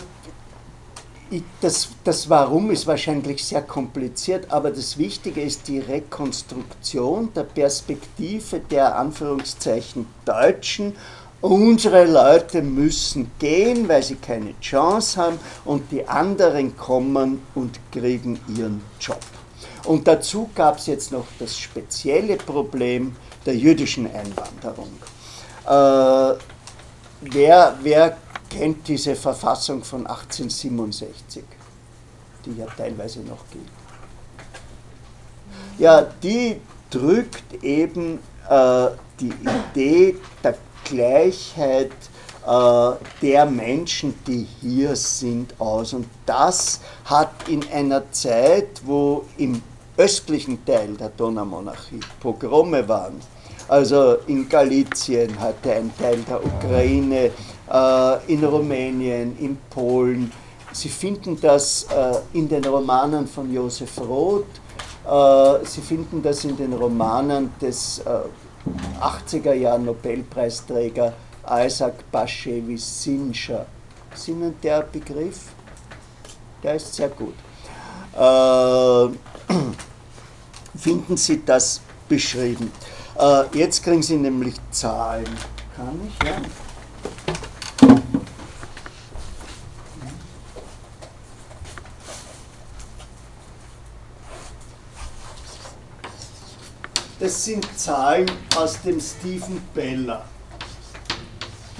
das, 1.59 1.89
das 2.03 2.29
Warum 2.29 2.69
ist 2.71 2.85
wahrscheinlich 2.85 3.43
sehr 3.43 3.63
kompliziert, 3.63 4.51
aber 4.51 4.69
das 4.69 4.97
Wichtige 4.97 5.41
ist 5.41 5.67
die 5.67 5.79
Rekonstruktion 5.79 7.33
der 7.33 7.43
Perspektive 7.43 8.59
der 8.59 8.97
Anführungszeichen 8.97 10.05
Deutschen 10.23 10.95
Unsere 11.45 12.05
Leute 12.05 12.63
müssen 12.63 13.29
gehen, 13.37 13.87
weil 13.87 14.01
sie 14.01 14.15
keine 14.15 14.59
Chance 14.61 15.21
haben 15.21 15.39
und 15.63 15.91
die 15.91 16.07
anderen 16.07 16.75
kommen 16.75 17.43
und 17.53 17.79
kriegen 17.91 18.39
ihren 18.57 18.81
Job. 18.99 19.19
Und 19.83 20.07
dazu 20.07 20.49
gab 20.55 20.79
es 20.79 20.87
jetzt 20.87 21.11
noch 21.11 21.27
das 21.37 21.55
spezielle 21.55 22.37
Problem 22.37 23.15
der 23.45 23.55
jüdischen 23.55 24.07
Einwanderung. 24.07 24.89
Äh, 25.67 26.39
wer, 27.21 27.77
wer 27.83 28.17
kennt 28.49 28.87
diese 28.87 29.15
Verfassung 29.15 29.83
von 29.83 30.07
1867, 30.07 31.43
die 32.43 32.57
ja 32.57 32.65
teilweise 32.75 33.19
noch 33.19 33.45
gilt? 33.51 33.65
Ja, 35.77 36.01
die 36.01 36.59
drückt 36.89 37.63
eben 37.63 38.17
äh, 38.49 38.87
die 39.19 39.31
Idee 39.73 40.15
der 40.43 40.55
Gleichheit 40.85 41.91
äh, 42.45 42.91
der 43.21 43.45
Menschen, 43.45 44.13
die 44.27 44.47
hier 44.61 44.95
sind, 44.95 45.59
aus. 45.59 45.93
Und 45.93 46.05
das 46.25 46.79
hat 47.05 47.31
in 47.47 47.65
einer 47.71 48.11
Zeit, 48.11 48.81
wo 48.85 49.25
im 49.37 49.61
östlichen 49.97 50.63
Teil 50.63 50.93
der 50.93 51.09
Donaumonarchie 51.09 51.99
Pogrome 52.19 52.87
waren, 52.87 53.19
also 53.67 54.17
in 54.27 54.47
Galizien 54.47 55.39
hatte 55.39 55.73
ein 55.73 55.91
Teil 55.97 56.19
der 56.29 56.45
Ukraine, 56.45 57.31
äh, 57.71 58.31
in 58.31 58.43
Rumänien, 58.43 59.35
in 59.39 59.57
Polen. 59.71 60.31
Sie 60.71 60.89
finden 60.89 61.39
das 61.41 61.87
äh, 61.89 62.37
in 62.37 62.47
den 62.47 62.63
Romanen 62.63 63.25
von 63.27 63.51
Josef 63.51 63.99
Roth, 63.99 64.45
Sie 65.65 65.81
finden 65.81 66.23
das 66.23 66.45
in 66.45 66.57
den 66.57 66.73
Romanen 66.73 67.53
des 67.61 68.01
80er 68.99 69.53
Jahr 69.53 69.77
Nobelpreisträger 69.77 71.13
Isaac 71.47 72.11
Bashevis 72.11 73.03
Sinscher. 73.03 73.65
Ist 74.13 74.27
Ihnen 74.27 74.55
der 74.61 74.81
Begriff? 74.81 75.49
Der 76.63 76.75
ist 76.75 76.93
sehr 76.93 77.09
gut. 77.09 77.35
Äh, 78.13 79.53
finden 80.77 81.17
Sie 81.17 81.45
das 81.45 81.81
beschrieben. 82.09 82.71
Äh, 83.19 83.57
jetzt 83.57 83.83
kriegen 83.83 84.01
Sie 84.01 84.17
nämlich 84.17 84.55
Zahlen. 84.71 85.27
Kann 85.75 85.99
ich? 86.07 86.27
Ja. 86.27 86.37
Das 97.25 97.43
sind 97.43 97.67
Zahlen 97.75 98.29
aus 98.55 98.79
dem 98.83 99.01
Stephen 99.01 99.59
Beller. 99.73 100.25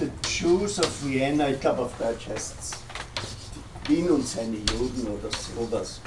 The 0.00 0.10
Jews 0.28 0.80
of 0.80 0.90
Vienna, 1.04 1.50
ich 1.50 1.60
glaube 1.60 1.82
auf 1.82 1.92
Deutsch 2.00 2.26
heißt 2.26 2.54
es 2.58 2.72
Wien 3.86 4.10
und 4.10 4.26
seine 4.26 4.56
Juden 4.56 5.06
oder 5.06 5.30
sowas. 5.30 6.00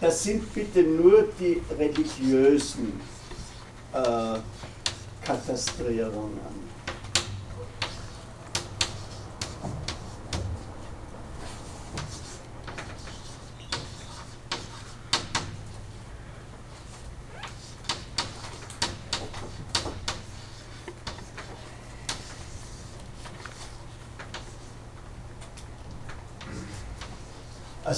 Das 0.00 0.22
sind 0.22 0.54
bitte 0.54 0.82
nur 0.84 1.28
die 1.38 1.60
religiösen 1.78 2.98
äh, 3.92 4.38
Katastrierungen. 5.22 6.67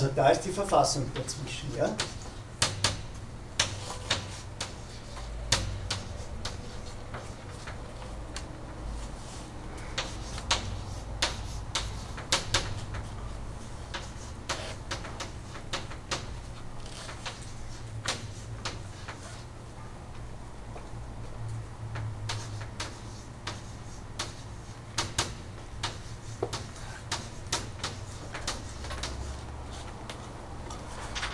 Also 0.01 0.15
da 0.17 0.31
ist 0.31 0.41
die 0.47 0.51
Verfassung 0.51 1.05
dazwischen, 1.15 1.69
ja? 1.77 1.95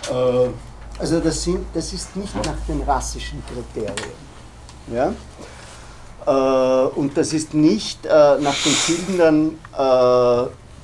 Äh, 0.09 0.49
also 0.99 1.16
das, 1.27 1.43
sind, 1.43 1.65
das 1.73 1.91
ist 1.91 2.15
nicht 2.15 2.33
nach 2.35 2.55
den 2.67 2.81
rassischen 2.83 3.43
Kriterien. 3.45 4.15
Ja? 4.93 5.13
Äh, 6.25 6.87
und 6.95 7.17
das 7.17 7.33
ist 7.33 7.53
nicht 7.53 8.05
äh, 8.05 8.09
nach 8.39 8.55
den 8.63 8.73
Kindern 8.85 9.59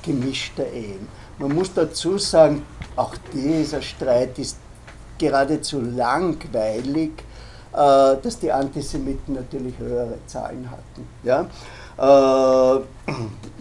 gemischter 0.02 0.70
Ehen. 0.70 1.08
Man 1.38 1.54
muss 1.54 1.72
dazu 1.72 2.18
sagen, 2.18 2.62
auch 2.94 3.14
dieser 3.32 3.80
Streit 3.80 4.38
ist 4.38 4.58
geradezu 5.18 5.80
langweilig, 5.80 7.12
dass 7.72 8.38
die 8.38 8.52
Antisemiten 8.52 9.34
natürlich 9.34 9.76
höhere 9.78 10.18
Zahlen 10.26 10.70
hatten. 10.70 11.08
Ja? 11.24 11.46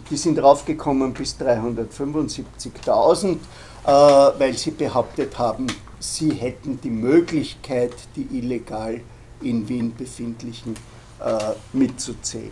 Die 0.09 0.17
sind 0.17 0.37
raufgekommen 0.43 1.13
bis 1.13 1.35
375.000 1.39 3.37
äh, 3.85 3.89
weil 3.89 4.53
sie 4.53 4.71
behauptet 4.71 5.37
haben, 5.37 5.67
sie 6.03 6.31
hätten 6.31 6.79
die 6.81 6.89
Möglichkeit, 6.89 7.93
die 8.15 8.27
illegal 8.37 9.01
in 9.41 9.67
Wien 9.67 9.93
befindlichen 9.95 10.75
äh, 11.19 11.53
mitzuzählen. 11.71 12.51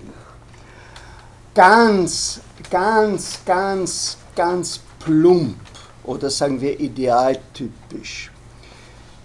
Ganz, 1.54 2.42
ganz, 2.70 3.40
ganz, 3.46 4.18
ganz 4.36 4.80
plump 5.00 5.58
oder 6.04 6.30
sagen 6.30 6.62
wir 6.62 6.80
idealtypisch 6.80 8.32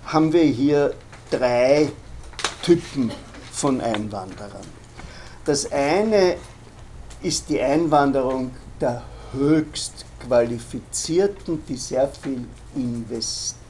haben 0.07 0.33
wir 0.33 0.45
hier 0.45 0.95
drei 1.31 1.91
Typen 2.63 3.11
von 3.53 3.81
Einwanderern. 3.81 4.67
Das 5.45 5.71
eine 5.73 6.37
ist 7.23 7.49
die 7.49 7.61
Einwanderung 7.61 8.53
der 8.81 9.03
höchst 9.33 10.05
qualifizierten, 10.25 11.63
die 11.69 11.77
sehr 11.77 12.09
viel 12.09 12.45
investieren. 12.75 13.66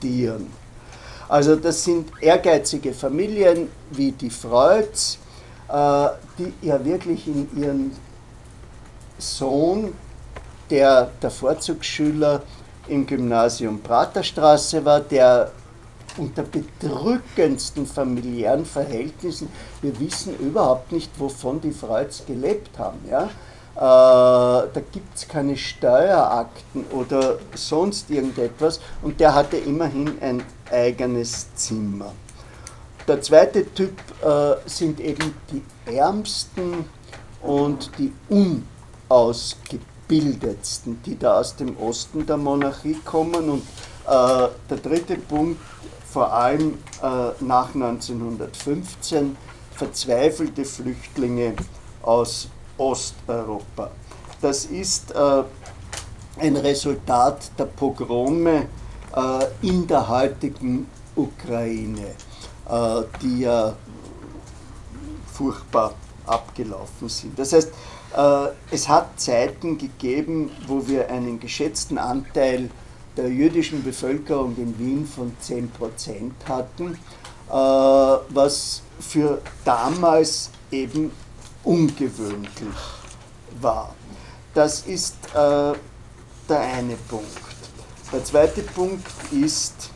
Also 1.29 1.57
das 1.57 1.83
sind 1.83 2.11
ehrgeizige 2.21 2.93
Familien 2.93 3.69
wie 3.91 4.13
die 4.13 4.31
Freuds, 4.31 5.19
äh, 5.69 6.09
die 6.39 6.53
ja 6.63 6.85
wirklich 6.85 7.27
in 7.27 7.49
ihren 7.61 7.93
Sohn, 9.19 9.93
der 10.71 11.11
der 11.21 11.31
Vorzugsschüler 11.31 12.43
im 12.89 13.07
Gymnasium 13.07 13.81
Praterstraße 13.81 14.85
war, 14.85 15.01
der 15.01 15.51
unter 16.17 16.43
bedrückendsten 16.43 17.87
familiären 17.87 18.65
Verhältnissen, 18.65 19.49
wir 19.83 19.99
wissen 20.01 20.39
überhaupt 20.39 20.93
nicht, 20.93 21.11
wovon 21.19 21.61
die 21.61 21.73
Freuds 21.73 22.25
gelebt 22.27 22.79
haben. 22.79 22.99
Ja? 23.11 23.29
Äh, 23.77 23.79
da 23.79 24.81
gibt 24.91 25.15
es 25.15 25.29
keine 25.29 25.55
Steuerakten 25.57 26.87
oder 26.93 27.39
sonst 27.55 28.11
irgendetwas 28.11 28.81
und 29.03 29.21
der 29.21 29.35
hatte 29.35 29.59
immerhin 29.59 30.13
ein 30.23 30.43
eigenes 30.71 31.55
Zimmer. 31.55 32.13
Der 33.07 33.21
zweite 33.21 33.71
Typ 33.75 33.93
äh, 34.25 34.55
sind 34.65 34.99
eben 34.99 35.35
die 35.53 35.63
Ärmsten 35.95 36.87
und 37.43 37.91
die 37.99 38.15
Unausgebildetsten, 39.09 41.03
die 41.05 41.19
da 41.19 41.39
aus 41.39 41.55
dem 41.57 41.77
Osten 41.77 42.25
der 42.25 42.39
Monarchie 42.39 42.97
kommen. 43.05 43.51
Und 43.51 43.63
äh, 44.07 44.49
der 44.71 44.79
dritte 44.83 45.17
Punkt, 45.17 45.61
vor 46.11 46.33
allem 46.33 46.79
äh, 47.03 47.31
nach 47.41 47.75
1915, 47.75 49.37
verzweifelte 49.73 50.65
Flüchtlinge 50.65 51.55
aus 52.03 52.49
Osteuropa. 52.79 53.91
Das 54.41 54.67
ist 54.67 55.13
äh, 55.13 55.43
ein 56.39 56.57
Resultat 56.57 57.51
der 57.59 57.65
Pogrome 57.65 58.67
äh, 59.15 59.67
in 59.67 59.87
der 59.87 60.09
heutigen 60.09 60.87
Ukraine, 61.15 62.15
äh, 62.69 63.03
die 63.23 63.41
ja 63.41 63.75
furchtbar 65.33 65.95
abgelaufen 66.27 67.09
sind. 67.09 67.39
Das 67.39 67.53
heißt, 67.53 67.73
es 68.71 68.89
hat 68.89 69.21
Zeiten 69.21 69.77
gegeben, 69.77 70.51
wo 70.67 70.87
wir 70.89 71.11
einen 71.11 71.39
geschätzten 71.39 71.99
Anteil 71.99 72.71
der 73.15 73.29
jüdischen 73.29 73.85
Bevölkerung 73.85 74.57
in 74.57 74.79
Wien 74.79 75.07
von 75.07 75.37
10% 75.43 76.31
hatten, 76.49 76.99
was 77.49 78.81
für 78.99 79.43
damals 79.67 80.51
eben 80.71 81.13
ungewöhnlich 81.67 82.51
war. 83.61 83.95
Das 84.55 84.87
ist 84.87 85.17
äh, 85.35 85.73
der 86.49 86.61
eine 86.61 86.97
Punkt. 87.09 87.27
Der 88.13 88.25
zweite 88.25 88.63
Punkt 88.63 89.07
ist, 89.33 89.91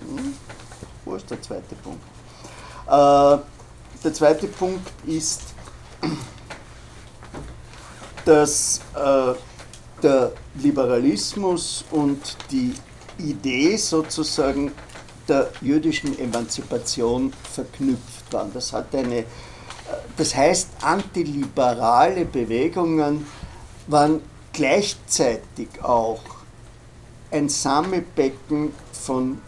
hm, 0.00 0.34
wo 1.04 1.16
ist 1.16 1.30
der 1.30 1.42
zweite 1.42 1.74
Punkt? 1.74 2.02
Äh, 2.86 3.44
der 4.02 4.14
zweite 4.14 4.46
Punkt 4.46 4.90
ist, 5.06 5.42
dass 8.24 8.80
äh, 8.94 9.34
der 10.02 10.32
Liberalismus 10.54 11.84
und 11.90 12.36
die 12.50 12.74
Idee 13.18 13.76
sozusagen 13.76 14.72
der 15.28 15.50
jüdischen 15.60 16.18
Emanzipation 16.18 17.32
verknüpft 17.52 18.32
waren. 18.32 18.52
Das 18.52 18.72
hat 18.72 18.94
eine, 18.94 19.24
das 20.16 20.34
heißt, 20.34 20.68
antiliberale 20.82 22.24
Bewegungen 22.24 23.26
waren 23.86 24.20
gleichzeitig 24.52 25.68
auch 25.82 26.20
ein 27.30 27.48
Sammelbecken 27.48 28.72
von 28.92 29.40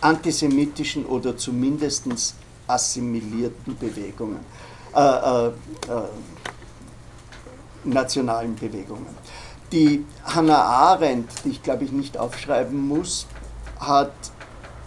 antisemitischen 0.00 1.06
oder 1.06 1.36
zumindest 1.36 2.06
assimilierten 2.66 3.76
Bewegungen, 3.76 4.40
äh, 4.94 5.00
äh, 5.00 5.46
äh, 5.48 5.52
nationalen 7.84 8.54
Bewegungen. 8.56 9.06
Die 9.72 10.04
Hannah 10.24 10.62
Arendt, 10.62 11.30
die 11.44 11.50
ich 11.50 11.62
glaube 11.62 11.84
ich 11.84 11.92
nicht 11.92 12.18
aufschreiben 12.18 12.88
muss, 12.88 13.26
hat 13.78 14.12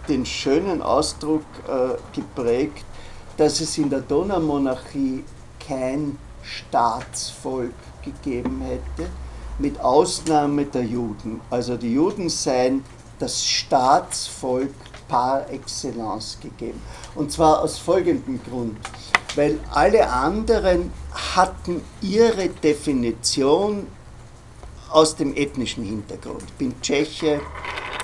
den 0.08 0.26
schönen 0.26 0.82
Ausdruck 0.82 1.44
äh, 1.66 1.96
geprägt, 2.14 2.84
dass 3.36 3.60
es 3.60 3.76
in 3.78 3.90
der 3.90 4.00
Donaumonarchie 4.00 5.24
kein 5.66 6.18
Staatsvolk 6.42 7.74
gegeben 8.02 8.62
hätte, 8.62 9.10
mit 9.58 9.80
Ausnahme 9.80 10.64
der 10.66 10.84
Juden. 10.84 11.40
Also 11.50 11.76
die 11.76 11.94
Juden 11.94 12.28
seien 12.28 12.84
das 13.18 13.44
Staatsvolk 13.44 14.74
par 15.08 15.48
excellence 15.50 16.38
gegeben. 16.40 16.80
Und 17.14 17.30
zwar 17.30 17.62
aus 17.62 17.78
folgendem 17.78 18.40
Grund. 18.42 18.76
Weil 19.36 19.58
alle 19.72 20.08
anderen 20.08 20.92
hatten 21.34 21.82
ihre 22.00 22.48
Definition 22.48 23.86
aus 24.90 25.16
dem 25.16 25.34
ethnischen 25.34 25.84
Hintergrund. 25.84 26.56
Bin 26.56 26.80
Tscheche, 26.80 27.40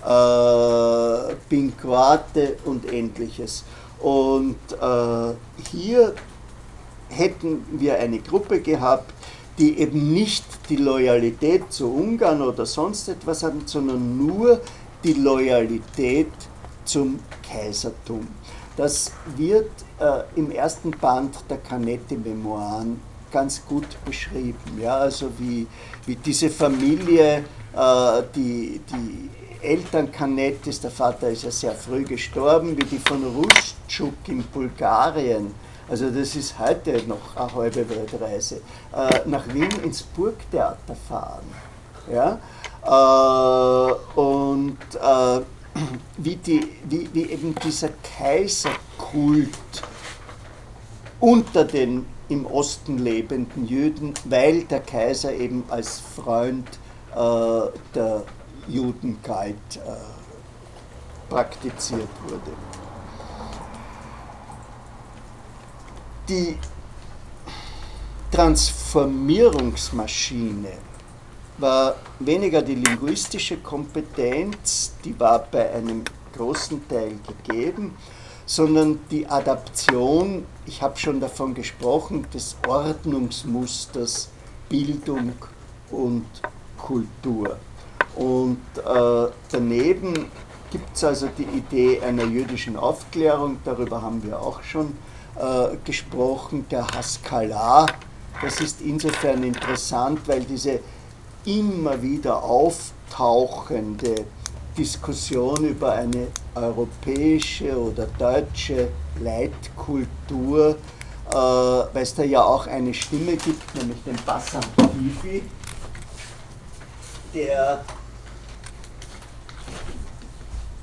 äh, 0.05 1.35
bin 1.49 1.77
Kroate 1.77 2.57
und 2.65 2.93
ähnliches. 2.93 3.65
Und 4.01 4.57
äh, 4.81 5.35
hier 5.71 6.15
hätten 7.09 7.65
wir 7.73 7.99
eine 7.99 8.19
Gruppe 8.21 8.61
gehabt, 8.61 9.13
die 9.59 9.79
eben 9.79 10.13
nicht 10.13 10.45
die 10.71 10.77
Loyalität 10.77 11.71
zu 11.73 11.93
Ungarn 11.93 12.41
oder 12.41 12.65
sonst 12.65 13.09
etwas 13.09 13.43
hatten, 13.43 13.67
sondern 13.67 14.17
nur 14.17 14.61
die 15.05 15.13
Loyalität 15.13 16.33
zum 16.85 17.19
Kaisertum. 17.47 18.27
Das 18.77 19.13
wird 19.37 19.71
äh, 19.99 20.23
im 20.37 20.51
ersten 20.51 20.93
Band 20.93 21.37
der 21.51 21.59
Canetti-Memoiren 21.59 23.01
ganz 23.31 23.63
gut 23.67 23.87
beschrieben. 24.05 24.81
Ja? 24.81 24.97
Also 24.97 25.31
wie, 25.39 25.67
wie 26.07 26.17
diese 26.17 26.49
Familie, 26.49 27.45
äh, 27.75 28.23
die, 28.35 28.81
die 28.91 29.31
Eltern 29.63 30.11
Canettis, 30.11 30.81
der 30.81 30.91
Vater 30.91 31.31
ist 31.31 31.45
ja 31.45 31.51
sehr 31.51 31.75
früh 31.75 32.05
gestorben, 32.05 32.77
wie 32.77 32.85
die 32.85 32.99
von 32.99 33.23
Rustschuk 33.25 34.15
in 34.29 34.43
Bulgarien 34.45 35.55
also 35.91 36.09
das 36.09 36.37
ist 36.37 36.57
heute 36.57 37.03
noch 37.09 37.35
eine 37.35 37.53
halbe 37.53 37.89
Weltreise, 37.89 38.61
äh, 38.95 39.23
nach 39.25 39.43
Wien 39.53 39.71
ins 39.83 40.03
Burgtheater 40.03 40.95
fahren. 41.09 41.43
Ja? 42.13 42.39
Äh, 42.87 44.21
und 44.21 44.79
äh, 44.95 45.41
wie, 46.17 46.37
die, 46.37 46.69
wie, 46.85 47.09
wie 47.13 47.25
eben 47.25 47.57
dieser 47.57 47.89
Kaiserkult 48.17 49.49
unter 51.19 51.65
den 51.65 52.07
im 52.29 52.47
Osten 52.47 52.99
lebenden 52.99 53.67
Juden, 53.67 54.15
weil 54.27 54.63
der 54.63 54.81
Kaiser 54.81 55.33
eben 55.33 55.65
als 55.71 55.99
Freund 55.99 56.69
äh, 57.17 57.79
der 57.97 58.23
Juden 58.69 59.19
äh, 59.25 59.55
praktiziert 61.29 62.09
wurde. 62.27 62.53
die 66.31 66.57
Transformierungsmaschine 68.31 70.73
war 71.59 71.97
weniger 72.21 72.63
die 72.63 72.77
linguistische 72.77 73.57
Kompetenz, 73.57 74.93
die 75.05 75.19
war 75.19 75.41
bei 75.51 75.73
einem 75.73 76.05
großen 76.37 76.87
Teil 76.89 77.19
gegeben, 77.27 77.97
sondern 78.47 79.01
die 79.11 79.27
Adaption, 79.27 80.47
ich 80.67 80.81
habe 80.81 80.97
schon 80.97 81.19
davon 81.21 81.53
gesprochen, 81.53 82.25
des 82.33 82.57
Ordnungsmusters 82.67 84.31
Bildung 84.69 85.33
und 85.91 86.27
Kultur. 86.79 87.59
Und 88.21 88.61
äh, 88.77 89.33
daneben 89.51 90.27
gibt 90.71 90.95
es 90.95 91.05
also 91.05 91.29
die 91.39 91.45
Idee 91.45 92.03
einer 92.03 92.25
jüdischen 92.25 92.77
Aufklärung, 92.77 93.57
darüber 93.65 94.03
haben 94.03 94.23
wir 94.23 94.39
auch 94.39 94.63
schon 94.63 94.89
äh, 95.37 95.75
gesprochen, 95.87 96.67
der 96.71 96.87
Haskalah. 96.87 97.87
Das 98.43 98.61
ist 98.61 98.83
insofern 98.83 99.43
interessant, 99.43 100.21
weil 100.27 100.45
diese 100.45 100.81
immer 101.47 102.03
wieder 102.03 102.43
auftauchende 102.45 104.27
Diskussion 104.77 105.65
über 105.65 105.93
eine 105.93 106.27
europäische 106.55 107.75
oder 107.75 108.07
deutsche 108.19 108.89
Leitkultur, 109.19 110.77
äh, 111.31 111.35
weil 111.35 112.03
es 112.03 112.15
da 112.15 112.23
ja 112.23 112.43
auch 112.43 112.67
eine 112.67 112.93
Stimme 112.93 113.37
gibt, 113.37 113.75
nämlich 113.77 114.03
den 114.05 114.17
Bassam 114.27 114.61
Kifi, 114.77 115.43
der 117.33 117.83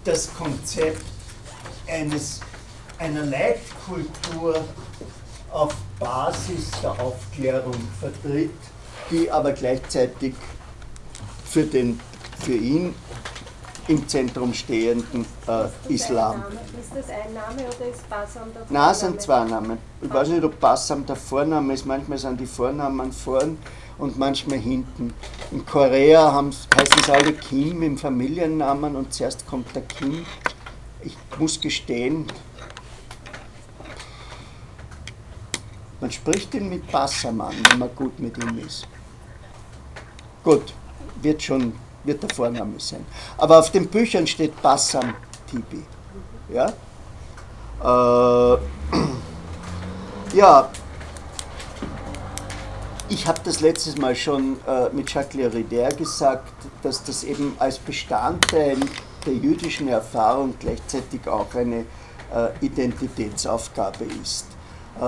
das 0.07 0.33
Konzept 0.33 1.03
eines 1.85 2.39
einer 2.97 3.25
Leitkultur 3.25 4.63
auf 5.51 5.75
Basis 5.99 6.71
der 6.81 6.91
Aufklärung 6.91 7.75
vertritt, 7.99 8.51
die 9.11 9.29
aber 9.29 9.51
gleichzeitig 9.51 10.33
für, 11.45 11.63
den, 11.63 11.99
für 12.39 12.53
ihn 12.53 12.95
im 13.87 14.07
Zentrum 14.07 14.53
stehenden 14.53 15.25
äh, 15.47 15.93
Islam. 15.93 16.43
Ist 16.79 16.91
das 16.95 17.09
ein 17.09 17.33
Name 17.33 17.67
oder 17.67 17.89
ist 17.89 18.09
Basam 18.09 18.51
der 18.53 18.65
Vorname? 18.65 18.69
Nein, 18.69 18.91
es 18.91 18.99
sind 18.99 19.21
zwei 19.21 19.43
Namen. 19.45 19.77
Ich 20.01 20.13
weiß 20.13 20.27
nicht, 20.29 20.43
ob 20.43 20.59
Bassam 20.59 21.05
der 21.05 21.15
Vorname 21.15 21.73
ist. 21.73 21.85
Manchmal 21.85 22.17
sind 22.17 22.39
die 22.39 22.45
Vornamen 22.45 23.11
vorn 23.11 23.57
und 23.97 24.17
manchmal 24.17 24.59
hinten. 24.59 25.13
In 25.51 25.65
Korea 25.65 26.33
heißen 26.33 26.99
es 27.01 27.09
alle 27.09 27.33
Kim 27.33 27.81
im 27.83 27.97
Familiennamen 27.97 28.95
und 28.95 29.13
zuerst 29.13 29.45
kommt 29.47 29.75
der 29.75 29.83
Kim. 29.83 30.25
Ich 31.01 31.17
muss 31.37 31.59
gestehen, 31.59 32.25
man 35.99 36.11
spricht 36.11 36.53
ihn 36.53 36.69
mit 36.69 36.91
Bassam 36.91 37.41
an, 37.41 37.55
wenn 37.69 37.79
man 37.79 37.95
gut 37.95 38.19
mit 38.19 38.37
ihm 38.37 38.59
ist. 38.59 38.87
Gut, 40.43 40.73
wird 41.21 41.41
schon 41.41 41.73
wird 42.03 42.23
der 42.23 42.29
Vorname 42.29 42.79
sein. 42.79 43.05
Aber 43.37 43.59
auf 43.59 43.71
den 43.71 43.87
Büchern 43.87 44.25
steht 44.25 44.59
Bassam 44.61 45.13
Tibi. 45.49 45.83
Ja? 46.49 46.73
Äh, 47.83 48.57
ja, 50.35 50.69
ich 53.09 53.27
habe 53.27 53.39
das 53.43 53.61
letztes 53.61 53.97
Mal 53.97 54.15
schon 54.15 54.57
äh, 54.67 54.89
mit 54.91 55.13
Jacques 55.13 55.33
Lerider 55.33 55.89
gesagt, 55.89 56.53
dass 56.81 57.03
das 57.03 57.23
eben 57.23 57.55
als 57.59 57.79
Bestandteil 57.79 58.77
der 59.25 59.33
jüdischen 59.33 59.87
Erfahrung 59.87 60.55
gleichzeitig 60.59 61.27
auch 61.27 61.53
eine 61.55 61.85
äh, 62.33 62.65
Identitätsaufgabe 62.65 64.05
ist, 64.21 64.45
äh, 64.99 65.03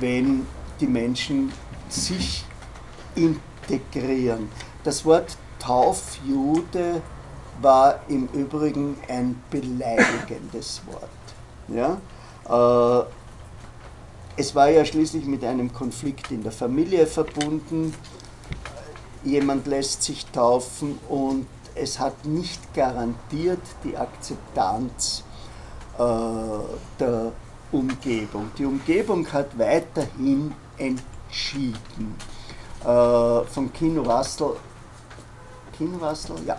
wenn 0.00 0.46
die 0.80 0.86
Menschen 0.86 1.52
sich 1.88 2.44
integrieren. 3.14 4.48
Das 4.84 5.04
Wort 5.04 5.36
Taufjude 5.58 7.02
war 7.60 8.00
im 8.08 8.28
Übrigen 8.28 8.96
ein 9.08 9.42
beleidigendes 9.50 10.80
Wort. 10.86 11.10
Ja? 11.68 11.98
Es 14.40 14.54
war 14.54 14.70
ja 14.70 14.86
schließlich 14.86 15.26
mit 15.26 15.44
einem 15.44 15.70
Konflikt 15.70 16.30
in 16.30 16.42
der 16.42 16.50
Familie 16.50 17.06
verbunden. 17.06 17.92
Jemand 19.22 19.66
lässt 19.66 20.02
sich 20.02 20.24
taufen 20.24 20.98
und 21.10 21.46
es 21.74 22.00
hat 22.00 22.24
nicht 22.24 22.72
garantiert 22.72 23.60
die 23.84 23.98
Akzeptanz 23.98 25.24
äh, 25.98 26.02
der 26.98 27.32
Umgebung. 27.70 28.50
Die 28.56 28.64
Umgebung 28.64 29.30
hat 29.30 29.58
weiterhin 29.58 30.54
entschieden. 30.78 32.14
Äh, 32.82 33.44
von 33.44 33.70
Kino 33.74 34.04
Russell 34.04 34.54
ja, 36.46 36.56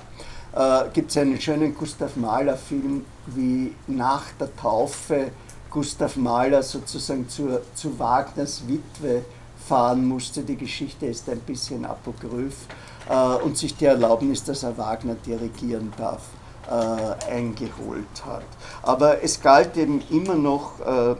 äh, 0.86 0.89
gibt 0.93 1.09
es 1.09 1.17
einen 1.17 1.41
schönen 1.41 1.73
Gustav 1.73 2.15
Mahler-Film, 2.15 3.05
wie 3.25 3.73
nach 3.88 4.25
der 4.39 4.55
Taufe 4.55 5.32
Gustav 5.72 6.17
Mahler 6.17 6.61
sozusagen 6.61 7.28
zur, 7.30 7.61
zu 7.74 7.97
Wagners 7.97 8.67
Witwe 8.67 9.24
fahren 9.67 10.05
musste. 10.05 10.41
Die 10.43 10.57
Geschichte 10.57 11.05
ist 11.05 11.30
ein 11.30 11.39
bisschen 11.39 11.86
apokryph 11.86 12.67
äh, 13.09 13.15
und 13.43 13.57
sich 13.57 13.76
die 13.76 13.86
Erlaubnis, 13.86 14.43
dass 14.43 14.63
er 14.63 14.78
Wagner 14.78 15.15
dirigieren 15.15 15.91
darf, 15.97 16.24
äh, 16.69 17.32
eingeholt 17.32 18.26
hat. 18.26 18.43
Aber 18.84 19.24
es 19.24 19.41
galt 19.41 19.78
eben 19.78 20.03
immer 20.11 20.36
noch 20.36 20.80
äh, 20.82 21.15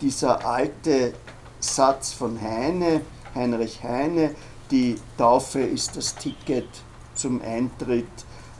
dieser 0.00 0.44
alte 0.46 1.14
Satz 1.60 2.12
von 2.12 2.40
Heine, 2.40 3.00
Heinrich 3.34 3.82
Heine, 3.82 4.34
die 4.70 4.96
Taufe 5.16 5.60
ist 5.60 5.96
das 5.96 6.14
Ticket 6.14 6.68
zum 7.14 7.40
Eintritt 7.42 8.06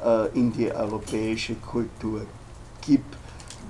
äh, 0.05 0.29
in 0.35 0.53
die 0.53 0.73
europäische 0.73 1.55
Kultur. 1.57 2.23
Gib 2.81 3.03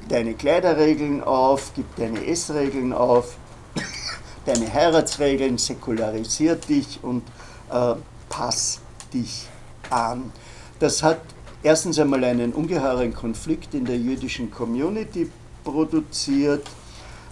deine 0.09 0.34
Kleiderregeln 0.34 1.22
auf, 1.22 1.72
gib 1.74 1.96
deine 1.96 2.26
Essregeln 2.26 2.92
auf, 2.92 3.36
deine 4.46 4.72
Heiratsregeln, 4.72 5.59
säkularisier 5.59 6.57
dich 6.57 7.00
und 7.02 7.22
äh, 7.70 7.94
pass 8.28 8.80
dich 9.12 9.46
an. 9.90 10.32
Das 10.78 11.02
hat 11.02 11.20
erstens 11.62 11.98
einmal 11.98 12.24
einen 12.24 12.52
ungeheuren 12.52 13.14
Konflikt 13.14 13.74
in 13.74 13.84
der 13.84 13.96
jüdischen 13.96 14.50
Community 14.50 15.30
produziert 15.62 16.66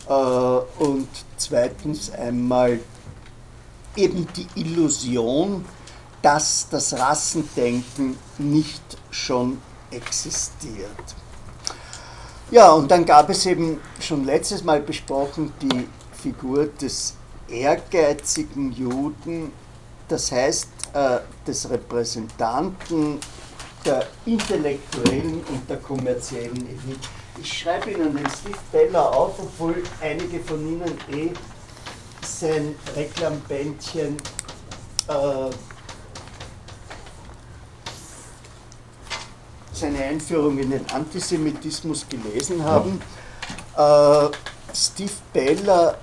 äh, 0.08 0.12
und 0.12 1.08
zweitens 1.36 2.10
einmal 2.12 2.80
eben 3.96 4.26
die 4.36 4.46
Illusion, 4.54 5.64
dass 6.22 6.68
das 6.70 6.94
Rassendenken 6.94 8.16
nicht 8.38 8.82
schon 9.10 9.58
existiert. 9.90 11.16
Ja, 12.52 12.70
und 12.72 12.90
dann 12.90 13.06
gab 13.06 13.30
es 13.30 13.46
eben 13.46 13.80
schon 13.98 14.26
letztes 14.26 14.62
Mal 14.62 14.82
besprochen 14.82 15.54
die 15.62 15.88
Figur 16.12 16.66
des 16.66 17.14
ehrgeizigen 17.48 18.72
Juden, 18.72 19.50
das 20.06 20.30
heißt 20.30 20.68
äh, 20.92 21.20
des 21.46 21.70
Repräsentanten 21.70 23.18
der 23.86 24.06
intellektuellen 24.26 25.42
und 25.48 25.70
der 25.70 25.78
kommerziellen 25.78 26.58
Elite. 26.68 27.08
Ich 27.40 27.60
schreibe 27.60 27.90
Ihnen 27.90 28.14
den 28.14 28.28
Steve 28.28 28.58
Beller 28.70 29.16
auf, 29.16 29.32
obwohl 29.38 29.82
einige 30.02 30.38
von 30.40 30.60
Ihnen 30.60 30.98
eh 31.10 31.30
sein 32.22 32.74
Reklambändchen 32.94 34.18
äh, 35.08 35.71
seine 39.82 39.98
Einführung 39.98 40.58
in 40.58 40.70
den 40.70 40.88
Antisemitismus 40.90 42.06
gelesen 42.08 42.62
haben. 42.64 43.00
Äh, 43.76 44.28
Steve 44.72 45.10
Beller 45.32 45.98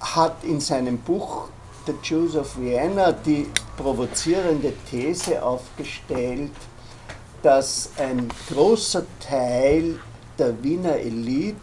hat 0.00 0.44
in 0.44 0.60
seinem 0.60 0.98
Buch 0.98 1.48
The 1.86 1.94
Jews 2.04 2.36
of 2.36 2.56
Vienna 2.56 3.10
die 3.10 3.48
provozierende 3.76 4.72
These 4.88 5.42
aufgestellt, 5.42 6.52
dass 7.42 7.90
ein 7.98 8.28
großer 8.48 9.02
Teil 9.18 9.98
der 10.38 10.62
Wiener 10.62 10.94
Elite 10.94 11.56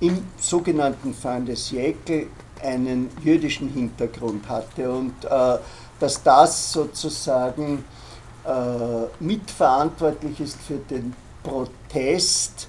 im 0.00 0.24
sogenannten 0.40 1.12
Fin 1.12 1.44
de 1.44 1.56
Siècle 1.56 2.28
einen 2.62 3.10
jüdischen 3.22 3.68
Hintergrund 3.68 4.48
hatte 4.48 4.90
und 4.90 5.12
äh, 5.24 5.58
dass 6.00 6.22
das 6.22 6.72
sozusagen 6.72 7.84
mitverantwortlich 9.20 10.40
ist 10.40 10.58
für 10.60 10.78
den 10.78 11.14
Protest 11.42 12.68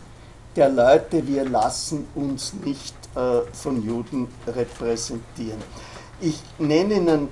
der 0.55 0.69
Leute, 0.69 1.25
wir 1.27 1.45
lassen 1.45 2.07
uns 2.15 2.53
nicht 2.65 2.95
äh, 3.15 3.41
von 3.53 3.83
Juden 3.83 4.27
repräsentieren. 4.47 5.61
Ich 6.19 6.41
nenne 6.57 6.95
Ihnen 6.95 7.27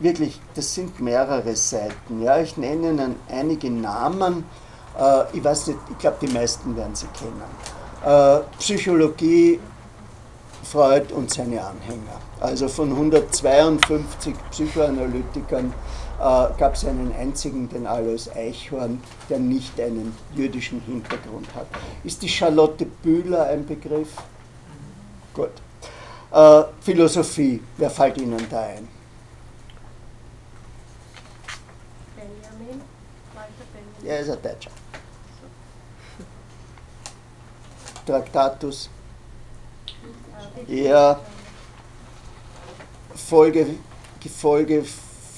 wirklich, 0.00 0.40
das 0.54 0.74
sind 0.74 0.98
mehrere 1.00 1.54
Seiten, 1.54 2.22
ja, 2.22 2.38
ich 2.38 2.56
nenne 2.56 2.90
Ihnen 2.90 3.16
einige 3.28 3.70
Namen, 3.70 4.44
äh, 4.98 5.36
ich 5.36 5.44
weiß 5.44 5.68
nicht, 5.68 5.78
ich 5.90 5.98
glaube, 5.98 6.16
die 6.20 6.32
meisten 6.32 6.76
werden 6.76 6.94
sie 6.94 7.06
kennen. 7.08 8.42
Psychologie, 8.58 9.58
Freud 10.62 11.12
und 11.12 11.32
seine 11.32 11.64
Anhänger. 11.64 12.20
Also 12.38 12.68
von 12.68 12.92
152 12.92 14.34
Psychoanalytikern 14.52 15.66
äh, 15.66 15.72
gab 16.18 16.74
es 16.74 16.84
einen 16.84 17.14
einzigen, 17.14 17.68
den 17.68 17.86
Alois 17.86 18.28
Eichhorn, 18.34 19.00
der 19.28 19.38
nicht 19.38 19.80
einen 19.80 20.14
jüdischen 20.34 20.80
Hintergrund 20.80 21.54
hat. 21.54 21.66
Ist 22.02 22.22
die 22.22 22.28
Charlotte 22.28 22.84
Bühler 22.84 23.46
ein 23.46 23.64
Begriff? 23.64 24.10
Gut. 25.32 25.50
Äh, 26.32 26.64
Philosophie, 26.80 27.62
wer 27.76 27.90
fällt 27.90 28.18
Ihnen 28.18 28.44
da 28.50 28.62
ein? 28.62 28.88
Benjamin, 32.16 32.82
Walter 33.34 33.64
Benjamin. 33.72 34.04
Er 34.04 34.20
ist 34.20 34.30
ein 34.30 34.42
Deutscher. 34.42 34.70
Traktatus. 38.04 38.90
Ja. 40.66 41.20
Folge, 43.14 43.66
Gefolge 44.20 44.84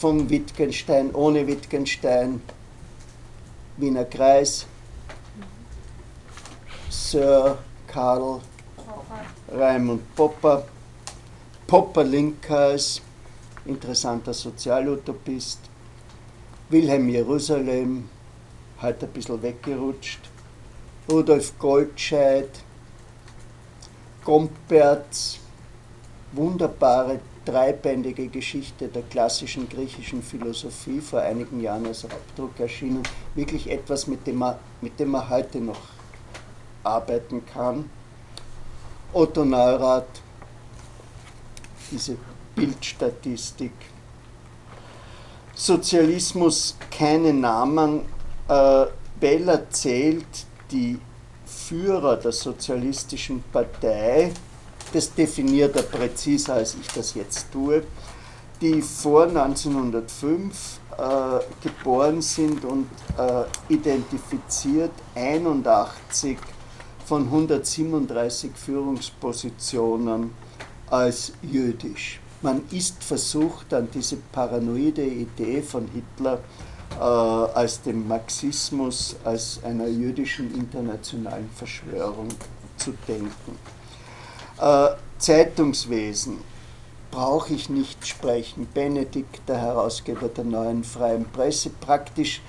von 0.01 0.31
Wittgenstein, 0.31 1.15
ohne 1.15 1.47
Wittgenstein, 1.47 2.41
Wiener 3.77 4.07
Kreis, 4.07 4.67
Sir 6.89 7.59
Karl 7.87 8.41
Raimund 9.53 10.03
Popper, 10.17 10.65
Popper 11.67 12.05
Linkers, 12.05 13.03
interessanter 13.67 14.33
Sozialutopist, 14.33 15.61
Wilhelm 16.71 17.11
Jerusalem, 17.11 18.09
heute 18.81 19.05
ein 19.05 19.13
bisschen 19.13 19.43
weggerutscht, 19.43 20.21
Rudolf 21.11 21.59
Goldscheid, 21.59 22.49
Gomperz, 24.25 25.41
wunderbare 26.33 27.21
dreibändige 27.51 28.29
Geschichte 28.29 28.89
der 28.89 29.03
klassischen 29.03 29.69
griechischen 29.69 30.23
Philosophie 30.23 31.01
vor 31.01 31.21
einigen 31.21 31.61
Jahren 31.61 31.87
als 31.87 32.05
Abdruck 32.05 32.59
erschienen. 32.61 33.03
Wirklich 33.35 33.69
etwas, 33.71 34.07
mit 34.07 34.27
dem 34.27 34.37
man, 34.37 34.57
mit 34.81 34.99
dem 35.01 35.11
man 35.11 35.29
heute 35.29 35.59
noch 35.59 35.81
arbeiten 36.85 37.45
kann. 37.47 37.91
Otto 39.13 39.45
Neurath, 39.45 40.23
diese 41.91 42.17
Bildstatistik. 42.55 43.73
Sozialismus 45.55 46.77
keine 46.91 47.33
Namen. 47.33 48.03
Äh, 48.49 48.87
Bell 49.19 49.67
zählt 49.71 50.47
die 50.71 50.99
Führer 51.45 52.17
der 52.17 52.33
Sozialistischen 52.33 53.43
Partei, 53.53 54.33
das 54.93 55.13
definiert 55.15 55.77
er 55.77 55.83
präziser, 55.83 56.55
als 56.55 56.75
ich 56.75 56.89
das 56.89 57.15
jetzt 57.15 57.53
tue, 57.53 57.83
die 58.61 58.83
vor 58.83 59.25
1905 59.25 60.81
äh, 60.97 61.39
geboren 61.63 62.21
sind 62.21 62.65
und 62.65 62.87
äh, 63.17 63.73
identifiziert 63.73 64.93
81 65.15 66.37
von 67.07 67.25
137 67.25 68.53
Führungspositionen 68.55 70.33
als 70.91 71.33
jüdisch. 71.43 72.21
Man 72.43 72.63
ist 72.71 73.03
versucht, 73.03 73.73
an 73.75 73.89
diese 73.93 74.17
paranoide 74.17 75.05
Idee 75.05 75.63
von 75.63 75.89
Hitler 75.89 76.41
äh, 76.99 77.03
als 77.03 77.83
dem 77.83 78.07
Marxismus, 78.07 79.17
als 79.25 79.61
einer 79.65 79.89
jüdischen 79.89 80.55
internationalen 80.55 81.51
Verschwörung 81.55 82.29
zu 82.77 82.93
denken. 83.07 83.80
Äh, 84.61 84.91
Zeitungswesen 85.19 86.39
brauche 87.11 87.55
ich 87.55 87.71
nicht 87.71 88.07
sprechen. 88.07 88.69
Benedikt, 88.73 89.41
der 89.49 89.59
Herausgeber 89.59 90.29
der 90.29 90.45
neuen 90.45 90.85
freien 90.85 91.25
Presse, 91.25 91.71
praktisch 91.71 92.43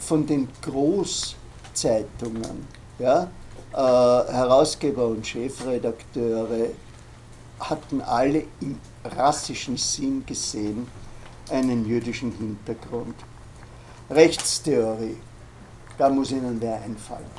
von 0.00 0.26
den 0.26 0.48
Großzeitungen, 0.62 2.66
ja, 2.98 3.28
äh, 3.72 3.76
Herausgeber 3.76 5.06
und 5.06 5.26
Chefredakteure 5.26 6.70
hatten 7.60 8.00
alle 8.00 8.44
im 8.60 8.80
rassischen 9.04 9.76
Sinn 9.76 10.26
gesehen 10.26 10.88
einen 11.50 11.86
jüdischen 11.86 12.32
Hintergrund. 12.32 13.14
Rechtstheorie, 14.10 15.16
da 15.96 16.08
muss 16.08 16.32
Ihnen 16.32 16.60
wer 16.60 16.82
einfallen. 16.82 17.30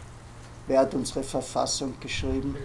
Wer 0.65 0.79
hat 0.79 0.93
unsere 0.93 1.23
Verfassung 1.23 1.93
geschrieben? 1.99 2.55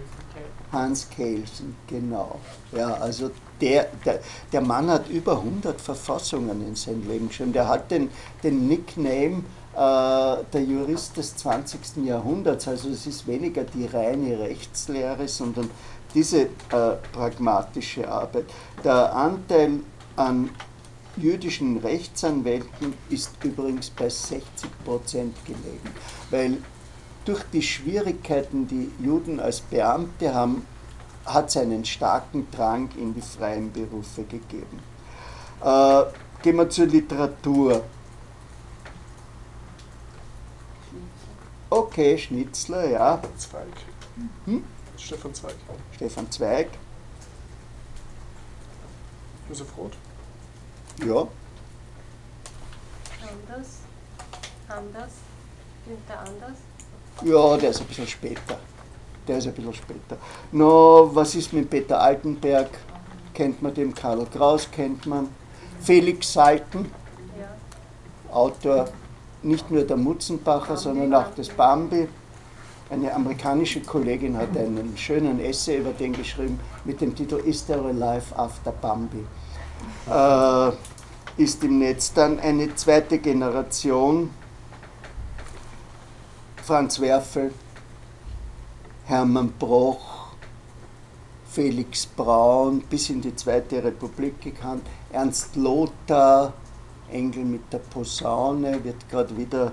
Hans 0.71 1.09
Kelsen, 1.09 1.75
genau. 1.87 2.39
Ja, 2.71 2.93
also 2.95 3.31
der, 3.59 3.87
der, 4.05 4.19
der 4.51 4.61
Mann 4.61 4.89
hat 4.89 5.09
über 5.09 5.33
100 5.33 5.79
Verfassungen 5.81 6.65
in 6.67 6.75
seinem 6.75 7.07
Leben 7.07 7.27
geschrieben. 7.29 7.53
Der 7.53 7.67
hat 7.67 7.91
den, 7.91 8.09
den 8.43 8.67
Nickname 8.67 9.43
äh, 9.73 10.43
der 10.53 10.63
Jurist 10.63 11.17
des 11.17 11.35
20. 11.37 12.05
Jahrhunderts. 12.05 12.67
Also 12.67 12.89
es 12.89 13.07
ist 13.07 13.27
weniger 13.27 13.63
die 13.63 13.85
reine 13.85 14.39
Rechtslehre, 14.39 15.27
sondern 15.27 15.69
diese 16.13 16.41
äh, 16.41 16.47
pragmatische 17.11 18.09
Arbeit. 18.09 18.45
Der 18.83 19.15
Anteil 19.15 19.79
an 20.15 20.49
jüdischen 21.17 21.77
Rechtsanwälten 21.77 22.93
ist 23.09 23.31
übrigens 23.43 23.89
bei 23.89 24.09
60 24.09 24.43
Prozent 24.85 25.35
gelegen, 25.45 25.89
weil 26.29 26.57
durch 27.29 27.43
die 27.53 27.61
Schwierigkeiten, 27.61 28.67
die 28.67 28.91
Juden 28.99 29.39
als 29.39 29.61
Beamte 29.61 30.33
haben, 30.33 30.65
hat 31.25 31.49
es 31.49 31.57
einen 31.57 31.85
starken 31.85 32.49
Drang 32.49 32.89
in 32.97 33.13
die 33.13 33.21
freien 33.21 33.71
Berufe 33.71 34.23
gegeben. 34.23 34.79
Äh, 35.61 36.03
gehen 36.41 36.55
wir 36.55 36.67
zur 36.71 36.87
Literatur. 36.87 37.83
Okay, 41.69 42.17
Schnitzler, 42.17 42.89
ja. 42.89 43.21
Zweig. 43.37 43.67
Hm? 44.45 44.63
Stefan 44.97 45.33
Zweig. 45.35 45.55
Stefan 45.93 46.31
Zweig. 46.31 46.69
Josef 49.47 49.77
Roth. 49.77 49.93
Ja. 51.05 51.27
Anders. 53.21 53.67
Anders. 54.67 55.11
Günther 55.85 56.19
Anders. 56.21 56.68
Ja, 57.23 57.57
der 57.57 57.71
ist 57.71 57.81
ein 57.81 57.87
bisschen 57.87 58.07
später. 58.07 58.57
Der 59.27 59.37
ist 59.37 59.47
ein 59.47 59.53
bisschen 59.53 59.73
später. 59.73 60.17
No, 60.51 61.09
was 61.13 61.35
ist 61.35 61.51
mit 61.53 61.69
Peter 61.69 61.99
Altenberg? 61.99 62.69
Kennt 63.33 63.61
man 63.61 63.73
den? 63.73 63.93
Karl 63.93 64.25
Kraus 64.25 64.69
kennt 64.71 65.05
man. 65.05 65.27
Felix 65.81 66.33
Salten. 66.33 66.91
Autor 68.31 68.87
nicht 69.41 69.69
nur 69.71 69.83
der 69.83 69.97
Mutzenbacher, 69.97 70.77
sondern 70.77 71.13
auch 71.13 71.33
des 71.33 71.49
Bambi. 71.49 72.07
Eine 72.89 73.13
amerikanische 73.13 73.81
Kollegin 73.81 74.35
hat 74.37 74.57
einen 74.57 74.97
schönen 74.97 75.39
Essay 75.39 75.77
über 75.77 75.91
den 75.91 76.13
geschrieben 76.13 76.59
mit 76.85 77.01
dem 77.01 77.15
Titel 77.15 77.35
Is 77.45 77.65
There 77.65 77.85
a 77.87 77.91
Life 77.91 78.35
After 78.35 78.71
Bambi? 78.71 79.25
Äh, 80.09 81.41
ist 81.41 81.63
im 81.63 81.79
Netz 81.79 82.13
dann 82.13 82.39
eine 82.39 82.73
zweite 82.75 83.19
Generation 83.19 84.31
Franz 86.69 87.01
Werfel, 87.01 87.51
Hermann 89.05 89.53
Broch, 89.57 90.33
Felix 91.49 92.05
Braun, 92.05 92.81
bis 92.81 93.09
in 93.09 93.21
die 93.21 93.35
Zweite 93.35 93.83
Republik 93.83 94.39
gekannt, 94.39 94.83
Ernst 95.11 95.55
Lothar, 95.55 96.53
Engel 97.11 97.45
mit 97.45 97.73
der 97.73 97.79
Posaune, 97.79 98.83
wird 98.83 99.09
gerade 99.09 99.35
wieder 99.35 99.71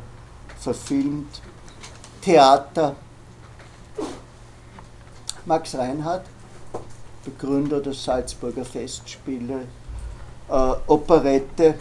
verfilmt, 0.59 1.43
Theater, 2.23 2.97
Max 5.45 5.75
Reinhardt, 5.75 6.25
Begründer 7.27 7.81
der 7.81 7.93
Salzburger 7.93 8.65
Festspiele, 8.65 9.69
äh, 10.49 10.73
Operette, 10.87 11.75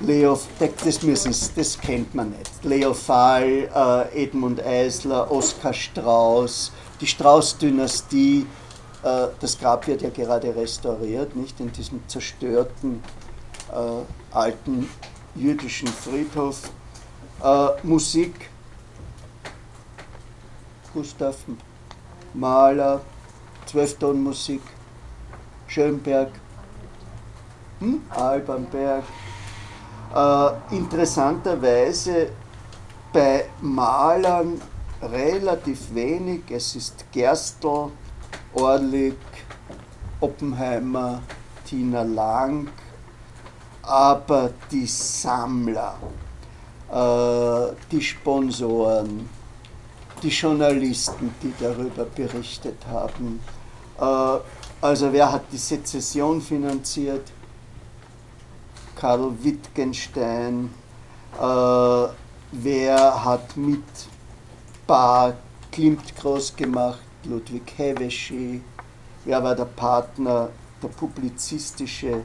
Leo, 0.00 0.38
das, 0.60 1.02
müssen, 1.02 1.34
das 1.56 1.78
kennt 1.78 2.14
man 2.14 2.30
nicht. 2.30 2.64
Leo 2.64 2.94
Fahl, 2.94 3.68
äh, 3.74 4.24
Edmund 4.24 4.62
Eisler, 4.64 5.30
Oskar 5.30 5.72
Strauß, 5.72 6.70
die 7.00 7.06
Strauß-Dynastie. 7.06 8.46
Äh, 9.02 9.26
das 9.40 9.58
Grab 9.58 9.86
wird 9.88 10.02
ja 10.02 10.10
gerade 10.10 10.54
restauriert, 10.54 11.34
nicht 11.34 11.58
in 11.58 11.72
diesem 11.72 12.00
zerstörten 12.06 13.02
äh, 13.72 14.34
alten 14.34 14.88
jüdischen 15.34 15.88
Friedhof. 15.88 16.70
Äh, 17.42 17.68
Musik, 17.82 18.50
Gustav 20.94 21.36
Mahler, 22.34 23.00
Zwölftonmusik, 23.66 24.62
Schönberg, 25.66 26.30
hm? 27.80 28.00
Alban 28.10 28.64
Berg. 28.66 29.04
Äh, 30.14 30.74
interessanterweise 30.74 32.30
bei 33.12 33.44
Malern 33.60 34.60
relativ 35.02 35.94
wenig. 35.94 36.42
Es 36.50 36.74
ist 36.76 37.04
Gerstl, 37.12 37.90
Orlik, 38.54 39.16
Oppenheimer, 40.20 41.22
Tina 41.64 42.02
Lang, 42.02 42.68
aber 43.82 44.50
die 44.70 44.86
Sammler, 44.86 45.96
äh, 46.90 47.74
die 47.90 48.00
Sponsoren, 48.00 49.28
die 50.22 50.28
Journalisten, 50.28 51.34
die 51.42 51.52
darüber 51.60 52.04
berichtet 52.04 52.78
haben. 52.90 53.40
Äh, 54.00 54.38
also 54.80 55.12
wer 55.12 55.32
hat 55.32 55.44
die 55.52 55.58
Sezession 55.58 56.40
finanziert? 56.40 57.32
Karl 58.98 59.32
Wittgenstein, 59.42 60.74
äh, 61.40 62.08
wer 62.52 63.24
hat 63.24 63.56
mit 63.56 63.84
Bar 64.88 65.34
Klimt 65.70 66.16
groß 66.16 66.56
gemacht, 66.56 66.98
Ludwig 67.24 67.74
Heveschi, 67.76 68.60
wer 69.24 69.44
war 69.44 69.54
der 69.54 69.66
Partner, 69.66 70.48
der 70.82 70.88
publizistische 70.88 72.22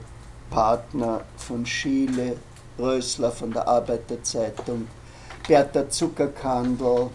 Partner 0.50 1.22
von 1.38 1.64
Schiele, 1.64 2.38
Rösler 2.80 3.32
von 3.32 3.52
der 3.52 3.68
Arbeiterzeitung, 3.68 4.88
Bertha 5.48 5.88
Zuckerkandel, 5.88 7.12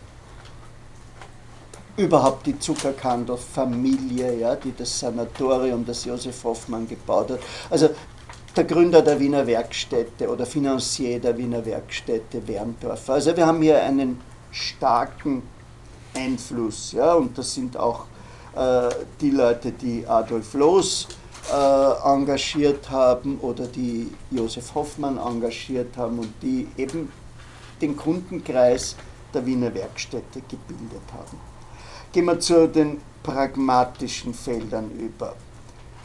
überhaupt 1.97 2.47
die 2.47 2.57
Zuckerkandel-Familie, 2.57 4.39
ja, 4.39 4.55
die 4.55 4.73
das 4.77 5.01
Sanatorium, 5.01 5.85
das 5.85 6.05
Josef 6.05 6.45
Hoffmann 6.45 6.87
gebaut 6.87 7.33
hat. 7.33 7.41
Also 7.71 7.91
der 8.59 8.65
Gründer 8.65 9.03
der 9.03 9.21
Wiener 9.21 9.47
Werkstätte 9.47 10.29
oder 10.29 10.45
Financier 10.45 11.21
der 11.21 11.39
Wiener 11.39 11.65
Werkstätte 11.65 12.47
Werndorfer. 12.49 13.15
Also 13.15 13.37
wir 13.37 13.47
haben 13.47 13.63
hier 13.63 13.81
einen 13.81 14.21
starken, 14.51 15.43
Einfluss. 16.13 16.91
Ja? 16.93 17.15
Und 17.15 17.39
das 17.39 17.55
sind 17.55 17.77
auch 17.77 18.07
äh, 18.57 18.89
die 19.21 19.31
Leute, 19.31 19.71
die 19.71 20.05
Adolf 20.07 20.55
Loos 20.55 21.07
äh, 21.53 22.09
engagiert 22.09 22.91
haben 22.91 23.39
oder 23.39 23.67
die 23.69 24.11
Josef 24.33 24.75
Hoffmann 24.75 25.19
engagiert 25.19 25.97
haben 25.97 26.19
und 26.19 26.33
die 26.43 26.67
eben 26.77 27.13
den 27.81 27.97
Kundenkreis 27.97 28.97
der 29.33 29.47
Wiener 29.47 29.73
Werkstätte 29.73 30.41
gebildet 30.41 31.07
haben. 31.13 31.39
Gehen 32.13 32.25
wir 32.25 32.41
zu 32.41 32.67
den 32.67 33.01
pragmatischen 33.23 34.35
Feldern 34.35 34.91
über. 34.99 35.37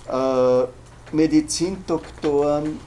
Äh, 0.07 0.67
Medizindoktoren 1.14 2.80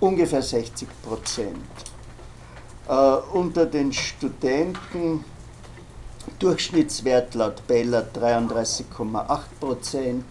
ungefähr 0.00 0.42
60 0.42 0.88
Prozent. 1.02 1.56
Äh, 2.88 2.92
unter 3.32 3.66
den 3.66 3.92
Studenten 3.92 5.24
Durchschnittswert 6.38 7.34
laut 7.34 7.66
Beller 7.66 8.06
33,8 8.14 9.38
Prozent, 9.58 10.24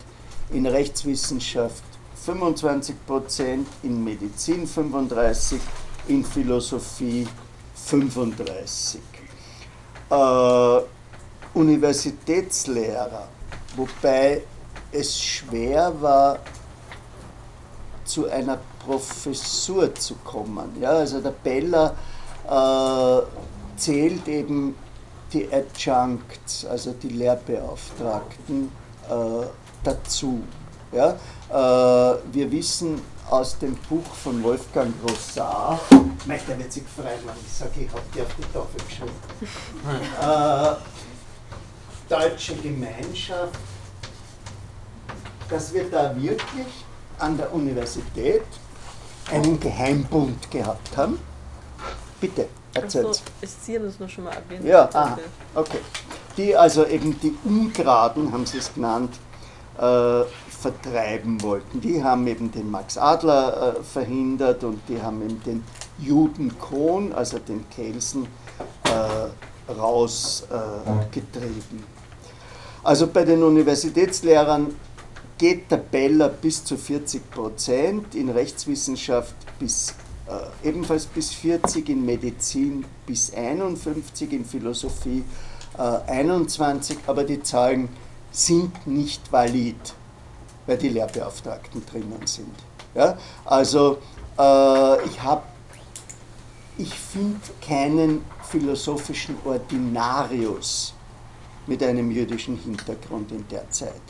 in 0.52 0.66
Rechtswissenschaft 0.66 1.84
25 2.16 2.96
Prozent, 3.06 3.68
in 3.84 4.04
Medizin 4.04 4.68
35%, 4.68 5.60
in 6.08 6.24
Philosophie 6.24 7.28
35. 7.76 9.02
Äh, 10.10 10.80
Universitätslehrer, 11.54 13.28
wobei 13.76 14.44
es 14.92 15.20
schwer 15.20 15.94
war, 16.02 16.40
zu 18.06 18.30
einer 18.30 18.58
Professur 18.84 19.94
zu 19.96 20.16
kommen. 20.16 20.82
Ja, 20.82 20.92
also 20.92 21.22
der 21.22 21.32
Beller 21.32 21.96
äh, 22.50 23.22
zählt 23.78 24.28
eben 24.28 24.76
die 25.32 25.48
Adjuncts, 25.54 26.66
also 26.66 26.92
die 26.94 27.10
Lehrbeauftragten, 27.10 28.72
äh, 29.10 29.46
dazu. 29.84 30.42
Ja? 30.92 31.12
Äh, 31.50 32.18
wir 32.32 32.52
wissen 32.52 33.02
aus 33.30 33.60
dem 33.60 33.76
Buch 33.76 34.06
von 34.24 34.42
Wolfgang 34.44 34.92
Rossard, 35.08 35.80
der 36.28 36.58
wird 36.58 36.74
sich 36.74 36.84
freuen, 36.84 37.20
wenn 37.26 37.36
ich 37.46 37.54
sage, 37.54 37.82
ich 37.82 37.92
habe 37.92 38.02
die 38.16 38.22
auf 38.22 38.36
die 38.36 38.42
Tafel 38.52 38.82
geschrieben. 38.88 39.14
äh, 40.22 40.76
Deutsche 42.10 42.56
Gemeinschaft, 42.56 43.60
dass 45.50 45.74
wir 45.74 45.90
da 45.90 46.16
wirklich 46.16 46.86
an 47.18 47.38
der 47.38 47.54
Universität 47.54 48.44
einen 49.32 49.60
Geheimbund 49.60 50.50
gehabt 50.50 50.96
haben. 50.98 51.20
Bitte, 52.20 52.48
erzählt. 52.74 53.16
So, 53.16 53.22
Sie 53.42 53.76
haben 53.76 53.86
das 53.86 54.00
nur 54.00 54.10
schon 54.10 54.26
mal 54.26 54.34
erwähnt. 54.34 54.66
Ja, 54.66 54.90
ah, 54.94 55.18
okay. 55.56 55.80
Die 56.38 56.56
also 56.56 56.86
eben 56.86 57.20
die 57.20 57.36
Ungraden, 57.44 58.32
haben 58.32 58.46
sie 58.46 58.58
es 58.58 58.74
genannt, 58.74 59.16
äh, 59.78 60.24
vertreiben 60.50 61.42
wollten. 61.42 61.82
Die 61.82 62.04
haben 62.04 62.28
eben 62.28 62.52
den 62.52 62.70
Max 62.70 62.98
Adler 62.98 63.78
äh, 63.78 63.84
verhindert 63.84 64.64
und 64.64 64.82
die 64.88 65.02
haben 65.02 65.22
eben 65.22 65.42
den 65.44 65.64
Juden 65.98 66.58
Kohn, 66.60 67.14
also 67.14 67.40
den 67.40 67.70
Kelsen, 67.70 68.28
äh, 68.84 69.72
rausgetrieben. 69.72 71.84
also 72.84 73.08
bei 73.08 73.24
den 73.24 73.44
Universitätslehrern 73.44 74.74
geht 75.40 75.72
der 75.72 75.78
Beller 75.78 76.30
bis 76.30 76.64
zu 76.64 76.78
40 76.78 77.32
Prozent, 77.32 78.14
in 78.14 78.30
Rechtswissenschaft 78.30 79.34
bis, 79.58 79.96
äh, 80.28 80.68
ebenfalls 80.68 81.06
bis 81.06 81.32
40, 81.32 81.90
in 81.90 82.06
Medizin 82.06 82.86
bis 83.08 83.34
51, 83.34 84.34
in 84.34 84.46
Philosophie 84.46 85.24
äh, 85.78 85.82
21, 85.82 87.00
aber 87.08 87.24
die 87.24 87.42
Zahlen 87.42 87.88
sind 88.32 88.86
nicht 88.86 89.32
valid, 89.32 89.96
weil 90.68 90.78
die 90.78 90.90
Lehrbeauftragten 90.90 91.86
drinnen 91.86 92.22
sind. 92.26 92.54
Ja? 92.94 93.18
Also 93.46 94.00
äh, 94.38 95.06
ich 95.06 95.24
habe, 95.24 95.44
ich 96.78 96.94
finde 96.94 97.40
keinen 97.66 98.26
philosophischen 98.44 99.36
Ordinarius 99.46 100.94
mit 101.66 101.82
einem 101.82 102.12
jüdischen 102.12 102.58
Hintergrund 102.58 103.32
in 103.32 103.48
der 103.48 103.70
Zeit. 103.72 104.02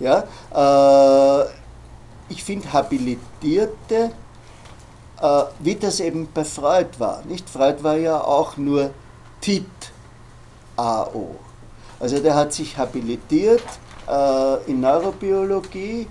Ja? 0.00 0.24
Äh, 0.54 1.48
ich 2.28 2.44
finde 2.44 2.72
Habilitierte, 2.72 4.10
äh, 5.20 5.42
wie 5.60 5.74
das 5.74 6.00
eben 6.00 6.28
bei 6.32 6.44
Freud 6.44 6.90
war. 6.98 7.22
Nicht? 7.24 7.48
Freud 7.48 7.82
war 7.82 7.96
ja 7.96 8.20
auch 8.20 8.56
nur 8.56 8.90
Tit 9.40 9.66
AO. 10.76 11.36
Also 12.00 12.18
der 12.20 12.34
hat 12.34 12.52
sich 12.52 12.76
habilitiert 12.76 13.62
äh, 14.08 14.70
in 14.70 14.80
Neurobiologie 14.80 16.06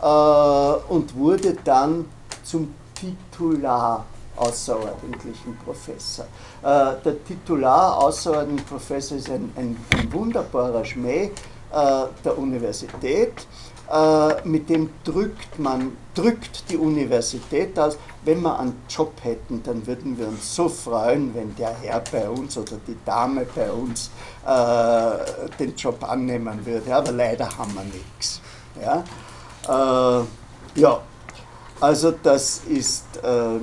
äh, 0.00 0.06
und 0.88 1.14
wurde 1.16 1.56
dann 1.64 2.04
zum 2.44 2.74
Titular 2.94 4.04
außerordentlichen 4.36 5.56
Professor. 5.64 6.26
Äh, 6.62 6.94
der 7.04 7.24
Titular 7.24 7.98
außerordentlichen 7.98 8.66
Professor 8.66 9.18
ist 9.18 9.30
ein, 9.30 9.52
ein, 9.56 9.76
ein 9.90 10.12
wunderbarer 10.12 10.84
Schmäh 10.84 11.24
äh, 11.24 11.30
der 12.24 12.38
Universität. 12.38 13.46
Äh, 13.90 14.48
mit 14.48 14.70
dem 14.70 14.88
drückt 15.04 15.58
man, 15.58 15.96
drückt 16.14 16.70
die 16.70 16.76
Universität 16.76 17.78
aus. 17.78 17.98
Wenn 18.24 18.40
wir 18.40 18.58
einen 18.58 18.82
Job 18.88 19.12
hätten, 19.22 19.62
dann 19.62 19.86
würden 19.86 20.16
wir 20.18 20.28
uns 20.28 20.54
so 20.54 20.68
freuen, 20.70 21.34
wenn 21.34 21.54
der 21.56 21.74
Herr 21.82 22.02
bei 22.10 22.28
uns 22.28 22.56
oder 22.56 22.76
die 22.86 22.96
Dame 23.04 23.46
bei 23.54 23.70
uns 23.70 24.10
äh, 24.46 25.48
den 25.58 25.76
Job 25.76 26.02
annehmen 26.02 26.64
würde. 26.64 26.94
Aber 26.94 27.12
leider 27.12 27.46
haben 27.58 27.74
wir 27.74 27.84
nichts. 27.84 28.40
Ja? 28.80 29.04
Äh, 29.68 30.24
ja, 30.80 31.00
also 31.80 32.12
das 32.22 32.62
ist, 32.66 33.04
äh, 33.22 33.60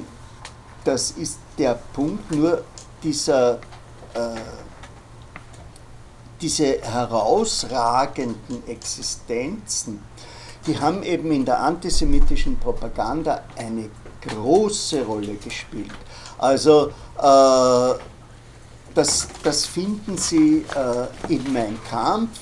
das 0.83 1.11
ist 1.11 1.39
der 1.57 1.79
Punkt, 1.93 2.29
nur 2.31 2.63
dieser 3.01 3.53
äh, 4.13 4.35
diese 6.41 6.81
herausragenden 6.81 8.67
Existenzen, 8.67 10.01
die 10.65 10.79
haben 10.79 11.03
eben 11.03 11.31
in 11.31 11.45
der 11.45 11.59
antisemitischen 11.59 12.57
Propaganda 12.59 13.41
eine 13.55 13.89
große 14.21 15.03
Rolle 15.03 15.35
gespielt. 15.35 15.91
Also 16.37 16.91
äh, 17.17 17.99
das, 18.93 19.27
das 19.43 19.65
finden 19.65 20.17
Sie 20.17 20.65
äh, 20.75 21.33
in 21.33 21.53
Mein 21.53 21.79
Kampf, 21.89 22.39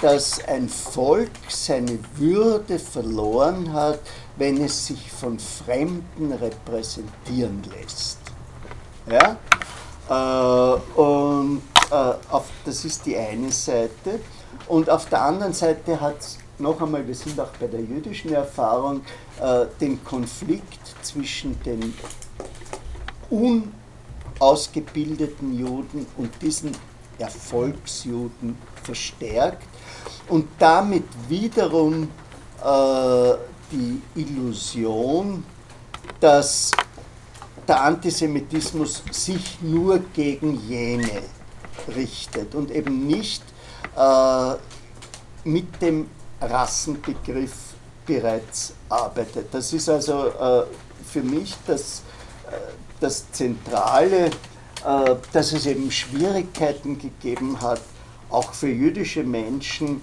dass 0.00 0.42
ein 0.44 0.68
Volk 0.68 1.30
seine 1.48 1.98
Würde 2.16 2.78
verloren 2.78 3.72
hat, 3.72 4.00
wenn 4.36 4.64
es 4.64 4.86
sich 4.86 5.12
von 5.12 5.38
Fremden 5.38 6.32
repräsentieren 6.32 7.62
lässt. 7.76 8.18
Ja? 9.06 9.36
Äh, 10.08 11.00
und 11.00 11.62
auf, 11.90 12.46
das 12.64 12.84
ist 12.84 13.06
die 13.06 13.16
eine 13.16 13.50
Seite. 13.50 14.20
Und 14.68 14.88
auf 14.90 15.08
der 15.08 15.22
anderen 15.22 15.52
Seite 15.52 16.00
hat 16.00 16.20
es 16.20 16.38
noch 16.58 16.80
einmal, 16.80 17.06
wir 17.06 17.14
sind 17.14 17.38
auch 17.40 17.50
bei 17.58 17.66
der 17.66 17.80
jüdischen 17.80 18.32
Erfahrung, 18.32 19.02
äh, 19.40 19.66
den 19.80 20.04
Konflikt 20.04 20.94
zwischen 21.02 21.60
den 21.62 21.94
unausgebildeten 24.38 25.58
Juden 25.58 26.06
und 26.16 26.30
diesen 26.42 26.72
Erfolgsjuden 27.18 28.56
verstärkt 28.82 29.66
und 30.28 30.48
damit 30.58 31.04
wiederum 31.28 32.04
äh, 32.62 33.34
die 33.70 34.00
Illusion, 34.14 35.44
dass 36.18 36.70
der 37.68 37.82
Antisemitismus 37.82 39.02
sich 39.10 39.60
nur 39.60 40.00
gegen 40.12 40.60
jene 40.68 41.22
richtet 41.88 42.54
und 42.54 42.70
eben 42.70 43.06
nicht 43.06 43.42
äh, 43.96 44.54
mit 45.44 45.80
dem 45.80 46.08
Rassenbegriff 46.40 47.52
bereits 48.06 48.72
arbeitet. 48.88 49.52
Das 49.52 49.72
ist 49.72 49.88
also 49.88 50.28
äh, 50.28 50.64
für 51.04 51.22
mich 51.22 51.56
das, 51.66 52.02
äh, 52.50 52.54
das 53.00 53.30
Zentrale, 53.32 54.26
äh, 54.26 54.30
dass 55.32 55.52
es 55.52 55.66
eben 55.66 55.90
Schwierigkeiten 55.90 56.98
gegeben 56.98 57.60
hat, 57.60 57.80
auch 58.30 58.52
für 58.52 58.68
jüdische 58.68 59.22
Menschen 59.22 60.02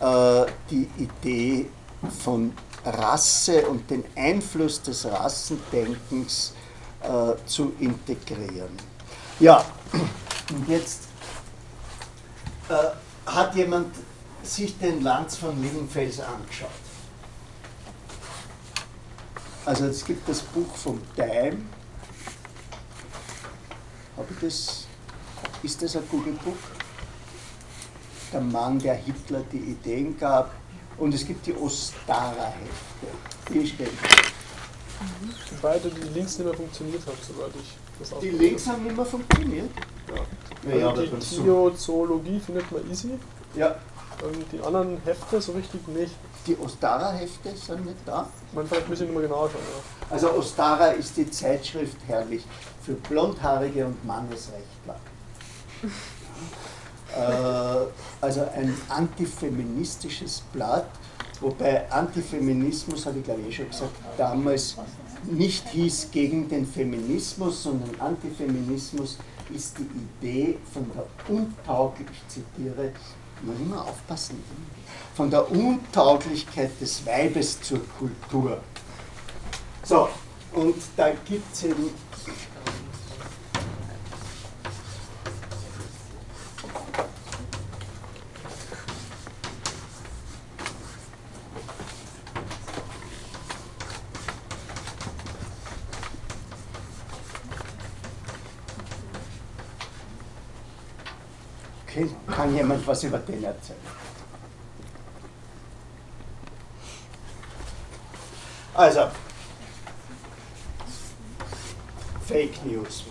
äh, 0.00 0.46
die 0.70 0.88
Idee 0.98 1.66
von 2.22 2.52
Rasse 2.84 3.66
und 3.66 3.90
den 3.90 4.04
Einfluss 4.16 4.80
des 4.82 5.04
Rassendenkens 5.04 6.54
äh, 7.02 7.34
zu 7.46 7.72
integrieren. 7.78 8.76
Ja, 9.40 9.64
und 9.92 10.68
jetzt 10.68 11.07
äh, 12.68 13.30
hat 13.30 13.54
jemand 13.54 13.94
sich 14.42 14.78
den 14.78 15.02
Lanz 15.02 15.36
von 15.36 15.60
Liebenfels 15.60 16.20
angeschaut. 16.20 16.70
Also 19.64 19.86
es 19.86 20.04
gibt 20.04 20.28
das 20.28 20.40
Buch 20.40 20.74
vom 20.76 21.00
Time. 21.14 21.58
Habe 24.16 24.28
ich 24.30 24.40
das? 24.40 24.86
ist 25.62 25.82
das 25.82 25.96
ein 25.96 26.02
Google 26.10 26.34
Book? 26.44 26.56
Der 28.32 28.40
Mann, 28.40 28.78
der 28.78 28.94
Hitler 28.94 29.42
die 29.52 29.58
Ideen 29.58 30.18
gab. 30.18 30.54
Und 30.96 31.14
es 31.14 31.26
gibt 31.26 31.46
die 31.46 31.54
Ostara-Hefte. 31.54 33.52
Die 33.52 33.66
stellen. 33.66 33.98
Beide, 35.62 35.90
die 35.90 36.08
Links 36.08 36.38
nicht 36.38 36.46
mehr 36.46 36.54
funktioniert 36.54 37.06
haben, 37.06 37.16
soweit 37.22 37.52
ich 37.60 37.76
das 37.98 38.20
Die 38.20 38.30
Links 38.30 38.66
haben 38.66 38.82
nicht 38.84 38.96
mehr 38.96 39.06
funktioniert. 39.06 39.70
Ja. 40.68 40.76
Ja, 40.76 40.88
Also 40.88 41.02
die 41.02 41.42
Theozoologie 41.42 42.40
findet 42.40 42.70
man 42.72 42.90
easy. 42.90 43.10
Ja, 43.54 43.76
Ähm, 44.22 44.44
die 44.52 44.60
anderen 44.60 45.00
Hefte 45.04 45.40
so 45.40 45.52
richtig 45.52 45.86
nicht. 45.88 46.12
die 46.46 46.56
Ostara-Hefte 46.58 47.50
sind 47.56 47.84
nicht 47.86 47.98
da. 48.06 48.28
Man 48.52 48.66
vielleicht 48.66 48.88
müssen 48.88 49.02
wir 49.02 49.08
nochmal 49.08 49.22
genauer 49.24 49.50
schauen. 49.50 49.60
Ja. 49.62 50.06
Also 50.10 50.32
Ostara 50.32 50.88
ist 50.88 51.16
die 51.16 51.30
Zeitschrift 51.30 51.96
herrlich 52.06 52.42
für 52.82 52.94
Blondhaarige 52.94 53.86
und 53.86 54.04
Mannesrechtler. 54.04 54.96
äh, 57.16 57.86
also 58.20 58.40
ein 58.54 58.74
antifeministisches 58.88 60.42
Blatt, 60.52 60.86
wobei 61.40 61.90
Antifeminismus, 61.90 63.06
habe 63.06 63.18
ich 63.18 63.24
glaube 63.24 63.40
ich 63.42 63.48
eh 63.48 63.52
schon 63.52 63.68
gesagt, 63.68 63.92
damals 64.16 64.76
nicht 65.24 65.68
hieß 65.68 66.08
gegen 66.10 66.48
den 66.48 66.66
Feminismus, 66.66 67.62
sondern 67.64 67.90
Antifeminismus 68.00 69.18
ist 69.54 69.76
die 69.78 69.88
Idee 70.26 70.58
von 70.72 70.90
der 70.94 71.06
untauglich, 71.34 72.08
ich 72.12 72.28
zitiere, 72.28 72.92
muss 73.42 73.58
immer 73.60 73.84
aufpassen, 73.84 74.42
von 75.14 75.30
der 75.30 75.50
Untauglichkeit 75.50 76.70
des 76.80 77.04
Weibes 77.06 77.60
zur 77.60 77.80
Kultur. 77.98 78.60
So, 79.84 80.08
und 80.52 80.76
da 80.96 81.10
gibt 81.24 81.52
es 81.54 81.64
eben. 81.64 81.90
Okay, 101.86 102.10
kann 102.26 102.54
jemand 102.54 102.77
was 102.88 103.02
über 103.04 103.18
den 103.18 103.44
erzählen? 103.44 103.78
Also, 108.74 109.08
Fake 112.26 112.64
News. 112.64 113.04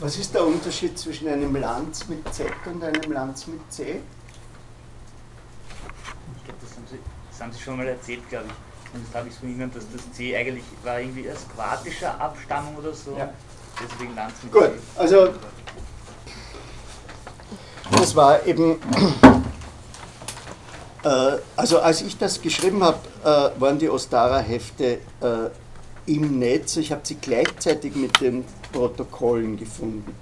Was 0.00 0.16
ist 0.16 0.34
der 0.34 0.44
Unterschied 0.44 0.98
zwischen 0.98 1.28
einem 1.28 1.54
Lanz 1.54 2.08
mit 2.08 2.34
Z 2.34 2.46
und 2.66 2.82
einem 2.82 3.12
Lanz 3.12 3.46
mit 3.46 3.60
C? 3.72 4.00
Ich 6.36 6.44
glaube, 6.44 6.58
das, 6.60 6.76
haben 6.76 6.86
Sie- 6.90 6.98
das 7.30 7.40
haben 7.40 7.52
Sie 7.52 7.60
schon 7.60 7.76
mal 7.76 7.86
erzählt, 7.86 8.28
glaube 8.28 8.46
ich. 8.48 8.94
Und 8.94 9.06
das 9.06 9.14
habe 9.14 9.28
ich 9.28 9.34
so 9.34 9.46
erinnert, 9.46 9.76
dass 9.76 9.84
das 9.92 10.12
C 10.12 10.36
eigentlich 10.36 10.64
war 10.82 10.98
irgendwie 11.00 11.30
aus 11.30 11.46
kroatischer 11.54 12.20
Abstammung 12.20 12.76
oder 12.76 12.92
so. 12.92 13.16
Ja. 13.16 13.32
Deswegen 13.82 14.14
Lanz 14.14 14.34
mit 14.42 14.52
Gut, 14.52 14.70
also 14.96 15.30
das 17.90 18.16
war 18.16 18.46
eben, 18.46 18.76
äh, 21.04 21.36
also 21.56 21.80
als 21.80 22.02
ich 22.02 22.16
das 22.16 22.40
geschrieben 22.40 22.82
habe, 22.82 22.98
äh, 23.24 23.60
waren 23.60 23.78
die 23.78 23.88
Ostara-Hefte 23.88 24.98
äh, 25.20 25.50
im 26.06 26.38
Netz. 26.38 26.76
Ich 26.76 26.92
habe 26.92 27.02
sie 27.04 27.16
gleichzeitig 27.16 27.94
mit 27.94 28.20
den 28.20 28.44
Protokollen 28.72 29.56
gefunden. 29.56 30.14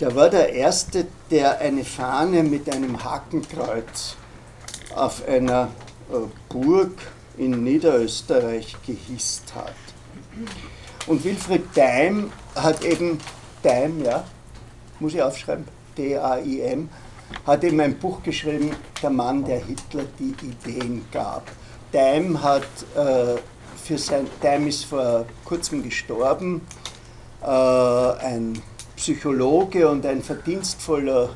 Der 0.00 0.14
war 0.14 0.30
der 0.30 0.52
Erste, 0.52 1.06
der 1.30 1.58
eine 1.60 1.84
Fahne 1.84 2.42
mit 2.42 2.72
einem 2.72 3.04
Hakenkreuz 3.04 4.16
auf 4.94 5.26
einer 5.28 5.68
äh, 6.10 6.16
Burg 6.48 6.98
in 7.36 7.62
Niederösterreich 7.62 8.76
gehisst 8.86 9.54
hat. 9.54 9.74
Und 11.10 11.24
Wilfried 11.24 11.64
Daim 11.74 12.30
hat 12.54 12.84
eben, 12.84 13.18
Daim, 13.64 14.04
ja, 14.04 14.22
muss 15.00 15.12
ich 15.12 15.20
aufschreiben, 15.20 15.64
D-A-I-M, 15.98 16.88
hat 17.44 17.64
eben 17.64 17.80
ein 17.80 17.98
Buch 17.98 18.22
geschrieben, 18.22 18.76
Der 19.02 19.10
Mann, 19.10 19.44
der 19.44 19.58
Hitler 19.58 20.04
die 20.20 20.36
Ideen 20.46 21.04
gab. 21.10 21.50
Daim 21.90 22.40
hat 22.40 22.62
äh, 22.94 23.40
für 23.84 23.98
sein, 23.98 24.28
Daim 24.40 24.68
ist 24.68 24.84
vor 24.84 25.26
kurzem 25.44 25.82
gestorben, 25.82 26.64
äh, 27.42 27.46
ein 27.46 28.62
Psychologe 28.94 29.88
und 29.88 30.06
ein 30.06 30.22
verdienstvoller 30.22 31.30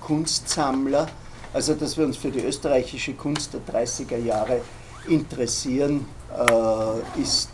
Kunstsammler. 0.00 1.06
Also, 1.52 1.74
dass 1.74 1.96
wir 1.96 2.04
uns 2.04 2.16
für 2.16 2.32
die 2.32 2.42
österreichische 2.42 3.14
Kunst 3.14 3.54
der 3.54 3.60
30er 3.60 4.18
Jahre 4.18 4.60
interessieren, 5.06 6.04
äh, 6.36 7.20
ist 7.22 7.53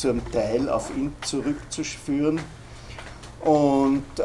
zum 0.00 0.30
Teil 0.32 0.70
auf 0.70 0.90
ihn 0.96 1.12
zurückzuführen 1.20 2.40
und 3.40 4.04
äh, 4.18 4.22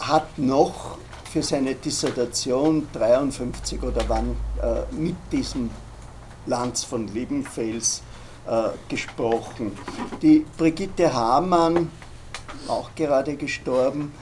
hat 0.00 0.38
noch 0.38 0.98
für 1.32 1.42
seine 1.42 1.74
Dissertation 1.74 2.86
53 2.92 3.82
oder 3.82 4.02
wann 4.08 4.36
äh, 4.62 4.94
mit 4.94 5.16
diesem 5.32 5.70
Lanz 6.44 6.84
von 6.84 7.08
Liebenfels 7.08 8.02
äh, 8.46 8.68
gesprochen. 8.88 9.72
Die 10.20 10.44
Brigitte 10.58 11.14
Hamann, 11.14 11.90
auch 12.68 12.90
gerade 12.94 13.36
gestorben, 13.36 14.12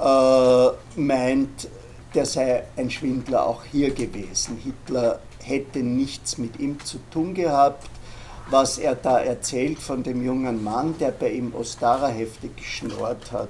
äh, 0.00 0.68
meint, 0.96 1.68
der 2.14 2.24
sei 2.24 2.64
ein 2.76 2.90
Schwindler 2.90 3.46
auch 3.46 3.62
hier 3.64 3.92
gewesen. 3.92 4.56
Hitler 4.56 5.20
hätte 5.42 5.80
nichts 5.80 6.38
mit 6.38 6.58
ihm 6.58 6.82
zu 6.82 6.98
tun 7.10 7.34
gehabt. 7.34 7.88
Was 8.50 8.78
er 8.78 8.96
da 8.96 9.20
erzählt 9.20 9.78
von 9.78 10.02
dem 10.02 10.24
jungen 10.24 10.62
Mann, 10.64 10.98
der 10.98 11.12
bei 11.12 11.30
ihm 11.30 11.54
Ostara-Hefte 11.54 12.48
geschnurrt 12.48 13.30
hat, 13.30 13.48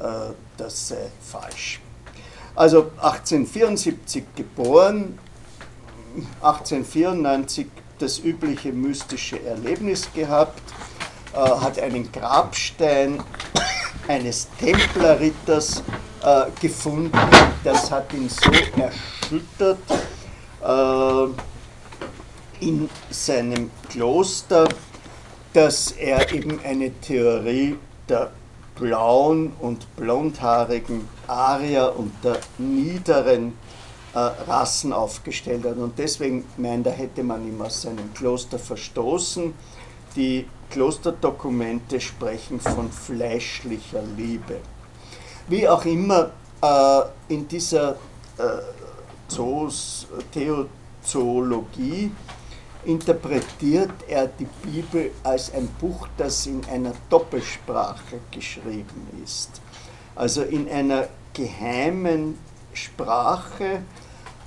äh, 0.00 0.32
das 0.56 0.88
sei 0.88 1.10
falsch. 1.20 1.80
Also 2.56 2.90
1874 3.00 4.24
geboren, 4.34 5.18
1894 6.42 7.66
das 7.98 8.18
übliche 8.18 8.72
mystische 8.72 9.40
Erlebnis 9.44 10.08
gehabt, 10.12 10.60
äh, 11.32 11.36
hat 11.36 11.78
einen 11.78 12.10
Grabstein 12.10 13.22
eines 14.08 14.48
Templerritters 14.58 15.82
äh, 16.24 16.46
gefunden. 16.60 17.16
Das 17.62 17.90
hat 17.90 18.12
ihn 18.12 18.28
so 18.28 18.50
erschüttert 18.50 19.78
in 22.60 22.88
seinem 23.10 23.70
Kloster, 23.88 24.68
dass 25.52 25.92
er 25.92 26.32
eben 26.32 26.60
eine 26.64 26.92
Theorie 27.00 27.76
der 28.08 28.30
blauen 28.76 29.52
und 29.60 29.94
blondhaarigen 29.96 31.06
Arier 31.26 31.94
und 31.96 32.12
der 32.24 32.40
niederen 32.58 33.52
äh, 34.14 34.18
Rassen 34.18 34.92
aufgestellt 34.92 35.64
hat. 35.64 35.76
Und 35.76 35.98
deswegen 35.98 36.44
meint 36.56 36.86
er, 36.86 36.92
hätte 36.92 37.22
man 37.22 37.46
ihn 37.46 37.60
aus 37.60 37.82
seinem 37.82 38.12
Kloster 38.14 38.58
verstoßen. 38.58 39.52
Die 40.16 40.46
Klosterdokumente 40.70 42.00
sprechen 42.00 42.58
von 42.58 42.90
fleischlicher 42.90 44.02
Liebe. 44.16 44.56
Wie 45.48 45.68
auch 45.68 45.84
immer, 45.84 46.30
äh, 46.62 47.00
in 47.28 47.46
dieser 47.46 47.92
äh, 48.38 48.62
Zoos, 49.28 50.06
Theozoologie 50.32 52.10
interpretiert 52.84 53.92
er 54.08 54.26
die 54.26 54.46
Bibel 54.62 55.10
als 55.22 55.52
ein 55.52 55.68
Buch, 55.80 56.08
das 56.16 56.46
in 56.46 56.62
einer 56.70 56.92
Doppelsprache 57.08 58.20
geschrieben 58.30 59.06
ist. 59.24 59.60
Also 60.14 60.42
in 60.42 60.68
einer 60.68 61.08
geheimen 61.32 62.38
Sprache. 62.72 63.82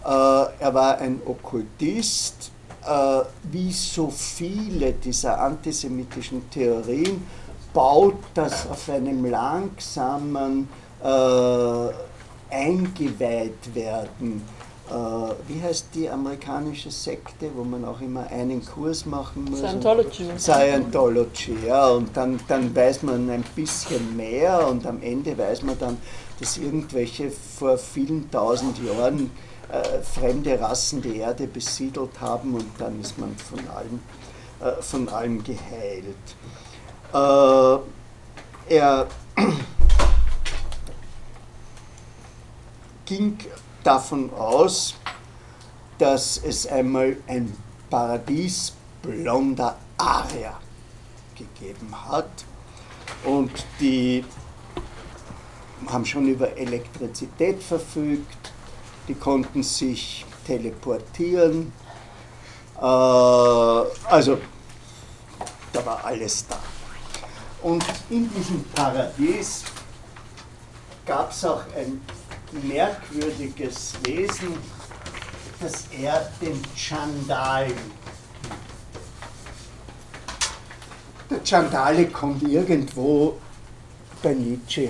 Äh, 0.03 0.07
er 0.07 0.73
war 0.73 0.97
ein 0.97 1.21
Okkultist. 1.25 2.51
Äh, 2.85 3.21
wie 3.43 3.71
so 3.71 4.09
viele 4.09 4.93
dieser 4.93 5.39
antisemitischen 5.39 6.49
Theorien 6.49 7.25
baut 7.73 8.17
das 8.33 8.67
auf 8.67 8.89
einem 8.89 9.25
langsamen 9.25 10.67
äh, 11.01 11.87
Eingeweihtwerden 12.49 14.41
äh, 14.41 14.52
wie 15.47 15.61
heißt 15.61 15.87
die 15.93 16.09
amerikanische 16.09 16.91
Sekte, 16.91 17.49
wo 17.55 17.63
man 17.63 17.85
auch 17.85 18.01
immer 18.01 18.27
einen 18.27 18.63
Kurs 18.65 19.05
machen 19.05 19.45
muss? 19.45 19.59
Scientology. 19.59 20.25
Scientology, 20.37 21.55
ja, 21.65 21.87
und 21.87 22.15
dann, 22.15 22.39
dann 22.47 22.75
weiß 22.75 23.03
man 23.03 23.29
ein 23.29 23.43
bisschen 23.55 24.15
mehr 24.15 24.67
und 24.67 24.85
am 24.85 25.01
Ende 25.01 25.37
weiß 25.37 25.63
man 25.63 25.79
dann, 25.79 25.97
dass 26.39 26.57
irgendwelche 26.57 27.31
vor 27.31 27.77
vielen 27.77 28.29
tausend 28.29 28.77
Jahren 28.83 29.31
äh, 29.73 30.01
fremde 30.01 30.59
Rassen 30.59 31.01
die 31.01 31.17
Erde 31.17 31.47
besiedelt 31.47 32.19
haben 32.19 32.53
und 32.53 32.67
dann 32.77 32.99
ist 33.01 33.17
man 33.17 33.35
von 33.37 33.59
allem, 33.69 33.99
äh, 34.59 34.81
von 34.81 35.09
allem 35.09 35.43
geheilt. 35.43 36.15
Äh, 37.13 37.77
er 38.75 39.07
ging 43.05 43.37
davon 43.83 44.33
aus, 44.33 44.95
dass 45.97 46.37
es 46.37 46.67
einmal 46.67 47.17
ein 47.27 47.55
Paradies 47.89 48.73
blonder 49.01 49.77
Arier 49.97 50.53
gegeben 51.35 51.93
hat. 52.09 52.29
Und 53.25 53.51
die 53.79 54.23
haben 55.87 56.05
schon 56.05 56.27
über 56.27 56.57
Elektrizität 56.57 57.61
verfügt, 57.61 58.51
die 59.07 59.15
konnten 59.15 59.63
sich 59.63 60.25
teleportieren, 60.45 61.73
äh, 62.77 62.81
also 62.81 64.37
da 65.71 65.85
war 65.85 66.05
alles 66.05 66.45
da. 66.47 66.57
Und 67.61 67.83
in 68.09 68.29
diesem 68.33 68.63
Paradies 68.75 69.63
gab 71.05 71.31
es 71.31 71.45
auch 71.45 71.63
ein 71.75 72.01
merkwürdiges 72.61 73.93
Wesen, 74.03 74.57
das 75.59 75.85
er 75.99 76.31
den 76.41 76.61
Chandal. 76.75 77.67
Der 81.29 81.43
Chandale 81.43 82.07
kommt 82.07 82.43
irgendwo 82.43 83.37
bei 84.21 84.33
Nietzsche 84.33 84.89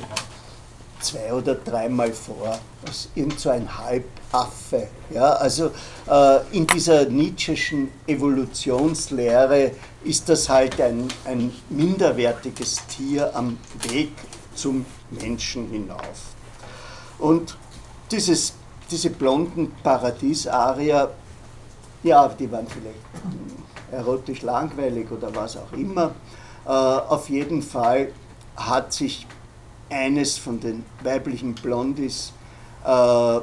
zwei 1.03 1.33
oder 1.33 1.55
dreimal 1.55 2.11
vor, 2.11 2.59
als 2.85 3.09
irgend 3.13 3.39
so 3.39 3.49
ein 3.49 3.77
Halbaffe. 3.77 4.87
Ja, 5.09 5.33
also 5.33 5.71
äh, 6.09 6.39
in 6.51 6.65
dieser 6.65 7.05
Nietzscheschen 7.05 7.91
Evolutionslehre 8.07 9.71
ist 10.03 10.29
das 10.29 10.49
halt 10.49 10.79
ein, 10.81 11.07
ein 11.25 11.53
minderwertiges 11.69 12.85
Tier 12.87 13.35
am 13.35 13.57
Weg 13.89 14.11
zum 14.55 14.85
Menschen 15.11 15.69
hinauf. 15.69 16.32
Und 17.19 17.57
dieses, 18.11 18.53
diese 18.89 19.09
blonden 19.09 19.71
Paradiesarier, 19.83 21.11
ja, 22.03 22.27
die 22.27 22.51
waren 22.51 22.67
vielleicht 22.67 22.99
erotisch 23.91 24.41
langweilig 24.41 25.09
oder 25.11 25.33
was 25.33 25.57
auch 25.57 25.71
immer. 25.73 26.13
Äh, 26.65 26.69
auf 26.69 27.29
jeden 27.29 27.61
Fall 27.61 28.11
hat 28.55 28.93
sich 28.93 29.27
eines 29.89 30.37
von 30.37 30.59
den 30.59 30.83
weiblichen 31.03 31.53
Blondis 31.53 32.33
äh, 32.85 33.39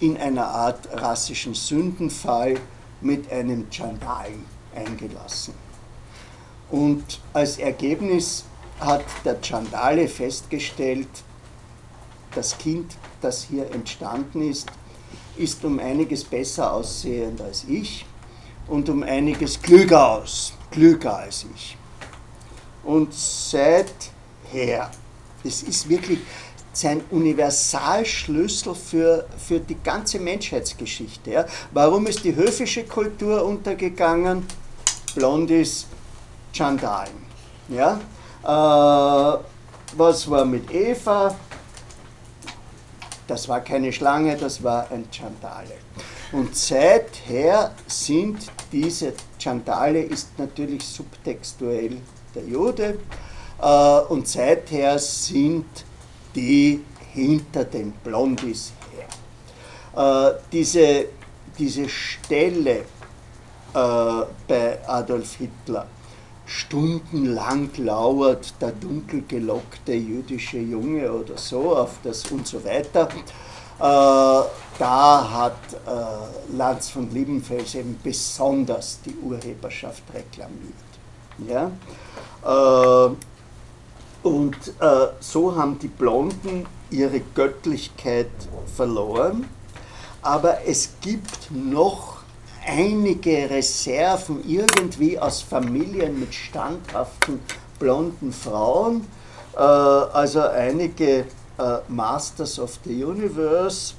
in 0.00 0.16
einer 0.16 0.46
Art 0.46 0.88
rassischen 0.92 1.54
Sündenfall 1.54 2.58
mit 3.00 3.30
einem 3.30 3.70
Chandalen 3.70 4.44
eingelassen. 4.74 5.54
Und 6.70 7.20
als 7.32 7.58
Ergebnis 7.58 8.44
hat 8.80 9.04
der 9.24 9.40
Chandale 9.40 10.08
festgestellt, 10.08 11.08
das 12.34 12.56
Kind, 12.58 12.96
das 13.20 13.44
hier 13.44 13.70
entstanden 13.72 14.48
ist, 14.48 14.68
ist 15.36 15.64
um 15.64 15.78
einiges 15.78 16.24
besser 16.24 16.72
aussehend 16.72 17.40
als 17.40 17.64
ich 17.68 18.06
und 18.68 18.88
um 18.88 19.02
einiges 19.02 19.60
klüger 19.60 20.12
aus, 20.12 20.52
klüger 20.70 21.16
als 21.18 21.46
ich. 21.54 21.76
Und 22.84 23.14
seither, 23.14 24.90
es 25.44 25.62
ist 25.62 25.88
wirklich 25.88 26.18
sein 26.72 27.02
Universalschlüssel 27.10 28.74
für, 28.74 29.26
für 29.36 29.60
die 29.60 29.76
ganze 29.82 30.18
Menschheitsgeschichte. 30.18 31.30
Ja. 31.30 31.46
Warum 31.72 32.06
ist 32.06 32.24
die 32.24 32.34
höfische 32.34 32.84
Kultur 32.84 33.44
untergegangen? 33.44 34.46
Blondis, 35.14 35.86
Chandalen. 36.52 37.12
Ja. 37.68 38.00
Äh, 38.42 39.38
was 39.96 40.30
war 40.30 40.44
mit 40.44 40.72
Eva? 40.72 41.36
Das 43.32 43.48
war 43.48 43.62
keine 43.62 43.90
Schlange, 43.90 44.36
das 44.36 44.62
war 44.62 44.90
ein 44.90 45.06
Chandale. 45.10 45.78
Und 46.32 46.54
seither 46.54 47.72
sind 47.86 48.40
diese 48.70 49.14
Chandale 49.38 50.02
ist 50.02 50.38
natürlich 50.38 50.84
subtextuell 50.84 51.96
der 52.34 52.44
Jude 52.44 52.98
äh, 53.58 54.00
und 54.12 54.28
seither 54.28 54.98
sind 54.98 55.64
die 56.34 56.84
hinter 57.14 57.64
den 57.64 57.92
Blondis 58.04 58.74
her. 59.94 60.28
Äh, 60.28 60.38
diese, 60.52 61.06
diese 61.58 61.88
Stelle 61.88 62.80
äh, 62.80 62.84
bei 64.46 64.78
Adolf 64.86 65.36
Hitler, 65.36 65.86
stundenlang 66.52 67.70
lauert 67.78 68.54
der 68.60 68.72
dunkel 68.72 69.22
gelockte 69.26 69.94
jüdische 69.94 70.58
Junge 70.58 71.10
oder 71.10 71.38
so 71.38 71.76
auf 71.76 71.96
das 72.02 72.26
und 72.30 72.46
so 72.46 72.62
weiter. 72.62 73.08
Äh, 73.78 74.48
da 74.78 75.30
hat 75.30 75.56
äh, 75.72 76.56
Lanz 76.56 76.90
von 76.90 77.10
Liebenfels 77.10 77.74
eben 77.74 77.98
besonders 78.02 79.00
die 79.04 79.16
Urheberschaft 79.16 80.02
reklamiert. 80.12 80.74
Ja? 81.48 81.70
Äh, 82.44 83.14
und 84.22 84.56
so 85.18 85.56
haben 85.56 85.80
die 85.80 85.88
Blonden 85.88 86.64
ihre 86.90 87.18
Göttlichkeit 87.34 88.30
verloren, 88.76 89.48
aber 90.22 90.58
es 90.64 90.90
gibt 91.00 91.50
noch 91.50 92.11
einige 92.66 93.48
Reserven 93.50 94.42
irgendwie 94.46 95.18
aus 95.18 95.42
Familien 95.42 96.20
mit 96.20 96.32
standhaften 96.34 97.40
blonden 97.78 98.32
Frauen, 98.32 99.06
äh, 99.54 99.58
also 99.58 100.40
einige 100.40 101.26
äh, 101.58 101.78
Masters 101.88 102.58
of 102.58 102.78
the 102.84 103.04
Universe, 103.04 103.94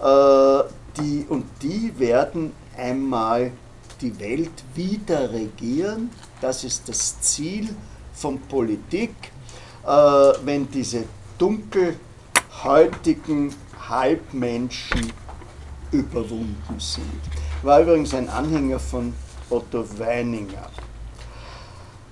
äh, 0.00 0.62
die, 0.98 1.26
und 1.28 1.44
die 1.62 1.92
werden 1.98 2.52
einmal 2.76 3.52
die 4.00 4.18
Welt 4.20 4.64
wieder 4.74 5.32
regieren. 5.32 6.10
Das 6.40 6.64
ist 6.64 6.88
das 6.88 7.20
Ziel 7.20 7.68
von 8.14 8.40
Politik, 8.40 9.14
äh, 9.84 9.88
wenn 10.44 10.70
diese 10.70 11.04
dunkelhäutigen 11.38 13.54
Halbmenschen 13.88 15.12
überwunden 15.92 16.78
sind. 16.78 17.45
War 17.62 17.80
übrigens 17.80 18.14
ein 18.14 18.28
Anhänger 18.28 18.78
von 18.78 19.14
Otto 19.50 19.84
Weininger. 19.98 20.70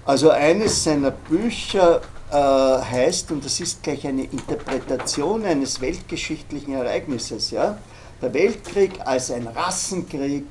Also 0.04 0.30
eines 0.30 0.84
seiner 0.84 1.10
Bücher 1.10 2.00
äh, 2.30 2.34
heißt, 2.34 3.30
und 3.30 3.44
das 3.44 3.60
ist 3.60 3.82
gleich 3.82 4.06
eine 4.06 4.24
Interpretation 4.24 5.44
eines 5.44 5.80
weltgeschichtlichen 5.80 6.74
Ereignisses, 6.74 7.50
ja, 7.50 7.78
der 8.20 8.34
Weltkrieg 8.34 9.00
als 9.04 9.30
ein 9.30 9.46
Rassenkrieg 9.46 10.44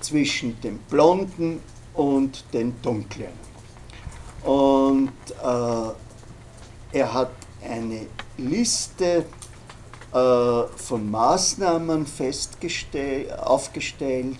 zwischen 0.00 0.60
den 0.60 0.78
Blonden 0.78 1.60
und 1.94 2.44
den 2.52 2.80
Dunklen. 2.82 3.32
Und 4.44 5.12
äh, 5.42 6.98
er 6.98 7.12
hat 7.12 7.32
eine 7.68 8.06
Liste 8.36 9.24
von 10.10 11.10
Maßnahmen 11.10 12.06
aufgestellt 13.44 14.38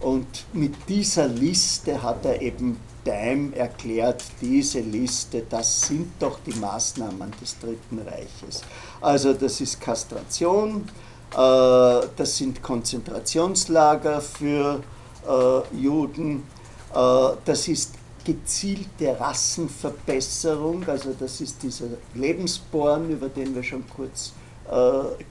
und 0.00 0.26
mit 0.52 0.74
dieser 0.88 1.28
Liste 1.28 2.02
hat 2.02 2.24
er 2.24 2.40
eben 2.42 2.78
Daim 3.04 3.52
erklärt, 3.52 4.24
diese 4.40 4.80
Liste, 4.80 5.44
das 5.48 5.82
sind 5.82 6.12
doch 6.20 6.38
die 6.46 6.54
Maßnahmen 6.54 7.32
des 7.40 7.58
Dritten 7.58 7.98
Reiches. 7.98 8.62
Also 9.00 9.32
das 9.32 9.60
ist 9.60 9.80
Kastration, 9.80 10.88
äh, 11.32 11.36
das 11.36 12.36
sind 12.36 12.62
Konzentrationslager 12.62 14.20
für 14.20 14.82
äh, 15.26 15.76
Juden, 15.76 16.44
das 16.92 17.68
ist 17.68 17.94
gezielte 18.22 19.18
Rassenverbesserung, 19.18 20.86
also 20.86 21.14
das 21.18 21.40
ist 21.40 21.62
dieser 21.62 21.86
Lebensborn, 22.12 23.08
über 23.08 23.30
den 23.30 23.54
wir 23.54 23.62
schon 23.62 23.82
kurz 23.88 24.28
äh, 24.28 24.41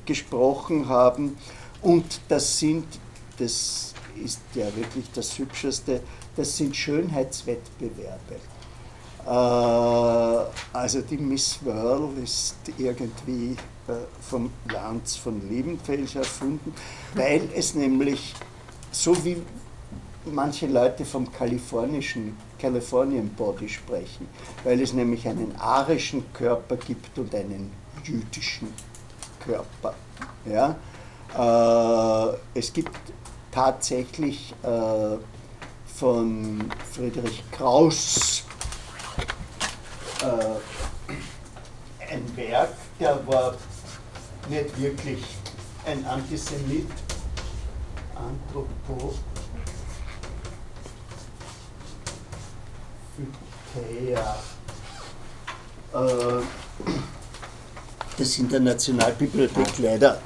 gesprochen 0.06 0.88
haben. 0.88 1.38
Und 1.82 2.22
das 2.28 2.60
sind, 2.60 2.86
das 3.38 3.94
ist 4.24 4.41
ja 4.53 4.66
wirklich 4.76 5.06
das 5.14 5.38
Hübscheste, 5.38 6.02
das 6.36 6.58
sind 6.58 6.76
Schönheitswettbewerbe. 6.76 8.36
Äh, 9.26 10.78
also 10.78 11.02
die 11.02 11.18
Miss 11.18 11.60
World 11.64 12.18
ist 12.24 12.56
irgendwie 12.78 13.56
äh, 13.88 13.94
vom 14.22 14.52
Lanz 14.72 15.16
von 15.16 15.48
Liebenfels 15.49 16.16
erfunden, 16.16 16.74
weil 17.16 17.49
es 17.56 17.76
nämlich, 17.76 18.34
so 18.91 19.24
wie 19.24 19.38
manche 20.26 20.68
Leute 20.68 21.06
vom 21.06 21.32
kalifornischen 21.32 22.38
Californian 22.60 23.30
Body 23.30 23.70
sprechen, 23.70 24.28
weil 24.64 24.82
es 24.82 24.94
nämlich 24.94 25.28
einen 25.28 25.56
arischen 25.58 26.32
Körper 26.34 26.78
gibt 26.78 27.18
und 27.18 27.34
einen 27.34 27.72
jüdischen 28.03 28.68
Körper. 29.45 29.93
Ja? 30.45 30.76
Äh, 31.38 32.38
es 32.53 32.72
gibt 32.73 32.95
tatsächlich 33.51 34.53
äh, 34.63 35.18
von 35.85 36.69
Friedrich 36.91 37.43
Krauss 37.51 38.43
äh, 40.22 42.13
ein 42.13 42.38
Werk, 42.38 42.73
der 42.99 43.26
war 43.27 43.55
nicht 44.49 44.80
wirklich 44.81 45.23
ein 45.85 46.05
Antisemit. 46.05 46.88
Anthropo 48.15 49.15
Phytea. 53.73 54.35
Äh, 55.93 56.43
das 58.22 58.38
in 58.38 58.48
der 58.49 58.60
Nationalbibliothek 58.60 59.80
leider 59.80 60.19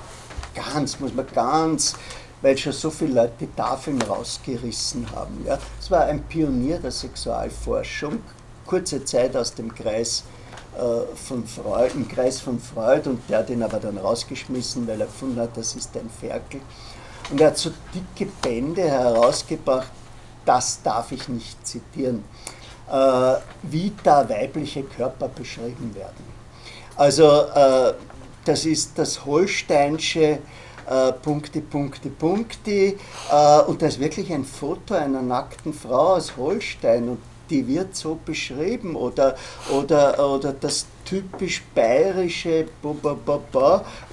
ganz, 0.54 1.00
muss 1.00 1.14
man 1.14 1.26
ganz, 1.34 1.96
weil 2.42 2.58
schon 2.58 2.74
so 2.74 2.90
viele 2.90 3.14
Leute 3.14 3.34
die 3.40 3.56
Tafeln 3.56 4.02
rausgerissen 4.02 5.10
haben. 5.16 5.46
Ja. 5.46 5.58
Es 5.80 5.90
war 5.90 6.04
ein 6.06 6.24
Pionier 6.24 6.80
der 6.80 6.92
Sexualforschung, 6.92 8.20
kurze 8.66 9.04
Zeit 9.06 9.36
aus 9.38 9.54
dem 9.54 9.74
Kreis 9.74 10.26
äh, 10.78 11.16
von 11.16 11.46
Freud, 11.46 11.92
im 11.96 12.08
Kreis 12.08 12.42
von 12.42 12.60
Freud 12.60 13.10
und 13.10 13.22
der 13.30 13.40
hat 13.40 13.50
ihn 13.50 13.64
aber 13.64 13.80
dann 13.80 13.98
rausgeschmissen, 13.98 14.86
weil 14.88 15.00
er 15.00 15.08
gefunden 15.08 15.40
hat, 15.40 15.56
das 15.56 15.76
ist 15.76 15.96
ein 15.96 16.10
Ferkel. 16.10 16.60
Und 17.32 17.40
er 17.40 17.48
hat 17.48 17.58
so 17.58 17.72
dicke 17.94 18.30
Bände 18.42 18.84
herausgebracht, 18.84 19.92
das 20.46 20.82
darf 20.84 21.14
ich 21.14 21.30
nicht 21.30 21.66
zitieren, 21.66 22.26
äh, 22.92 23.36
wie 23.64 23.94
da 24.04 24.28
weibliche 24.28 24.84
Körper 24.84 25.30
beschrieben 25.30 25.96
werden. 25.96 26.35
Also 26.96 27.42
äh, 27.54 27.94
das 28.46 28.66
ist 28.66 28.98
das 28.98 29.26
Holsteinsche 29.26 30.40
äh, 30.88 31.12
Punkti, 31.14 31.62
Punkti, 31.62 32.10
Punkti. 32.10 32.98
Äh, 33.32 33.62
und 33.62 33.82
da 33.82 33.88
ist 33.88 34.00
wirklich 34.00 34.32
ein 34.32 34.46
Foto 34.46 34.94
einer 34.94 35.22
nackten 35.22 35.74
Frau 35.74 36.16
aus 36.16 36.38
Holstein 36.38 37.10
und 37.10 37.20
die 37.50 37.68
wird 37.68 37.96
so 37.96 38.18
beschrieben. 38.24 38.96
Oder, 38.96 39.36
oder, 39.72 40.34
oder 40.34 40.54
das 40.54 40.86
typisch 41.06 41.64
bayerische 41.74 42.68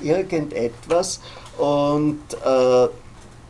irgendetwas. 0.02 1.20
Und 1.58 2.20
äh, 2.44 2.88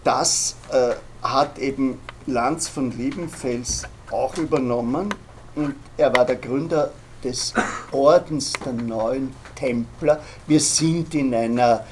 das 0.05 0.57
äh, 0.71 0.95
hat 1.23 1.59
eben 1.59 2.01
Lanz 2.27 2.69
von 2.69 2.97
Liebenfels 2.97 3.85
auch 4.11 4.37
übernommen. 4.37 5.15
Und 5.55 5.75
er 5.97 6.15
war 6.17 6.25
der 6.25 6.37
Gründer 6.37 6.91
des 7.23 7.55
Ordens 7.93 8.53
der 8.65 8.73
neuen 8.73 9.35
Templer. 9.55 10.21
Wir 10.47 10.61
sind 10.61 11.15
in 11.15 11.35
einer 11.35 11.85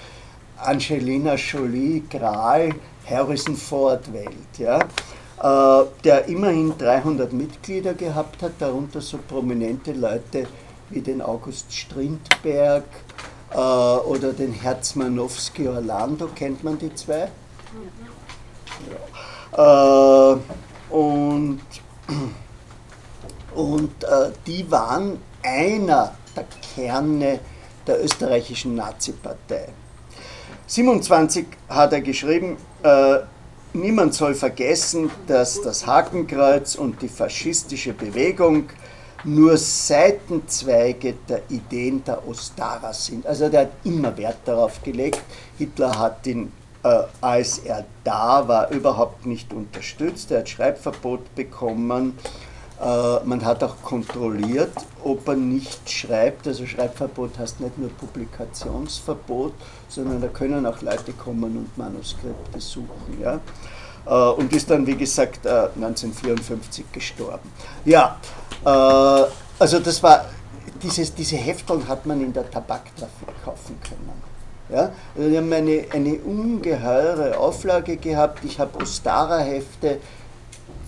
Angelina 0.57 1.35
Jolie, 1.35 2.03
Gral, 2.09 2.75
Harrison 3.09 3.57
Ford 3.57 4.13
Welt. 4.13 4.59
Ja? 4.59 4.81
Äh, 5.43 5.87
der 6.05 6.27
immerhin 6.27 6.77
300 6.77 7.33
Mitglieder 7.33 7.95
gehabt 7.95 8.43
hat, 8.43 8.53
darunter 8.59 9.01
so 9.01 9.19
prominente 9.19 9.93
Leute 9.93 10.47
wie 10.91 11.01
den 11.01 11.23
August 11.23 11.73
Strindberg 11.73 12.85
äh, 13.53 13.57
oder 13.57 14.33
den 14.33 14.53
Herzmanowski 14.53 15.69
Orlando. 15.69 16.29
Kennt 16.35 16.63
man 16.63 16.79
die 16.79 16.95
zwei? 16.95 17.31
Ja. 19.55 20.33
Äh, 20.33 20.39
und 20.91 21.61
und 23.55 24.05
äh, 24.05 24.31
die 24.47 24.71
waren 24.71 25.19
einer 25.43 26.15
der 26.37 26.45
Kerne 26.75 27.41
der 27.87 28.05
österreichischen 28.05 28.75
Nazi-Partei. 28.75 29.69
27 30.67 31.47
hat 31.69 31.93
er 31.93 32.01
geschrieben, 32.01 32.57
äh, 32.83 33.19
niemand 33.73 34.15
soll 34.15 34.35
vergessen, 34.35 35.11
dass 35.27 35.61
das 35.63 35.87
Hakenkreuz 35.87 36.77
und 36.77 37.03
die 37.03 37.09
faschistische 37.09 37.93
Bewegung 37.93 38.69
nur 39.25 39.57
Seitenzweige 39.57 41.15
der 41.29 41.43
Ideen 41.51 42.03
der 42.05 42.27
Ostara 42.27 42.93
sind. 42.93 43.27
Also 43.27 43.49
der 43.49 43.63
hat 43.63 43.73
immer 43.85 44.17
Wert 44.17 44.39
darauf 44.45 44.83
gelegt. 44.83 45.21
Hitler 45.59 45.99
hat 45.99 46.27
ihn, 46.27 46.53
äh, 46.83 47.03
als 47.21 47.59
er 47.59 47.85
da 48.05 48.47
war, 48.49 48.71
überhaupt 48.71 49.27
nicht 49.27 49.53
unterstützt. 49.53 50.31
Er 50.31 50.39
hat 50.39 50.49
Schreibverbot 50.49 51.35
bekommen 51.35 52.17
man 52.81 53.45
hat 53.45 53.63
auch 53.63 53.77
kontrolliert, 53.83 54.73
ob 55.05 55.29
er 55.29 55.37
nicht 55.37 55.91
schreibt. 55.91 56.47
Also 56.47 56.65
Schreibverbot 56.65 57.39
heißt 57.39 57.61
nicht 57.61 57.77
nur 57.77 57.91
Publikationsverbot, 57.91 59.53
sondern 59.89 60.23
da 60.23 60.29
können 60.29 60.65
auch 60.65 60.81
Leute 60.81 61.13
kommen 61.13 61.59
und 61.59 61.77
Manuskripte 61.77 62.59
suchen. 62.59 63.21
Ja? 63.21 63.41
Äh, 64.07 64.31
und 64.33 64.53
ist 64.53 64.71
dann, 64.71 64.87
wie 64.87 64.97
gesagt, 64.97 65.47
1954 65.47 66.85
äh, 66.85 66.89
gestorben. 66.93 67.51
Ja, 67.85 68.17
also 68.63 69.79
das 69.79 70.03
war, 70.03 70.27
dieses, 70.83 71.15
diese 71.15 71.37
Hefteln 71.37 71.87
hat 71.89 72.05
man 72.05 72.21
in 72.21 72.33
der 72.33 72.51
Tabaktrafik 72.51 73.29
kaufen 73.43 73.79
können. 73.83 74.13
Ja? 74.71 74.93
Also 75.17 75.37
haben 75.37 75.53
eine, 75.53 75.87
eine 75.93 76.15
ungeheure 76.17 77.39
Auflage 77.39 77.97
gehabt. 77.97 78.45
Ich 78.45 78.59
habe 78.59 78.79
Ostara-Hefte 78.83 79.99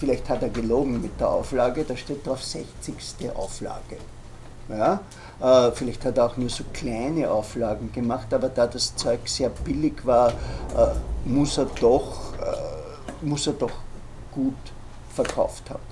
vielleicht 0.02 0.28
hat 0.28 0.42
er 0.42 0.48
gelogen 0.48 1.00
mit 1.00 1.20
der 1.20 1.28
Auflage, 1.28 1.84
da 1.84 1.96
steht 1.96 2.26
drauf 2.26 2.42
60. 2.42 2.96
Auflage. 3.36 3.98
Ja? 4.68 5.00
Äh, 5.40 5.70
vielleicht 5.70 6.04
hat 6.04 6.18
er 6.18 6.26
auch 6.26 6.36
nur 6.36 6.48
so 6.48 6.64
kleine 6.72 7.30
Auflagen 7.30 7.92
gemacht, 7.92 8.34
aber 8.34 8.48
da 8.48 8.66
das 8.66 8.96
Zeug 8.96 9.20
sehr 9.26 9.50
billig 9.50 10.04
war, 10.04 10.30
äh, 10.30 10.34
muss, 11.24 11.56
er 11.56 11.66
doch, 11.80 12.34
äh, 12.34 13.24
muss 13.24 13.46
er 13.46 13.52
doch 13.52 13.70
gut 14.32 14.56
verkauft 15.14 15.70
haben. 15.70 15.82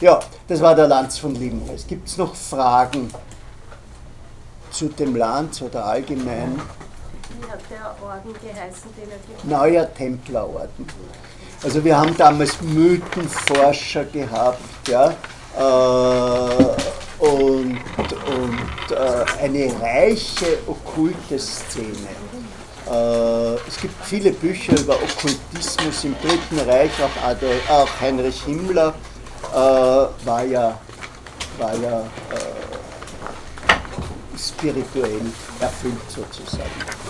Ja, 0.00 0.18
das 0.48 0.60
war 0.60 0.74
der 0.74 0.88
Lanz 0.88 1.18
von 1.18 1.36
Liebenfels. 1.36 1.86
Gibt 1.86 2.08
es 2.08 2.18
noch 2.18 2.34
Fragen 2.34 3.14
zu 4.72 4.88
dem 4.88 5.14
Lanz 5.14 5.62
oder 5.62 5.84
allgemein? 5.84 6.60
Wie 7.40 7.48
hat 7.48 7.60
der 7.70 7.94
Orden 8.04 8.32
geheißen, 8.32 8.90
den 8.96 9.08
er 9.08 9.18
gibt? 9.18 9.44
Neuer 9.44 9.94
Templerorden. 9.94 10.84
Also 11.62 11.84
wir 11.84 11.96
haben 11.96 12.16
damals 12.16 12.60
Mythenforscher 12.60 14.04
gehabt, 14.06 14.88
ja, 14.88 15.14
äh, 15.56 17.22
und, 17.24 17.78
und 17.78 18.90
äh, 18.90 19.44
eine 19.44 19.72
reiche 19.80 20.58
okkulte 20.66 21.38
Szene. 21.38 22.08
Äh, 22.90 23.54
es 23.68 23.76
gibt 23.80 23.94
viele 24.04 24.32
Bücher 24.32 24.76
über 24.76 24.94
Okkultismus 24.94 26.02
im 26.02 26.16
Dritten 26.20 26.68
Reich, 26.68 26.90
auch, 27.00 27.24
Adolf, 27.24 27.70
auch 27.70 28.00
Heinrich 28.00 28.42
Himmler 28.42 28.92
äh, 29.52 29.56
war 29.56 30.44
ja, 30.44 30.80
war 31.58 31.74
ja 31.76 32.00
äh, 32.00 32.62
spirituell 34.36 35.20
erfüllt 35.60 35.94
sozusagen. 36.08 36.92